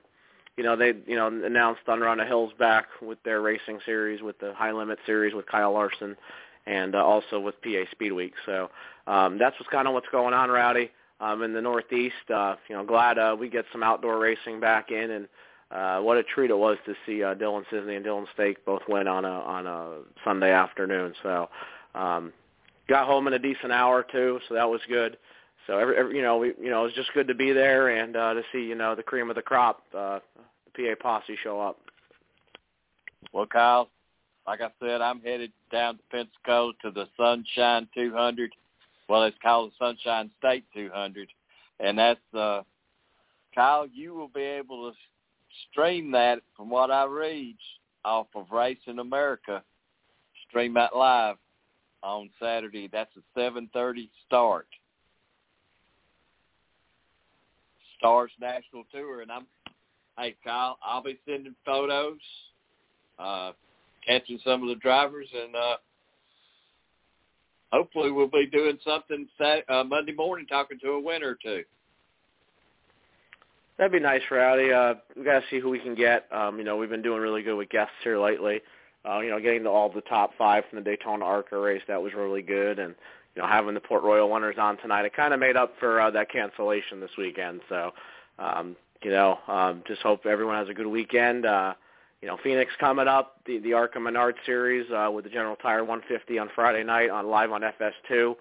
you 0.57 0.63
know, 0.63 0.75
they 0.75 0.93
you 1.05 1.15
know 1.15 1.27
announced 1.27 1.81
Thunder 1.85 2.07
on 2.07 2.17
the 2.17 2.25
Hills 2.25 2.51
back 2.57 2.85
with 3.01 3.21
their 3.23 3.41
racing 3.41 3.79
series, 3.85 4.21
with 4.21 4.39
the 4.39 4.53
High 4.53 4.71
Limit 4.71 4.99
series 5.05 5.33
with 5.33 5.45
Kyle 5.47 5.73
Larson, 5.73 6.15
and 6.65 6.95
uh, 6.95 7.03
also 7.03 7.39
with 7.39 7.61
PA 7.61 7.83
Speed 7.91 8.13
Week. 8.13 8.33
So 8.45 8.69
um, 9.07 9.37
that's 9.37 9.59
what's 9.59 9.69
kind 9.69 9.87
of 9.87 9.93
what's 9.93 10.07
going 10.11 10.33
on, 10.33 10.49
Rowdy. 10.49 10.91
Um, 11.21 11.43
in 11.43 11.53
the 11.53 11.61
Northeast, 11.61 12.29
uh, 12.33 12.55
you 12.67 12.75
know, 12.75 12.83
glad 12.83 13.17
uh, 13.17 13.37
we 13.39 13.49
get 13.49 13.63
some 13.71 13.83
outdoor 13.83 14.19
racing 14.19 14.59
back 14.59 14.91
in, 14.91 15.11
and 15.11 15.27
uh, 15.71 16.01
what 16.01 16.17
a 16.17 16.23
treat 16.23 16.49
it 16.49 16.57
was 16.57 16.77
to 16.85 16.93
see 17.05 17.23
uh, 17.23 17.33
Dylan 17.35 17.63
Cisney 17.71 17.95
and 17.95 18.05
Dillan 18.05 18.25
Stake 18.33 18.65
both 18.65 18.81
win 18.87 19.07
on 19.07 19.23
a 19.23 19.29
on 19.29 19.65
a 19.65 19.99
Sunday 20.23 20.51
afternoon. 20.51 21.13
So 21.23 21.49
um, 21.95 22.33
got 22.87 23.07
home 23.07 23.27
in 23.27 23.33
a 23.33 23.39
decent 23.39 23.71
hour 23.71 24.03
too, 24.03 24.39
so 24.47 24.55
that 24.55 24.69
was 24.69 24.81
good. 24.89 25.17
So 25.67 25.79
every, 25.79 25.97
every 25.97 26.15
you 26.17 26.21
know 26.21 26.37
we 26.37 26.53
you 26.61 26.69
know 26.69 26.81
it 26.81 26.85
was 26.85 26.93
just 26.93 27.13
good 27.13 27.27
to 27.27 27.35
be 27.35 27.51
there 27.51 27.89
and 27.89 28.15
uh, 28.15 28.33
to 28.33 28.41
see 28.51 28.59
you 28.59 28.75
know 28.75 28.95
the 28.95 29.03
cream 29.03 29.29
of 29.29 29.35
the 29.35 29.41
crop, 29.41 29.81
uh, 29.97 30.19
the 30.75 30.95
PA 30.95 31.01
posse 31.01 31.37
show 31.43 31.59
up. 31.59 31.77
Well, 33.33 33.47
Kyle, 33.47 33.89
like 34.45 34.61
I 34.61 34.69
said, 34.79 35.01
I'm 35.01 35.21
headed 35.21 35.51
down 35.71 35.97
to 35.97 36.03
Pensacola 36.11 36.73
to 36.83 36.91
the 36.91 37.07
Sunshine 37.17 37.87
200. 37.95 38.51
Well, 39.09 39.23
it's 39.23 39.37
called 39.41 39.71
the 39.71 39.85
Sunshine 39.85 40.31
State 40.37 40.65
200, 40.73 41.29
and 41.79 41.97
that's 41.97 42.19
uh, 42.37 42.61
Kyle. 43.53 43.87
You 43.87 44.13
will 44.13 44.29
be 44.29 44.41
able 44.41 44.91
to 44.91 44.97
stream 45.69 46.11
that 46.11 46.41
from 46.55 46.69
what 46.69 46.91
I 46.91 47.05
read 47.05 47.55
off 48.03 48.27
of 48.35 48.51
Racing 48.51 48.99
America. 48.99 49.63
Stream 50.47 50.75
that 50.75 50.95
live 50.95 51.37
on 52.03 52.29
Saturday. 52.39 52.87
That's 52.91 53.11
a 53.17 53.39
7:30 53.39 54.09
start. 54.27 54.67
Stars 57.97 58.31
National 58.39 58.83
Tour, 58.91 59.21
and 59.21 59.31
I'm, 59.31 59.45
hey 60.17 60.35
Kyle, 60.43 60.77
I'll 60.83 61.03
be 61.03 61.19
sending 61.27 61.55
photos, 61.65 62.19
uh, 63.19 63.51
catching 64.05 64.39
some 64.43 64.63
of 64.63 64.69
the 64.69 64.75
drivers, 64.75 65.27
and 65.33 65.55
uh, 65.55 65.77
hopefully 67.71 68.11
we'll 68.11 68.27
be 68.27 68.47
doing 68.51 68.77
something 68.85 69.27
Saturday, 69.37 69.65
uh, 69.69 69.83
Monday 69.83 70.13
morning, 70.13 70.45
talking 70.47 70.79
to 70.79 70.91
a 70.91 70.99
winner 70.99 71.29
or 71.29 71.37
two. 71.41 71.63
That'd 73.77 73.91
be 73.91 73.99
nice, 73.99 74.21
Rowdy. 74.31 74.71
Uh, 74.71 74.93
we 75.17 75.25
got 75.25 75.39
to 75.39 75.45
see 75.49 75.59
who 75.59 75.69
we 75.69 75.79
can 75.79 75.95
get. 75.95 76.27
Um, 76.31 76.57
you 76.57 76.63
know, 76.63 76.77
we've 76.77 76.89
been 76.89 77.01
doing 77.01 77.19
really 77.21 77.43
good 77.43 77.57
with 77.57 77.69
guests 77.69 77.93
here 78.03 78.17
lately. 78.17 78.61
Uh, 79.07 79.19
you 79.19 79.29
know, 79.29 79.39
getting 79.39 79.63
to 79.63 79.69
all 79.69 79.91
the 79.91 80.01
top 80.01 80.31
five 80.37 80.63
from 80.69 80.79
the 80.79 80.85
Daytona 80.85 81.25
ARCA 81.25 81.57
race 81.57 81.81
that 81.87 82.01
was 82.01 82.13
really 82.13 82.41
good, 82.41 82.79
and 82.79 82.95
you 83.35 83.41
know, 83.41 83.47
having 83.47 83.73
the 83.73 83.79
Port 83.79 84.03
Royal 84.03 84.29
winners 84.29 84.55
on 84.57 84.77
tonight, 84.77 85.05
it 85.05 85.15
kind 85.15 85.33
of 85.33 85.39
made 85.39 85.57
up 85.57 85.73
for 85.79 85.99
uh, 85.99 86.11
that 86.11 86.31
cancellation 86.31 86.99
this 86.99 87.11
weekend. 87.17 87.61
So, 87.69 87.91
um, 88.39 88.75
you 89.03 89.11
know, 89.11 89.39
um, 89.47 89.83
just 89.87 90.01
hope 90.01 90.25
everyone 90.25 90.55
has 90.55 90.69
a 90.69 90.73
good 90.73 90.87
weekend. 90.87 91.45
Uh, 91.45 91.73
you 92.21 92.27
know, 92.27 92.37
Phoenix 92.43 92.71
coming 92.79 93.07
up, 93.07 93.39
the 93.45 93.59
the 93.59 93.73
ARCA 93.73 93.99
Menard 93.99 94.35
Series 94.45 94.89
uh, 94.91 95.11
with 95.11 95.25
the 95.25 95.29
General 95.29 95.55
Tire 95.57 95.83
150 95.83 96.39
on 96.39 96.49
Friday 96.55 96.83
night 96.83 97.09
on 97.09 97.27
live 97.27 97.51
on 97.51 97.61
FS2, 97.61 98.35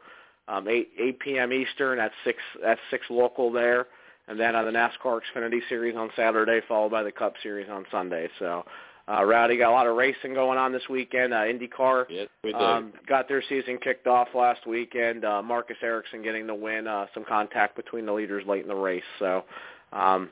um, 0.48 0.68
8 0.68 0.88
8 0.98 1.18
p.m. 1.18 1.52
Eastern. 1.52 1.98
That's 1.98 2.14
six 2.24 2.38
that's 2.62 2.80
six 2.90 3.04
local 3.10 3.52
there 3.52 3.86
and 4.28 4.38
then 4.38 4.56
on 4.56 4.64
the 4.64 4.70
NASCAR 4.70 5.20
Xfinity 5.20 5.60
Series 5.68 5.96
on 5.96 6.10
Saturday, 6.16 6.60
followed 6.66 6.90
by 6.90 7.02
the 7.02 7.12
Cup 7.12 7.34
Series 7.42 7.68
on 7.68 7.84
Sunday. 7.90 8.28
So, 8.38 8.64
uh, 9.06 9.22
Rowdy 9.22 9.58
got 9.58 9.70
a 9.70 9.72
lot 9.72 9.86
of 9.86 9.96
racing 9.96 10.32
going 10.32 10.58
on 10.58 10.72
this 10.72 10.88
weekend. 10.88 11.34
Uh, 11.34 11.38
IndyCar 11.38 12.06
yes, 12.08 12.28
we 12.42 12.52
do. 12.52 12.58
Um, 12.58 12.92
got 13.06 13.28
their 13.28 13.42
season 13.48 13.78
kicked 13.82 14.06
off 14.06 14.28
last 14.34 14.66
weekend. 14.66 15.24
Uh, 15.24 15.42
Marcus 15.42 15.76
Ericsson 15.82 16.22
getting 16.22 16.46
the 16.46 16.54
win. 16.54 16.86
Uh, 16.86 17.06
some 17.12 17.24
contact 17.24 17.76
between 17.76 18.06
the 18.06 18.12
leaders 18.12 18.44
late 18.46 18.62
in 18.62 18.68
the 18.68 18.74
race. 18.74 19.02
So, 19.18 19.44
um, 19.92 20.30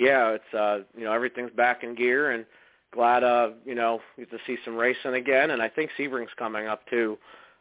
yeah, 0.00 0.30
it's 0.30 0.54
uh, 0.54 0.80
you 0.96 1.04
know 1.04 1.12
everything's 1.12 1.52
back 1.52 1.84
in 1.84 1.94
gear, 1.94 2.32
and 2.32 2.44
glad 2.92 3.22
uh, 3.22 3.50
you 3.64 3.76
know 3.76 4.00
get 4.18 4.30
to 4.30 4.38
see 4.48 4.56
some 4.64 4.74
racing 4.74 5.14
again. 5.14 5.50
And 5.50 5.62
I 5.62 5.68
think 5.68 5.90
Sebring's 5.96 6.34
coming 6.36 6.66
up 6.66 6.80
too 6.90 7.18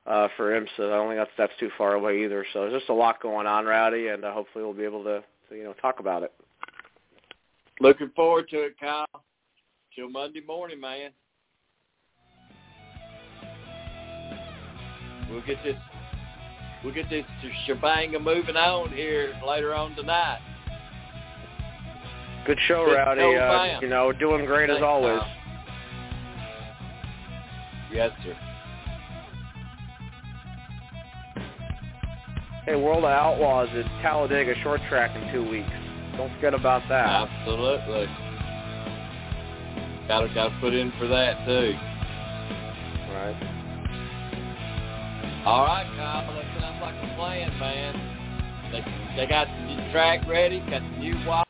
uh, 0.07 0.27
for 0.37 0.59
IMSA. 0.59 0.91
I 0.91 0.95
don't 0.95 1.09
think 1.09 1.19
that's 1.19 1.31
that's 1.37 1.59
too 1.59 1.69
far 1.77 1.93
away 1.93 2.23
either. 2.23 2.45
So 2.51 2.61
there's 2.61 2.79
just 2.79 2.89
a 2.89 2.93
lot 2.93 3.21
going 3.21 3.45
on, 3.45 3.65
Rowdy, 3.65 4.07
and 4.07 4.25
uh, 4.25 4.33
hopefully 4.33 4.63
we'll 4.63 4.73
be 4.73 4.85
able 4.85 5.03
to 5.03 5.23
to 5.49 5.55
you 5.55 5.65
know 5.65 5.73
talk 5.73 5.99
about 5.99 6.23
it. 6.23 6.33
Looking 7.79 8.09
forward 8.15 8.49
to 8.49 8.63
it, 8.63 8.79
Kyle. 8.79 9.05
Till 9.95 10.09
Monday 10.09 10.41
morning, 10.47 10.79
man. 10.79 11.11
We'll 15.29 15.41
get 15.41 15.57
this 15.63 15.75
we'll 16.83 16.93
get 16.93 17.09
this 17.09 17.25
shebang 17.65 18.11
moving 18.23 18.55
on 18.55 18.89
here 18.91 19.33
later 19.45 19.73
on 19.73 19.95
tonight. 19.95 20.39
Good 22.45 22.57
show, 22.67 22.85
Good 22.85 22.95
Rowdy. 22.95 23.21
show, 23.21 23.35
uh, 23.35 23.79
you 23.81 23.89
know, 23.89 24.11
doing 24.13 24.45
great 24.45 24.67
Thanks, 24.67 24.79
as 24.79 24.83
always. 24.83 25.19
Kyle. 25.19 25.37
Yes, 27.93 28.11
sir. 28.23 28.37
Hey, 32.65 32.75
World 32.75 33.03
of 33.03 33.09
Outlaws 33.09 33.69
is 33.75 33.85
Talladega 34.01 34.53
Short 34.63 34.79
Track 34.87 35.15
in 35.15 35.33
two 35.33 35.49
weeks. 35.49 35.69
Don't 36.15 36.33
forget 36.35 36.53
about 36.53 36.81
that. 36.89 37.27
Absolutely. 37.29 38.30
Gotta 40.11 40.27
gotta 40.33 40.53
put 40.59 40.73
in 40.73 40.91
for 40.99 41.07
that 41.07 41.45
too. 41.45 41.71
Right. 43.13 43.31
All 45.45 45.63
right, 45.63 45.87
Kyle. 45.95 46.35
That 46.35 46.59
sounds 46.59 46.81
like 46.81 46.95
a 46.95 47.15
plan, 47.15 47.57
man. 47.57 47.95
They 48.73 48.83
they 49.15 49.25
got 49.25 49.47
the 49.47 49.73
new 49.73 49.91
track 49.93 50.27
ready, 50.27 50.59
got 50.69 50.81
the 50.81 50.97
new 50.97 51.15
wire. 51.25 51.45